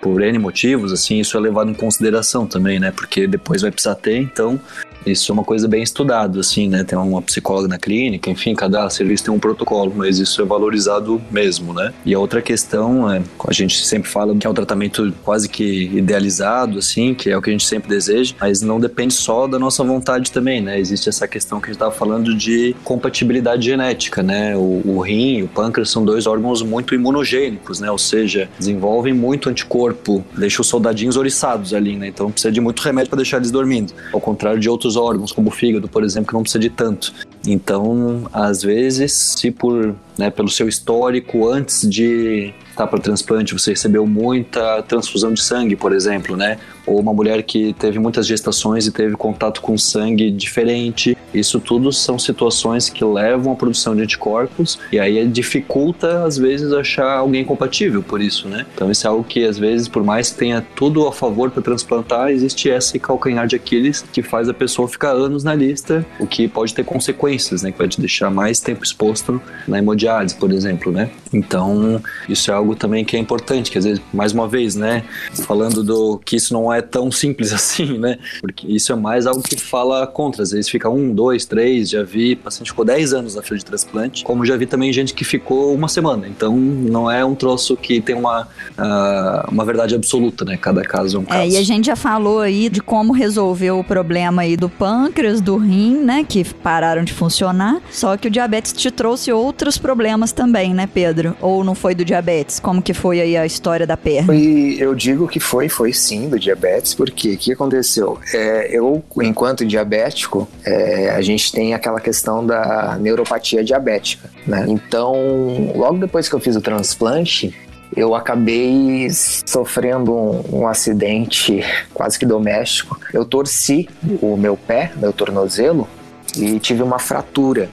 por 0.00 0.20
N 0.20 0.36
motivos, 0.38 0.92
assim, 0.92 1.20
isso 1.20 1.36
é 1.36 1.40
levado 1.40 1.70
em 1.70 1.74
consideração 1.74 2.44
também, 2.44 2.80
né? 2.80 2.90
Porque 2.90 3.28
depois 3.28 3.62
vai 3.62 3.70
precisar 3.70 3.94
ter, 3.94 4.16
então 4.16 4.60
isso 5.06 5.30
é 5.30 5.32
uma 5.32 5.44
coisa 5.44 5.66
bem 5.66 5.82
estudada, 5.82 6.40
assim, 6.40 6.68
né? 6.68 6.84
Tem 6.84 6.98
uma 6.98 7.22
psicóloga 7.22 7.68
na 7.68 7.78
clínica, 7.78 8.30
enfim, 8.30 8.54
cada 8.54 8.88
serviço 8.90 9.24
tem 9.24 9.34
um 9.34 9.38
protocolo, 9.38 9.92
mas 9.94 10.18
isso 10.18 10.40
é 10.42 10.44
valorizado 10.44 11.20
mesmo, 11.30 11.72
né? 11.72 11.92
E 12.04 12.14
a 12.14 12.18
outra 12.18 12.42
questão 12.42 13.10
é, 13.10 13.22
a 13.46 13.52
gente 13.52 13.84
sempre 13.84 14.08
fala 14.08 14.34
que 14.34 14.46
é 14.46 14.50
um 14.50 14.54
tratamento 14.54 15.12
quase 15.24 15.48
que 15.48 15.90
idealizado, 15.94 16.78
assim, 16.78 17.14
que 17.14 17.30
é 17.30 17.36
o 17.36 17.42
que 17.42 17.50
a 17.50 17.52
gente 17.52 17.66
sempre 17.66 17.88
deseja, 17.88 18.34
mas 18.40 18.60
não 18.60 18.78
depende 18.78 19.14
só 19.14 19.46
da 19.46 19.58
nossa 19.58 19.82
vontade 19.84 20.30
também, 20.30 20.60
né? 20.60 20.78
Existe 20.78 21.08
essa 21.08 21.26
questão 21.26 21.60
que 21.60 21.66
a 21.66 21.68
gente 21.68 21.76
estava 21.76 21.92
falando 21.92 22.34
de 22.34 22.74
compatibilidade 22.84 23.64
genética, 23.64 24.22
né? 24.22 24.56
O, 24.56 24.82
o 24.84 25.00
rim 25.00 25.38
e 25.38 25.42
o 25.42 25.48
pâncreas 25.48 25.90
são 25.90 26.04
dois 26.04 26.26
órgãos 26.26 26.62
muito 26.62 26.94
imunogênicos, 26.94 27.80
né? 27.80 27.90
Ou 27.90 27.98
seja, 27.98 28.48
desenvolvem 28.58 29.12
muito 29.12 29.48
anticorpo, 29.48 30.24
deixam 30.36 30.62
os 30.62 30.68
soldadinhos 30.68 31.16
oriçados 31.16 31.74
ali, 31.74 31.96
né? 31.96 32.08
Então 32.08 32.30
precisa 32.30 32.52
de 32.52 32.60
muito 32.60 32.80
remédio 32.80 33.10
para 33.10 33.18
deixar 33.18 33.38
eles 33.38 33.50
dormindo. 33.50 33.92
Ao 34.12 34.20
contrário 34.20 34.60
de 34.60 34.68
outros 34.68 34.89
outros 34.90 34.96
órgãos, 34.96 35.32
como 35.32 35.48
o 35.48 35.52
fígado, 35.52 35.88
por 35.88 36.04
exemplo, 36.04 36.28
que 36.28 36.34
não 36.34 36.42
precisa 36.42 36.58
de 36.58 36.70
tanto. 36.70 37.12
Então, 37.46 38.28
às 38.32 38.62
vezes, 38.62 39.12
se 39.12 39.50
por, 39.50 39.94
né, 40.20 40.30
pelo 40.30 40.50
seu 40.50 40.68
histórico 40.68 41.48
antes 41.48 41.88
de 41.88 42.52
estar 42.70 42.86
para 42.86 42.98
transplante, 42.98 43.52
você 43.52 43.70
recebeu 43.70 44.06
muita 44.06 44.82
transfusão 44.82 45.32
de 45.32 45.42
sangue, 45.42 45.74
por 45.76 45.92
exemplo, 45.92 46.36
né? 46.36 46.58
Ou 46.86 46.98
uma 47.00 47.12
mulher 47.12 47.42
que 47.42 47.74
teve 47.74 47.98
muitas 47.98 48.26
gestações 48.26 48.86
e 48.86 48.92
teve 48.92 49.16
contato 49.16 49.60
com 49.60 49.76
sangue 49.76 50.30
diferente. 50.30 51.16
Isso 51.32 51.60
tudo 51.60 51.92
são 51.92 52.18
situações 52.18 52.88
que 52.88 53.04
levam 53.04 53.52
à 53.52 53.56
produção 53.56 53.94
de 53.94 54.02
anticorpos 54.02 54.78
e 54.90 54.98
aí 54.98 55.24
dificulta, 55.26 56.24
às 56.24 56.36
vezes, 56.36 56.72
achar 56.72 57.18
alguém 57.18 57.44
compatível 57.44 58.02
por 58.02 58.20
isso, 58.20 58.48
né? 58.48 58.66
Então, 58.74 58.90
isso 58.90 59.06
é 59.06 59.10
algo 59.10 59.22
que, 59.22 59.44
às 59.44 59.58
vezes, 59.58 59.86
por 59.86 60.02
mais 60.02 60.30
que 60.30 60.38
tenha 60.38 60.64
tudo 60.74 61.06
a 61.06 61.12
favor 61.12 61.50
para 61.50 61.62
transplantar, 61.62 62.30
existe 62.30 62.68
esse 62.68 62.98
calcanhar 62.98 63.46
de 63.46 63.56
Aquiles 63.56 64.04
que 64.12 64.22
faz 64.22 64.48
a 64.48 64.54
pessoa 64.54 64.88
ficar 64.88 65.12
anos 65.12 65.44
na 65.44 65.54
lista, 65.54 66.04
o 66.18 66.26
que 66.26 66.48
pode 66.48 66.74
ter 66.74 66.84
consequências, 66.84 67.62
né? 67.62 67.70
Que 67.70 67.78
vai 67.78 67.88
te 67.88 68.00
deixar 68.00 68.30
mais 68.30 68.60
tempo 68.60 68.82
exposto 68.82 69.40
na 69.68 69.78
hemodiálise, 69.78 70.09
por 70.38 70.52
exemplo, 70.52 70.92
né? 70.92 71.10
Então, 71.32 72.02
isso 72.28 72.50
é 72.50 72.54
algo 72.54 72.74
também 72.74 73.04
que 73.04 73.16
é 73.16 73.18
importante, 73.18 73.70
que 73.70 73.78
às 73.78 73.84
vezes, 73.84 74.02
mais 74.12 74.32
uma 74.32 74.48
vez, 74.48 74.74
né? 74.74 75.04
Falando 75.46 75.82
do 75.82 76.18
que 76.18 76.36
isso 76.36 76.52
não 76.52 76.72
é 76.72 76.82
tão 76.82 77.10
simples 77.10 77.52
assim, 77.54 77.98
né? 77.98 78.18
Porque 78.40 78.66
isso 78.66 78.92
é 78.92 78.96
mais 78.96 79.26
algo 79.26 79.42
que 79.42 79.56
fala 79.56 80.06
contra. 80.06 80.42
Às 80.42 80.50
vezes 80.50 80.68
fica 80.68 80.88
um, 80.88 81.14
dois, 81.14 81.44
três, 81.44 81.90
já 81.90 82.02
vi 82.02 82.34
paciente 82.36 82.70
ficou 82.70 82.84
10 82.84 83.12
anos 83.12 83.34
na 83.34 83.42
fila 83.42 83.58
de 83.58 83.64
transplante, 83.64 84.24
como 84.24 84.44
já 84.44 84.56
vi 84.56 84.66
também 84.66 84.92
gente 84.92 85.14
que 85.14 85.24
ficou 85.24 85.74
uma 85.74 85.88
semana. 85.88 86.26
Então, 86.26 86.56
não 86.56 87.10
é 87.10 87.24
um 87.24 87.34
troço 87.34 87.76
que 87.76 88.00
tem 88.00 88.14
uma, 88.14 88.42
uh, 88.42 89.50
uma 89.50 89.64
verdade 89.64 89.94
absoluta, 89.94 90.44
né? 90.44 90.56
Cada 90.56 90.82
caso 90.82 91.16
é 91.16 91.20
um 91.20 91.24
caso. 91.24 91.40
É, 91.40 91.48
e 91.48 91.56
a 91.56 91.62
gente 91.62 91.86
já 91.86 91.96
falou 91.96 92.40
aí 92.40 92.68
de 92.68 92.80
como 92.80 93.12
resolver 93.12 93.70
o 93.70 93.84
problema 93.84 94.42
aí 94.42 94.56
do 94.56 94.68
pâncreas, 94.68 95.40
do 95.40 95.56
rim, 95.56 96.02
né? 96.02 96.24
Que 96.24 96.44
pararam 96.44 97.04
de 97.04 97.12
funcionar. 97.12 97.80
Só 97.90 98.16
que 98.16 98.28
o 98.28 98.30
diabetes 98.30 98.72
te 98.72 98.90
trouxe 98.90 99.32
outros 99.32 99.78
problemas 99.78 99.99
também, 100.32 100.74
né, 100.74 100.88
Pedro? 100.92 101.36
Ou 101.40 101.62
não 101.62 101.74
foi 101.74 101.94
do 101.94 102.04
diabetes? 102.04 102.58
Como 102.58 102.80
que 102.80 102.94
foi 102.94 103.20
aí 103.20 103.36
a 103.36 103.44
história 103.44 103.86
da 103.86 103.96
perna? 103.96 104.26
Foi, 104.26 104.76
eu 104.78 104.94
digo 104.94 105.28
que 105.28 105.40
foi, 105.40 105.68
foi 105.68 105.92
sim 105.92 106.28
do 106.28 106.38
diabetes, 106.38 106.94
porque 106.94 107.34
o 107.34 107.38
que 107.38 107.52
aconteceu? 107.52 108.18
É, 108.32 108.68
eu, 108.70 109.02
enquanto 109.22 109.64
diabético, 109.64 110.48
é, 110.64 111.10
a 111.10 111.20
gente 111.20 111.52
tem 111.52 111.74
aquela 111.74 112.00
questão 112.00 112.44
da 112.44 112.96
neuropatia 113.00 113.62
diabética, 113.62 114.30
né? 114.46 114.64
Então, 114.68 115.72
logo 115.74 115.98
depois 115.98 116.28
que 116.28 116.34
eu 116.34 116.40
fiz 116.40 116.56
o 116.56 116.60
transplante, 116.60 117.54
eu 117.96 118.14
acabei 118.14 119.08
sofrendo 119.10 120.14
um, 120.14 120.60
um, 120.60 120.68
acidente 120.68 121.62
quase 121.92 122.18
que 122.18 122.24
doméstico. 122.24 122.98
Eu 123.12 123.24
torci 123.24 123.88
o 124.22 124.36
meu 124.36 124.56
pé, 124.56 124.92
meu 124.96 125.12
tornozelo, 125.12 125.88
e 126.36 126.58
tive 126.58 126.82
uma 126.82 126.98
fratura. 126.98 127.68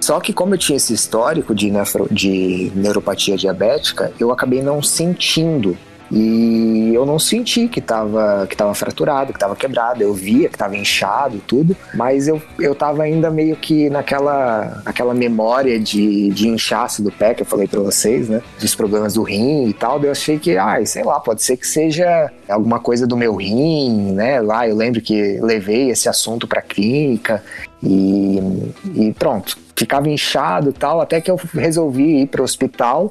Só 0.00 0.18
que 0.20 0.32
como 0.32 0.54
eu 0.54 0.58
tinha 0.58 0.76
esse 0.76 0.94
histórico 0.94 1.54
de, 1.54 1.70
nefro, 1.70 2.08
de 2.10 2.72
neuropatia 2.74 3.36
diabética, 3.36 4.12
eu 4.18 4.30
acabei 4.30 4.62
não 4.62 4.82
sentindo 4.82 5.76
e 6.10 6.90
eu 6.92 7.06
não 7.06 7.18
senti 7.18 7.68
que 7.68 7.78
estava 7.78 8.46
que 8.48 8.56
tava 8.56 8.74
fraturado, 8.74 9.32
que 9.32 9.36
estava 9.36 9.54
quebrado. 9.54 10.02
Eu 10.02 10.12
via 10.12 10.48
que 10.48 10.56
estava 10.56 10.76
inchado 10.76 11.36
e 11.36 11.40
tudo, 11.40 11.76
mas 11.94 12.26
eu, 12.26 12.42
eu 12.58 12.76
ainda 13.00 13.30
meio 13.30 13.54
que 13.54 13.88
naquela, 13.88 14.82
naquela 14.84 15.14
memória 15.14 15.78
de, 15.78 16.30
de 16.30 16.48
inchaço 16.48 17.02
do 17.02 17.12
pé 17.12 17.32
que 17.32 17.42
eu 17.42 17.46
falei 17.46 17.68
para 17.68 17.80
vocês, 17.80 18.28
né? 18.28 18.42
Dos 18.60 18.74
problemas 18.74 19.14
do 19.14 19.22
rim 19.22 19.68
e 19.68 19.72
tal. 19.72 20.02
Eu 20.02 20.10
achei 20.10 20.38
que, 20.38 20.56
ai, 20.56 20.84
sei 20.84 21.04
lá, 21.04 21.20
pode 21.20 21.42
ser 21.42 21.56
que 21.56 21.66
seja 21.66 22.30
alguma 22.48 22.80
coisa 22.80 23.06
do 23.06 23.16
meu 23.16 23.36
rim, 23.36 24.12
né? 24.12 24.40
Lá 24.40 24.66
eu 24.66 24.74
lembro 24.74 25.00
que 25.00 25.38
levei 25.40 25.90
esse 25.90 26.08
assunto 26.08 26.48
para 26.48 26.60
clínica 26.60 27.42
e, 27.80 28.72
e 28.96 29.12
pronto. 29.12 29.56
Ficava 29.80 30.10
inchado 30.10 30.74
tal, 30.74 31.00
até 31.00 31.22
que 31.22 31.30
eu 31.30 31.40
resolvi 31.54 32.20
ir 32.20 32.26
para 32.26 32.42
o 32.42 32.44
hospital 32.44 33.10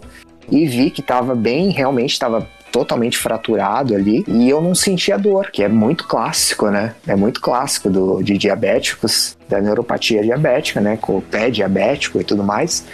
e 0.51 0.67
vi 0.67 0.91
que 0.91 1.01
estava 1.01 1.34
bem, 1.34 1.72
realmente 1.72 2.11
estava 2.11 2.47
totalmente 2.72 3.17
fraturado 3.17 3.95
ali 3.95 4.24
e 4.28 4.47
eu 4.47 4.61
não 4.61 4.76
sentia 4.76 5.17
dor, 5.17 5.49
que 5.49 5.63
é 5.63 5.67
muito 5.67 6.07
clássico, 6.07 6.70
né? 6.70 6.93
É 7.07 7.15
muito 7.15 7.41
clássico 7.41 7.89
do, 7.89 8.22
de 8.22 8.38
diabéticos, 8.38 9.36
da 9.49 9.59
neuropatia 9.59 10.22
diabética, 10.22 10.80
né? 10.80 10.95
Com 10.95 11.17
o 11.17 11.22
pé 11.24 11.49
diabético 11.49 12.22
e 12.22 12.24
tudo 12.24 12.43
mais. 12.43 12.86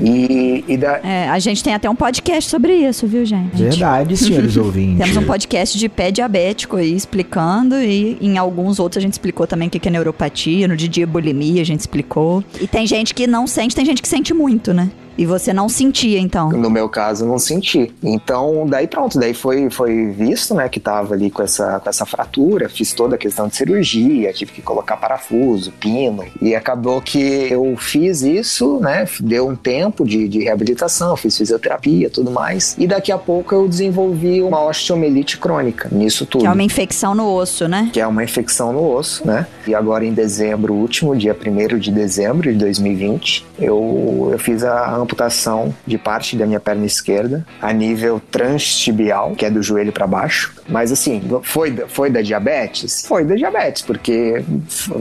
E, 0.00 0.64
e 0.68 0.76
da... 0.76 1.00
é, 1.02 1.28
a 1.28 1.38
gente 1.38 1.62
tem 1.62 1.74
até 1.74 1.88
um 1.90 1.94
podcast 1.94 2.48
sobre 2.48 2.74
isso, 2.74 3.06
viu, 3.06 3.24
gente? 3.24 3.56
Verdade, 3.56 4.16
senhores 4.18 4.56
ouvintes. 4.56 4.98
Temos 4.98 5.16
um 5.16 5.26
podcast 5.26 5.76
de 5.76 5.88
pé 5.88 6.10
diabético 6.10 6.76
aí 6.76 6.94
explicando, 6.94 7.76
e 7.76 8.16
em 8.20 8.38
alguns 8.38 8.78
outros 8.78 8.98
a 8.98 9.00
gente 9.02 9.12
explicou 9.12 9.46
também 9.46 9.68
o 9.68 9.70
que 9.70 9.88
é 9.88 9.90
neuropatia, 9.90 10.68
no 10.68 10.76
de 10.76 11.04
bulimia 11.04 11.62
a 11.62 11.64
gente 11.64 11.80
explicou. 11.80 12.44
E 12.60 12.66
tem 12.66 12.86
gente 12.86 13.14
que 13.14 13.26
não 13.26 13.46
sente, 13.46 13.74
tem 13.74 13.84
gente 13.84 14.02
que 14.02 14.08
sente 14.08 14.32
muito, 14.32 14.72
né? 14.72 14.90
E 15.18 15.26
você 15.26 15.52
não 15.52 15.68
sentia, 15.68 16.20
então? 16.20 16.50
No 16.50 16.70
meu 16.70 16.88
caso, 16.88 17.26
não 17.26 17.40
senti. 17.40 17.92
Então, 18.00 18.64
daí 18.68 18.86
pronto, 18.86 19.18
daí 19.18 19.34
foi, 19.34 19.68
foi 19.68 20.12
visto, 20.12 20.54
né, 20.54 20.68
que 20.68 20.78
tava 20.78 21.14
ali 21.14 21.28
com 21.28 21.42
essa, 21.42 21.80
com 21.80 21.90
essa 21.90 22.06
fratura, 22.06 22.68
fiz 22.68 22.92
toda 22.92 23.16
a 23.16 23.18
questão 23.18 23.48
de 23.48 23.56
cirurgia, 23.56 24.32
tive 24.32 24.52
que 24.52 24.62
colocar 24.62 24.96
parafuso, 24.96 25.72
pino, 25.72 26.24
e 26.40 26.54
acabou 26.54 27.02
que 27.02 27.18
eu 27.50 27.76
fiz 27.76 28.22
isso, 28.22 28.78
né, 28.78 29.06
deu 29.18 29.48
um 29.48 29.56
tempo 29.56 30.04
de, 30.04 30.28
de 30.28 30.44
reabilitação, 30.44 31.16
fiz 31.16 31.36
fisioterapia, 31.36 32.08
tudo 32.08 32.30
mais, 32.30 32.76
e 32.78 32.86
daqui 32.86 33.10
a 33.10 33.18
pouco 33.18 33.52
eu 33.52 33.66
desenvolvi 33.66 34.40
uma 34.40 34.64
osteomielite 34.64 35.38
crônica 35.38 35.88
nisso 35.90 36.26
tudo. 36.26 36.42
Que 36.42 36.46
é 36.46 36.52
uma 36.52 36.62
infecção 36.62 37.12
no 37.12 37.28
osso, 37.34 37.66
né? 37.66 37.90
Que 37.92 38.00
é 38.00 38.06
uma 38.06 38.22
infecção 38.22 38.72
no 38.72 38.88
osso, 38.88 39.26
né? 39.26 39.46
E 39.66 39.74
agora 39.74 40.04
em 40.04 40.12
dezembro 40.12 40.74
último, 40.74 41.16
dia 41.16 41.34
1 41.34 41.78
de 41.78 41.90
dezembro 41.90 42.52
de 42.52 42.58
2020, 42.58 43.44
eu, 43.58 44.28
eu 44.32 44.38
fiz 44.38 44.62
a 44.62 44.86
amputação 45.08 45.74
de 45.86 45.96
parte 45.96 46.36
da 46.36 46.44
minha 46.44 46.60
perna 46.60 46.84
esquerda 46.84 47.46
a 47.62 47.72
nível 47.72 48.20
transtibial, 48.30 49.32
que 49.34 49.46
é 49.46 49.50
do 49.50 49.62
joelho 49.62 49.90
para 49.90 50.06
baixo. 50.06 50.54
Mas 50.68 50.92
assim, 50.92 51.22
foi, 51.42 51.74
foi 51.88 52.10
da 52.10 52.20
diabetes? 52.20 53.06
Foi 53.06 53.24
da 53.24 53.34
diabetes, 53.34 53.80
porque 53.80 54.44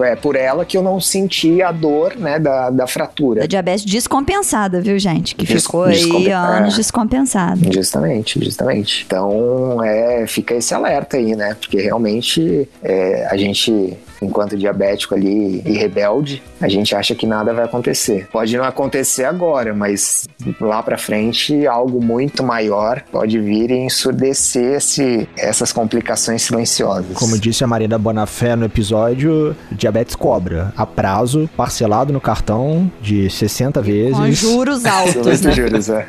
é 0.01 0.15
por 0.15 0.37
ela 0.37 0.63
que 0.65 0.77
eu 0.77 0.81
não 0.81 1.01
senti 1.01 1.61
a 1.61 1.71
dor, 1.71 2.15
né, 2.15 2.39
da, 2.39 2.69
da 2.69 2.87
fratura. 2.87 3.41
Da 3.41 3.47
diabetes 3.47 3.83
descompensada, 3.83 4.79
viu, 4.79 4.97
gente? 4.97 5.35
Que 5.35 5.45
Des 5.45 5.63
ficou 5.63 5.83
aí 5.83 6.31
anos 6.31 6.75
é, 6.75 6.77
descompensada. 6.77 7.59
Justamente, 7.71 8.43
justamente. 8.43 9.03
Então, 9.05 9.83
é, 9.83 10.25
fica 10.25 10.55
esse 10.55 10.73
alerta 10.73 11.17
aí, 11.17 11.35
né? 11.35 11.55
Porque 11.59 11.81
realmente 11.81 12.69
é, 12.81 13.27
a 13.29 13.35
gente 13.35 13.97
enquanto 14.21 14.57
diabético 14.57 15.15
ali 15.15 15.61
e 15.65 15.77
rebelde, 15.77 16.41
a 16.59 16.67
gente 16.67 16.95
acha 16.95 17.15
que 17.15 17.25
nada 17.25 17.53
vai 17.53 17.65
acontecer. 17.65 18.27
Pode 18.31 18.55
não 18.57 18.63
acontecer 18.63 19.25
agora, 19.25 19.73
mas 19.73 20.27
lá 20.59 20.81
para 20.81 20.97
frente 20.97 21.65
algo 21.67 22.03
muito 22.03 22.43
maior 22.43 23.03
pode 23.11 23.39
vir 23.39 23.71
e 23.71 23.77
ensurdecer 23.77 24.77
esse, 24.77 25.27
essas 25.37 25.71
complicações 25.71 26.41
silenciosas. 26.41 27.17
Como 27.17 27.37
disse 27.37 27.63
a 27.63 27.67
Marina 27.67 27.97
Bonafé 27.97 28.55
no 28.55 28.65
episódio, 28.65 29.55
diabetes 29.71 30.15
cobra 30.15 30.73
a 30.75 30.85
prazo, 30.85 31.49
parcelado 31.55 32.11
no 32.11 32.21
cartão 32.21 32.91
de 33.01 33.29
60 33.29 33.81
vezes. 33.81 34.17
Com 34.17 34.31
juros 34.31 34.85
altos. 34.85 35.41
né? 35.41 35.51
juros, 35.51 35.89
é. 35.89 36.07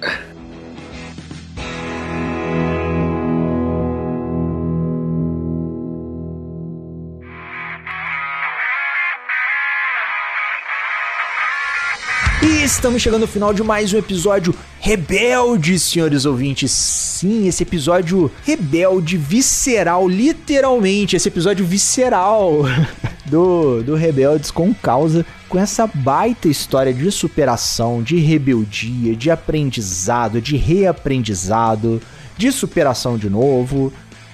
Estamos 12.70 13.02
chegando 13.02 13.22
ao 13.22 13.28
final 13.28 13.52
de 13.52 13.62
mais 13.62 13.92
um 13.92 13.98
episódio 13.98 14.54
rebelde, 14.78 15.78
senhores 15.78 16.24
ouvintes. 16.24 16.70
Sim, 16.70 17.46
esse 17.46 17.64
episódio 17.64 18.30
rebelde, 18.46 19.18
visceral, 19.18 20.08
literalmente, 20.08 21.14
esse 21.16 21.28
episódio 21.28 21.66
visceral 21.66 22.62
do, 23.26 23.82
do 23.82 23.96
Rebeldes 23.96 24.50
com 24.50 24.72
causa, 24.72 25.26
com 25.48 25.58
essa 25.58 25.86
baita 25.86 26.48
história 26.48 26.94
de 26.94 27.10
superação, 27.10 28.02
de 28.02 28.16
rebeldia, 28.16 29.14
de 29.14 29.30
aprendizado, 29.30 30.40
de 30.40 30.56
reaprendizado, 30.56 32.00
de 32.38 32.50
superação 32.50 33.18
de 33.18 33.28
novo. 33.28 33.92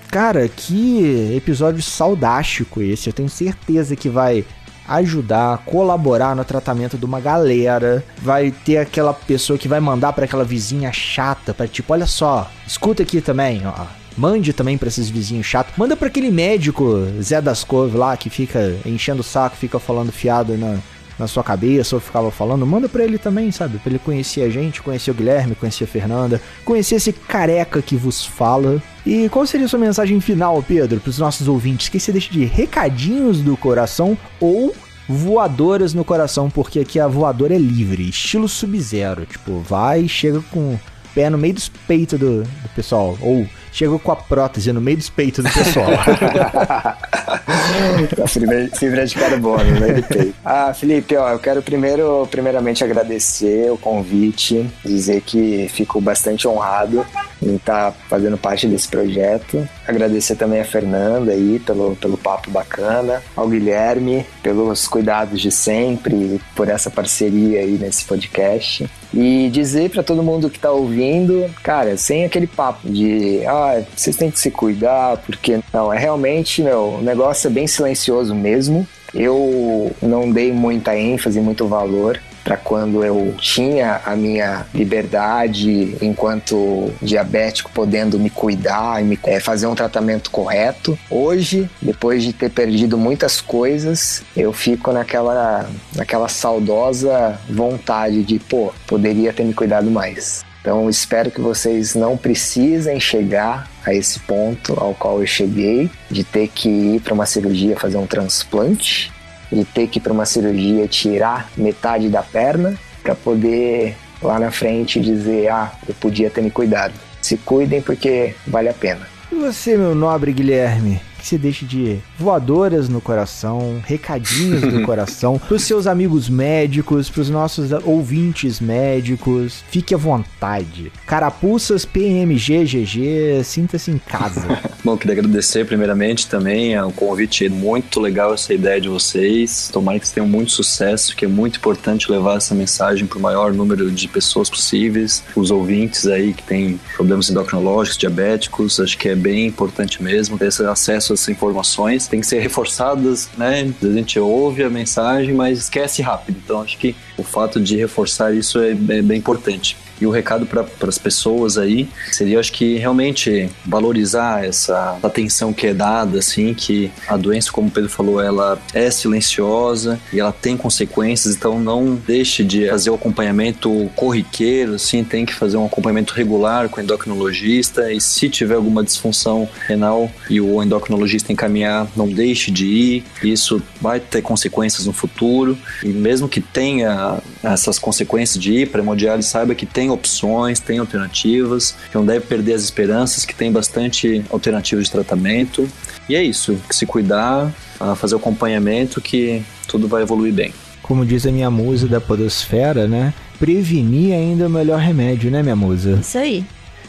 Cara, 0.09 0.47
que 0.47 1.35
episódio 1.35 1.83
saudástico 1.83 2.81
esse. 2.81 3.09
Eu 3.09 3.13
tenho 3.13 3.29
certeza 3.29 3.97
que 3.97 4.09
vai 4.09 4.45
ajudar, 4.89 5.59
colaborar 5.59 6.35
no 6.35 6.45
tratamento 6.45 6.99
de 6.99 7.05
uma 7.05 7.21
galera. 7.21 8.05
Vai 8.23 8.51
ter 8.51 8.79
aquela 8.79 9.13
pessoa 9.13 9.59
que 9.59 9.69
vai 9.69 9.81
mandar 9.81 10.13
para 10.13 10.25
aquela 10.25 10.45
vizinha 10.45 10.93
chata, 10.93 11.55
para 11.55 11.69
tipo, 11.69 11.93
olha 11.93 12.07
só, 12.07 12.51
escuta 12.67 13.03
aqui 13.03 13.21
também, 13.21 13.63
ó. 13.67 13.87
Mande 14.17 14.55
também 14.55 14.79
para 14.79 14.89
esses 14.89 15.11
vizinhos 15.11 15.45
chatos. 15.47 15.75
Manda 15.77 15.95
para 15.95 16.09
aquele 16.09 16.31
médico 16.31 17.07
Zé 17.21 17.41
das 17.43 17.63
Couve 17.63 17.99
lá 17.99 18.17
que 18.17 18.31
fica 18.31 18.75
enchendo 18.87 19.21
o 19.21 19.25
saco, 19.25 19.57
fica 19.57 19.79
falando 19.79 20.11
fiado 20.11 20.57
na, 20.57 20.79
na 21.19 21.27
sua 21.27 21.43
cabeça 21.43 21.97
ou 21.97 22.01
ficava 22.01 22.31
falando, 22.31 22.67
manda 22.67 22.89
pra 22.89 23.05
ele 23.05 23.19
também, 23.19 23.51
sabe? 23.51 23.79
Pra 23.79 23.91
ele 23.91 23.99
conhecer 23.99 24.43
a 24.43 24.51
gente, 24.51 24.83
conhecer 24.83 25.11
o 25.11 25.15
Guilherme, 25.15 25.55
conhecer 25.55 25.85
a 25.85 25.87
Fernanda, 25.87 26.41
conhecer 26.65 26.97
esse 26.97 27.13
careca 27.13 27.81
que 27.81 27.97
vos 27.97 28.25
fala. 28.25 28.83
E 29.05 29.29
qual 29.29 29.47
seria 29.47 29.67
a 29.67 29.69
sua 29.69 29.79
mensagem 29.79 30.21
final, 30.21 30.63
Pedro, 30.63 31.01
pros 31.01 31.19
nossos 31.19 31.49
ouvintes? 31.49 31.89
Que 31.89 31.99
você 31.99 32.13
deixa 32.13 32.31
de 32.31 32.45
recadinhos 32.45 33.41
do 33.41 33.57
coração 33.57 34.17
ou 34.41 34.75
voadoras 35.09 35.95
no 35.95 36.05
coração, 36.05 36.51
porque 36.51 36.81
aqui 36.81 36.99
a 36.99 37.07
voadora 37.07 37.55
é 37.55 37.59
livre, 37.59 38.09
estilo 38.09 38.49
Sub-Zero. 38.49 39.25
Tipo, 39.25 39.61
vai, 39.61 40.09
chega 40.09 40.41
com 40.51 40.75
o 40.75 40.81
pé 41.15 41.31
no 41.31 41.39
meio 41.39 41.55
dos 41.55 41.69
peitos 41.69 42.19
do, 42.19 42.43
do 42.43 42.69
pessoal. 42.75 43.17
Ou 43.21 43.47
chega 43.73 43.99
com 43.99 44.13
a 44.13 44.17
prótese 44.17 44.73
no 44.73 44.81
meio 44.81 44.97
dos 44.97 45.09
peitos 45.09 45.45
do 45.45 45.51
pessoal. 45.51 45.91
fibra, 48.29 48.69
fibra 48.75 49.07
de 49.07 49.15
carbono 49.15 49.65
peito. 49.79 50.35
Ah, 50.45 50.75
Felipe, 50.75 51.17
ó, 51.17 51.31
eu 51.31 51.39
quero 51.39 51.63
primeiro, 51.63 52.27
primeiramente 52.31 52.83
agradecer 52.83 53.71
o 53.71 53.79
convite, 53.79 54.69
dizer 54.85 55.21
que 55.23 55.69
fico 55.69 56.01
bastante 56.01 56.49
honrado 56.49 57.07
em 57.43 57.57
estar 57.57 57.93
tá 57.93 57.97
fazendo 58.09 58.37
parte 58.37 58.67
desse 58.67 58.89
projeto. 58.89 59.67
Agradecer 59.87 60.37
também 60.37 60.61
a 60.61 60.65
Fernanda 60.65 61.33
aí 61.33 61.61
pelo, 61.61 61.95
pelo 61.97 62.17
papo 62.17 62.51
bacana, 62.51 63.23
ao 63.37 63.49
Guilherme 63.49 64.27
pelos 64.43 64.87
cuidados 64.87 65.41
de 65.41 65.51
sempre, 65.51 66.41
por 66.55 66.69
essa 66.69 66.89
parceria 66.89 67.61
aí 67.61 67.79
nesse 67.79 68.05
podcast. 68.05 68.89
E 69.13 69.49
dizer 69.51 69.91
para 69.91 70.03
todo 70.03 70.23
mundo 70.23 70.51
que 70.51 70.59
tá 70.59 70.71
ouvindo, 70.71 71.51
cara, 71.63 71.97
sem 71.97 72.25
aquele 72.25 72.47
papo 72.47 72.89
de, 72.89 73.45
ah, 73.47 73.83
vocês 73.97 74.15
têm 74.15 74.31
que 74.31 74.39
se 74.39 74.51
cuidar, 74.51 75.17
porque 75.19 75.59
não, 75.73 75.93
é 75.93 75.99
realmente, 75.99 76.63
meu, 76.63 76.97
o 76.99 77.03
negócio 77.03 77.36
é 77.45 77.51
bem 77.51 77.67
silencioso 77.67 78.35
mesmo. 78.35 78.87
Eu 79.15 79.95
não 80.03 80.31
dei 80.31 80.53
muita 80.53 80.97
ênfase, 80.97 81.41
muito 81.41 81.67
valor 81.67 82.21
para 82.47 82.57
quando 82.57 83.05
eu 83.05 83.35
tinha 83.41 84.01
a 84.07 84.15
minha 84.15 84.65
liberdade 84.73 85.97
enquanto 86.01 86.93
diabético, 87.03 87.73
podendo 87.75 88.21
me 88.21 88.31
cuidar 88.31 89.03
e 89.03 89.05
me, 89.05 89.19
é, 89.25 89.41
fazer 89.41 89.67
um 89.67 89.75
tratamento 89.75 90.31
correto. 90.31 90.97
Hoje, 91.11 91.69
depois 91.83 92.23
de 92.23 92.33
ter 92.33 92.51
perdido 92.51 92.97
muitas 92.97 93.41
coisas, 93.41 94.23
eu 94.37 94.53
fico 94.53 94.93
naquela, 94.93 95.69
naquela 95.97 96.29
saudosa 96.29 97.37
vontade 97.51 98.23
de, 98.23 98.39
pô, 98.39 98.73
poderia 98.87 99.33
ter 99.33 99.43
me 99.43 99.53
cuidado 99.53 99.91
mais. 99.91 100.45
Então, 100.67 100.91
espero 100.91 101.31
que 101.31 101.41
vocês 101.41 101.95
não 101.95 102.17
precisem 102.17 102.99
chegar 102.99 103.71
a 103.87 103.95
esse 103.95 104.19
ponto 104.19 104.75
ao 104.77 104.95
qual 104.95 105.21
eu 105.21 105.27
cheguei, 105.27 105.89
de 106.11 106.25
ter 106.25 106.49
que 106.49 106.69
ir 106.69 107.01
para 107.03 107.15
uma 107.15 107.25
cirurgia 107.25 107.79
fazer 107.79 107.97
um 107.97 108.07
transplante 108.07 109.13
de 109.53 109.65
ter 109.65 109.87
que 109.87 110.01
ir 110.01 110.03
para 110.03 110.13
uma 110.13 110.27
cirurgia 110.27 110.89
tirar 110.89 111.49
metade 111.57 112.09
da 112.09 112.21
perna 112.21 112.77
para 113.01 113.15
poder 113.15 113.95
lá 114.21 114.41
na 114.41 114.51
frente 114.51 115.01
dizer: 115.01 115.53
ah, 115.53 115.71
eu 115.89 115.95
podia 115.95 116.29
ter 116.31 116.43
me 116.43 116.51
cuidado. 116.51 116.95
Se 117.23 117.37
cuidem 117.37 117.81
porque 117.81 118.35
vale 118.45 118.69
a 118.69 118.75
pena. 118.75 119.07
E 119.31 119.37
você, 119.37 119.77
meu 119.77 119.95
nobre 119.95 120.33
Guilherme? 120.33 121.01
Que 121.27 121.31
você 121.31 121.39
deixe 121.39 121.65
de 121.65 121.99
voadoras 122.17 122.89
no 122.89 123.01
coração, 123.01 123.83
recadinhos 123.85 124.61
do 124.61 124.83
coração, 124.87 125.39
pros 125.39 125.65
seus 125.65 125.89
amigos 125.89 126.29
médicos, 126.29 127.11
pros 127.11 127.29
nossos 127.29 127.73
ouvintes 127.85 128.61
médicos. 128.61 129.65
Fique 129.69 129.93
à 129.93 129.99
vontade. 129.99 130.93
Carapuças 131.05 131.85
PMGGG, 131.85 133.43
sinta-se 133.43 133.91
em 133.91 133.99
casa. 133.99 134.47
Bom, 134.85 134.97
queria 134.97 135.15
agradecer 135.15 135.67
primeiramente 135.67 136.29
também 136.29 136.77
ao 136.77 136.93
convite. 136.93 137.49
Muito 137.49 137.99
legal 137.99 138.33
essa 138.33 138.55
ideia 138.55 138.81
de 138.81 138.89
vocês. 138.89 139.69
Tomara 139.73 139.99
que 139.99 140.07
vocês 140.07 140.15
tenham 140.15 140.29
muito 140.29 140.53
sucesso, 140.53 141.17
que 141.17 141.25
é 141.25 141.29
muito 141.29 141.59
importante 141.59 142.11
levar 142.11 142.37
essa 142.37 142.55
mensagem 142.55 143.05
para 143.05 143.19
o 143.19 143.21
maior 143.21 143.53
número 143.53 143.91
de 143.91 144.07
pessoas 144.07 144.49
possíveis. 144.49 145.25
Os 145.35 145.51
ouvintes 145.51 146.07
aí 146.07 146.33
que 146.33 146.45
têm 146.45 146.79
problemas 146.95 147.29
endocrinológicos, 147.29 147.99
diabéticos, 147.99 148.79
acho 148.79 148.97
que 148.97 149.09
é 149.09 149.17
bem 149.17 149.47
importante 149.47 150.01
mesmo 150.01 150.39
ter 150.39 150.47
esse 150.47 150.65
acesso 150.65 151.16
essas 151.17 151.29
informações 151.29 152.07
têm 152.07 152.21
que 152.21 152.27
ser 152.27 152.41
reforçadas, 152.41 153.29
né? 153.37 153.73
A 153.83 153.87
gente 153.87 154.19
ouve 154.19 154.63
a 154.63 154.71
mensagem, 154.71 155.35
mas 155.35 155.59
esquece 155.59 156.03
rápido. 156.03 156.39
Então 156.45 156.61
acho 156.63 156.79
que 156.79 156.95
o 157.17 157.25
fato 157.25 157.61
de 157.61 157.77
reforçar 157.77 158.35
isso 158.35 158.59
é, 158.59 158.71
é 158.71 159.03
bem 159.03 159.19
importante. 159.19 159.77
E 160.01 160.07
o 160.07 160.11
recado 160.11 160.47
para 160.47 160.67
as 160.89 160.99
pessoas 160.99 161.59
aí 161.59 161.89
seria, 162.13 162.39
acho 162.39 162.53
que 162.53 162.77
realmente 162.77 163.49
valorizar 163.65 164.45
essa 164.45 164.99
atenção 165.03 165.53
que 165.53 165.69
é 165.69 165.75
dada, 165.75 166.19
assim, 166.19 166.55
que 166.55 166.91
a 167.09 167.17
doença, 167.17 167.51
como 167.51 167.69
o 167.69 167.71
Pedro 167.71 167.91
falou, 167.91 168.21
ela 168.21 168.59
é 168.75 168.91
silenciosa 168.91 169.99
e 170.13 170.21
ela 170.21 170.33
tem 170.33 170.57
consequências, 170.57 171.35
então 171.35 171.59
não 171.59 171.95
deixe 171.95 172.45
de 172.45 172.69
fazer 172.69 172.91
o 172.91 172.95
acompanhamento 172.95 173.91
corriqueiro, 173.95 174.75
assim, 174.75 175.03
tem 175.03 175.25
que 175.25 175.35
fazer 175.35 175.57
um 175.57 175.67
acompanhamento 175.67 176.15
regular 176.15 176.69
com 176.69 176.81
o 176.81 176.83
endocrinologista 176.83 177.93
e 177.93 178.01
se 178.01 178.29
tiver 178.29 178.55
alguma 178.55 178.83
disfunção 178.83 179.49
renal 179.67 180.11
e 180.29 180.41
o 180.41 180.63
endocrinologista 180.63 181.33
encaminhar, 181.33 181.87
não 181.97 182.09
deixe 182.09 182.51
de 182.51 182.67
ir, 182.67 183.05
isso 183.23 183.63
vai 183.81 184.01
ter 184.01 184.23
consequências 184.23 184.87
no 184.87 184.93
futuro 184.93 185.57
e 185.83 185.89
mesmo 185.89 186.29
que 186.29 186.41
tenha 186.41 187.19
essas 187.43 187.79
consequências 187.79 188.43
de 188.43 188.53
ir 188.53 188.71
para 188.71 188.81
hemodiálise, 188.81 189.29
saiba 189.29 189.55
que 189.55 189.67
tem 189.67 189.86
tem 189.87 189.91
opções, 189.91 190.59
tem 190.59 190.79
alternativas, 190.79 191.77
que 191.91 191.95
não 191.95 192.05
deve 192.05 192.27
perder 192.27 192.55
as 192.55 192.63
esperanças, 192.63 193.25
que 193.25 193.35
tem 193.35 193.53
bastante 193.53 194.25
alternativas 194.31 194.87
de 194.87 194.91
tratamento. 194.91 195.69
E 196.09 196.17
é 196.17 196.23
isso, 196.23 196.59
se 196.71 196.85
cuidar, 196.85 197.53
fazer 197.97 198.17
o 198.17 198.19
acompanhamento 198.19 199.01
que 199.01 199.43
tudo 199.69 199.87
vai 199.87 200.03
evoluir 200.03 200.33
bem. 200.33 200.53
Como 200.83 201.07
diz 201.07 201.25
a 201.27 201.33
minha 201.33 201.51
musa 201.51 201.87
da 201.87 202.01
podosfera, 202.01 202.89
né? 202.89 203.15
Prevenir 203.39 204.15
ainda 204.15 204.45
é 204.45 204.47
o 204.47 204.51
melhor 204.51 204.81
remédio, 204.81 205.31
né, 205.31 205.43
minha 205.43 205.57
musa? 205.57 205.99
Isso 206.01 206.19
aí. 206.19 206.45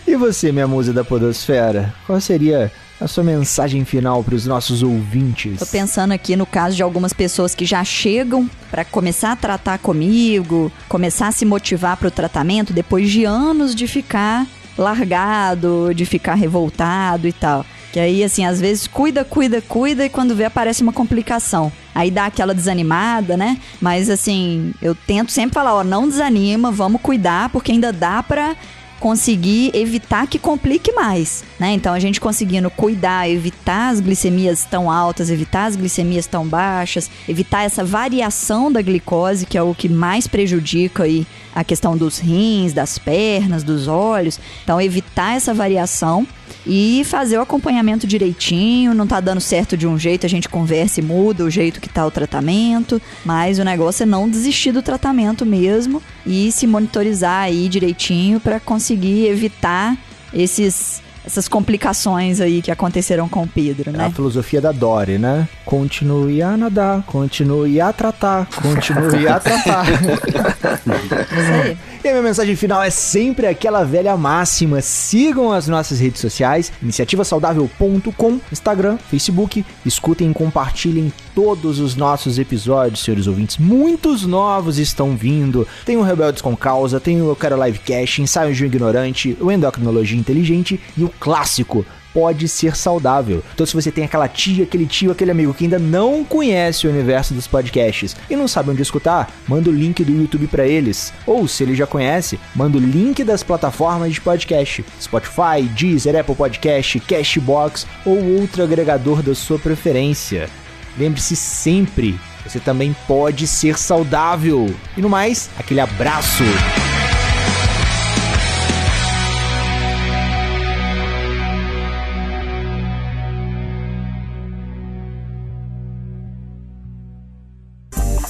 E 0.07 0.15
você, 0.15 0.51
minha 0.51 0.67
musa 0.67 0.93
da 0.93 1.03
podosfera? 1.03 1.93
Qual 2.05 2.19
seria 2.19 2.71
a 2.99 3.07
sua 3.07 3.23
mensagem 3.23 3.85
final 3.85 4.23
para 4.23 4.35
os 4.35 4.45
nossos 4.45 4.81
ouvintes? 4.81 5.59
Tô 5.59 5.65
pensando 5.65 6.11
aqui 6.11 6.35
no 6.35 6.45
caso 6.45 6.75
de 6.75 6.83
algumas 6.83 7.13
pessoas 7.13 7.53
que 7.53 7.65
já 7.65 7.83
chegam 7.83 8.49
para 8.71 8.83
começar 8.83 9.31
a 9.31 9.35
tratar 9.35 9.77
comigo, 9.77 10.71
começar 10.89 11.27
a 11.27 11.31
se 11.31 11.45
motivar 11.45 11.97
para 11.97 12.07
o 12.07 12.11
tratamento 12.11 12.73
depois 12.73 13.09
de 13.09 13.23
anos 13.23 13.75
de 13.75 13.87
ficar 13.87 14.47
largado, 14.77 15.91
de 15.93 16.05
ficar 16.05 16.35
revoltado 16.35 17.27
e 17.27 17.33
tal. 17.33 17.65
Que 17.91 17.99
aí, 17.99 18.23
assim, 18.23 18.45
às 18.45 18.59
vezes 18.59 18.85
cuida, 18.85 19.23
cuida, 19.23 19.61
cuida 19.61 20.05
e 20.05 20.09
quando 20.09 20.35
vê 20.35 20.45
aparece 20.45 20.83
uma 20.83 20.93
complicação. 20.93 21.71
Aí 21.95 22.11
dá 22.11 22.25
aquela 22.25 22.53
desanimada, 22.53 23.35
né? 23.35 23.57
Mas 23.81 24.09
assim, 24.09 24.73
eu 24.81 24.93
tento 24.93 25.31
sempre 25.31 25.53
falar, 25.53 25.73
ó, 25.73 25.83
não 25.83 26.07
desanima, 26.07 26.69
vamos 26.69 27.01
cuidar, 27.01 27.49
porque 27.49 27.71
ainda 27.71 27.91
dá 27.91 28.21
pra 28.21 28.55
conseguir 28.99 29.71
evitar 29.75 30.27
que 30.27 30.39
complique 30.39 30.91
mais, 30.91 31.43
né? 31.59 31.71
Então 31.71 31.93
a 31.93 31.99
gente 31.99 32.19
conseguindo 32.19 32.69
cuidar, 32.69 33.29
evitar 33.29 33.89
as 33.89 33.99
glicemias 33.99 34.63
tão 34.63 34.89
altas, 34.89 35.29
evitar 35.29 35.65
as 35.65 35.75
glicemias 35.75 36.25
tão 36.25 36.47
baixas, 36.47 37.09
evitar 37.27 37.63
essa 37.63 37.83
variação 37.83 38.71
da 38.71 38.81
glicose, 38.81 39.45
que 39.45 39.57
é 39.57 39.61
o 39.61 39.75
que 39.75 39.87
mais 39.87 40.27
prejudica 40.27 41.03
aí 41.03 41.25
a 41.53 41.63
questão 41.63 41.97
dos 41.97 42.19
rins, 42.19 42.73
das 42.73 42.97
pernas, 42.97 43.63
dos 43.63 43.87
olhos. 43.87 44.39
Então 44.63 44.79
evitar 44.79 45.35
essa 45.35 45.53
variação 45.53 46.27
e 46.65 47.03
fazer 47.05 47.37
o 47.37 47.41
acompanhamento 47.41 48.05
direitinho. 48.07 48.93
Não 48.93 49.07
tá 49.07 49.19
dando 49.19 49.41
certo 49.41 49.77
de 49.77 49.87
um 49.87 49.97
jeito, 49.97 50.25
a 50.25 50.29
gente 50.29 50.49
conversa 50.49 50.99
e 50.99 51.03
muda 51.03 51.43
o 51.43 51.49
jeito 51.49 51.79
que 51.81 51.89
tá 51.89 52.05
o 52.05 52.11
tratamento, 52.11 53.01
mas 53.25 53.59
o 53.59 53.63
negócio 53.63 54.03
é 54.03 54.05
não 54.05 54.29
desistir 54.29 54.71
do 54.71 54.81
tratamento 54.81 55.45
mesmo 55.45 56.01
e 56.25 56.51
se 56.51 56.67
monitorizar 56.67 57.43
aí 57.43 57.67
direitinho 57.69 58.39
para 58.39 58.59
conseguir 58.59 59.27
evitar 59.27 59.95
esses 60.33 61.01
essas 61.25 61.45
complicações 61.49 62.39
aí 62.39 62.61
que 62.61 62.71
aconteceram 62.71 63.27
com 63.27 63.43
o 63.43 63.47
Pedro, 63.49 63.89
É 63.89 63.97
né? 63.97 64.05
a 64.05 64.09
filosofia 64.11 64.61
da 64.61 64.71
Dory, 64.71 65.17
né? 65.17 65.45
Continue 65.65 66.41
a 66.41 66.55
nadar, 66.55 67.03
continue 67.03 67.81
a 67.81 67.91
tratar, 67.91 68.47
continue 68.61 69.27
a 69.27 69.37
tratar. 69.37 69.85
Isso 69.91 71.51
aí. 71.63 71.77
E 72.07 72.09
a 72.09 72.13
minha 72.13 72.23
mensagem 72.23 72.55
final 72.55 72.81
é 72.81 72.89
sempre 72.89 73.47
aquela 73.47 73.83
velha 73.83 74.15
máxima. 74.15 74.79
Sigam 74.79 75.51
as 75.51 75.67
nossas 75.67 75.99
redes 75.99 76.21
sociais, 76.21 76.71
iniciativasaudável.com, 76.81 78.39
Instagram, 78.49 78.97
Facebook. 78.97 79.65
Escutem 79.85 80.31
e 80.31 80.33
compartilhem 80.33 81.11
todos 81.35 81.81
os 81.81 81.97
nossos 81.97 82.39
episódios, 82.39 83.03
senhores 83.03 83.27
ouvintes. 83.27 83.57
Muitos 83.57 84.25
novos 84.25 84.79
estão 84.79 85.17
vindo. 85.17 85.67
Tem 85.83 85.97
o 85.97 86.01
Rebeldes 86.01 86.41
com 86.41 86.55
Causa, 86.55 86.97
tem 86.97 87.21
o 87.21 87.27
Eu 87.27 87.35
Quero 87.35 87.61
Livecast, 87.61 88.21
Ensaios 88.21 88.55
de 88.55 88.63
um 88.63 88.67
Ignorante, 88.67 89.37
o 89.41 89.51
Endocrinologia 89.51 90.17
Inteligente 90.17 90.79
e 90.95 91.03
o 91.03 91.09
clássico 91.19 91.85
pode 92.17 92.47
ser 92.47 92.75
saudável. 92.75 93.43
Então, 93.53 93.63
se 93.63 93.75
você 93.75 93.91
tem 93.91 94.03
aquela 94.03 94.27
tia, 94.27 94.63
aquele 94.63 94.87
tio, 94.87 95.11
aquele 95.11 95.29
amigo 95.29 95.53
que 95.53 95.65
ainda 95.65 95.77
não 95.77 96.23
conhece 96.23 96.87
o 96.87 96.89
universo 96.89 97.31
dos 97.31 97.45
podcasts 97.45 98.15
e 98.27 98.35
não 98.35 98.47
sabe 98.47 98.71
onde 98.71 98.81
escutar, 98.81 99.31
manda 99.47 99.69
o 99.69 99.71
link 99.71 100.03
do 100.03 100.11
YouTube 100.11 100.47
para 100.47 100.65
eles. 100.65 101.13
Ou, 101.27 101.47
se 101.47 101.61
ele 101.61 101.75
já 101.75 101.85
conhece, 101.85 102.39
manda 102.55 102.75
o 102.75 102.81
link 102.81 103.23
das 103.23 103.43
plataformas 103.43 104.13
de 104.13 104.21
podcast: 104.21 104.83
Spotify, 104.99 105.61
Deezer, 105.75 106.19
Apple 106.19 106.33
Podcast, 106.33 106.99
Cashbox 107.01 107.85
ou 108.03 108.39
outro 108.39 108.63
agregador 108.63 109.21
da 109.21 109.35
sua 109.35 109.59
preferência. 109.59 110.49
Lembre-se 110.97 111.35
sempre, 111.35 112.19
você 112.43 112.59
também 112.59 112.95
pode 113.07 113.45
ser 113.45 113.77
saudável. 113.77 114.73
E 114.97 115.01
no 115.03 115.09
mais, 115.09 115.51
aquele 115.59 115.81
abraço. 115.81 116.43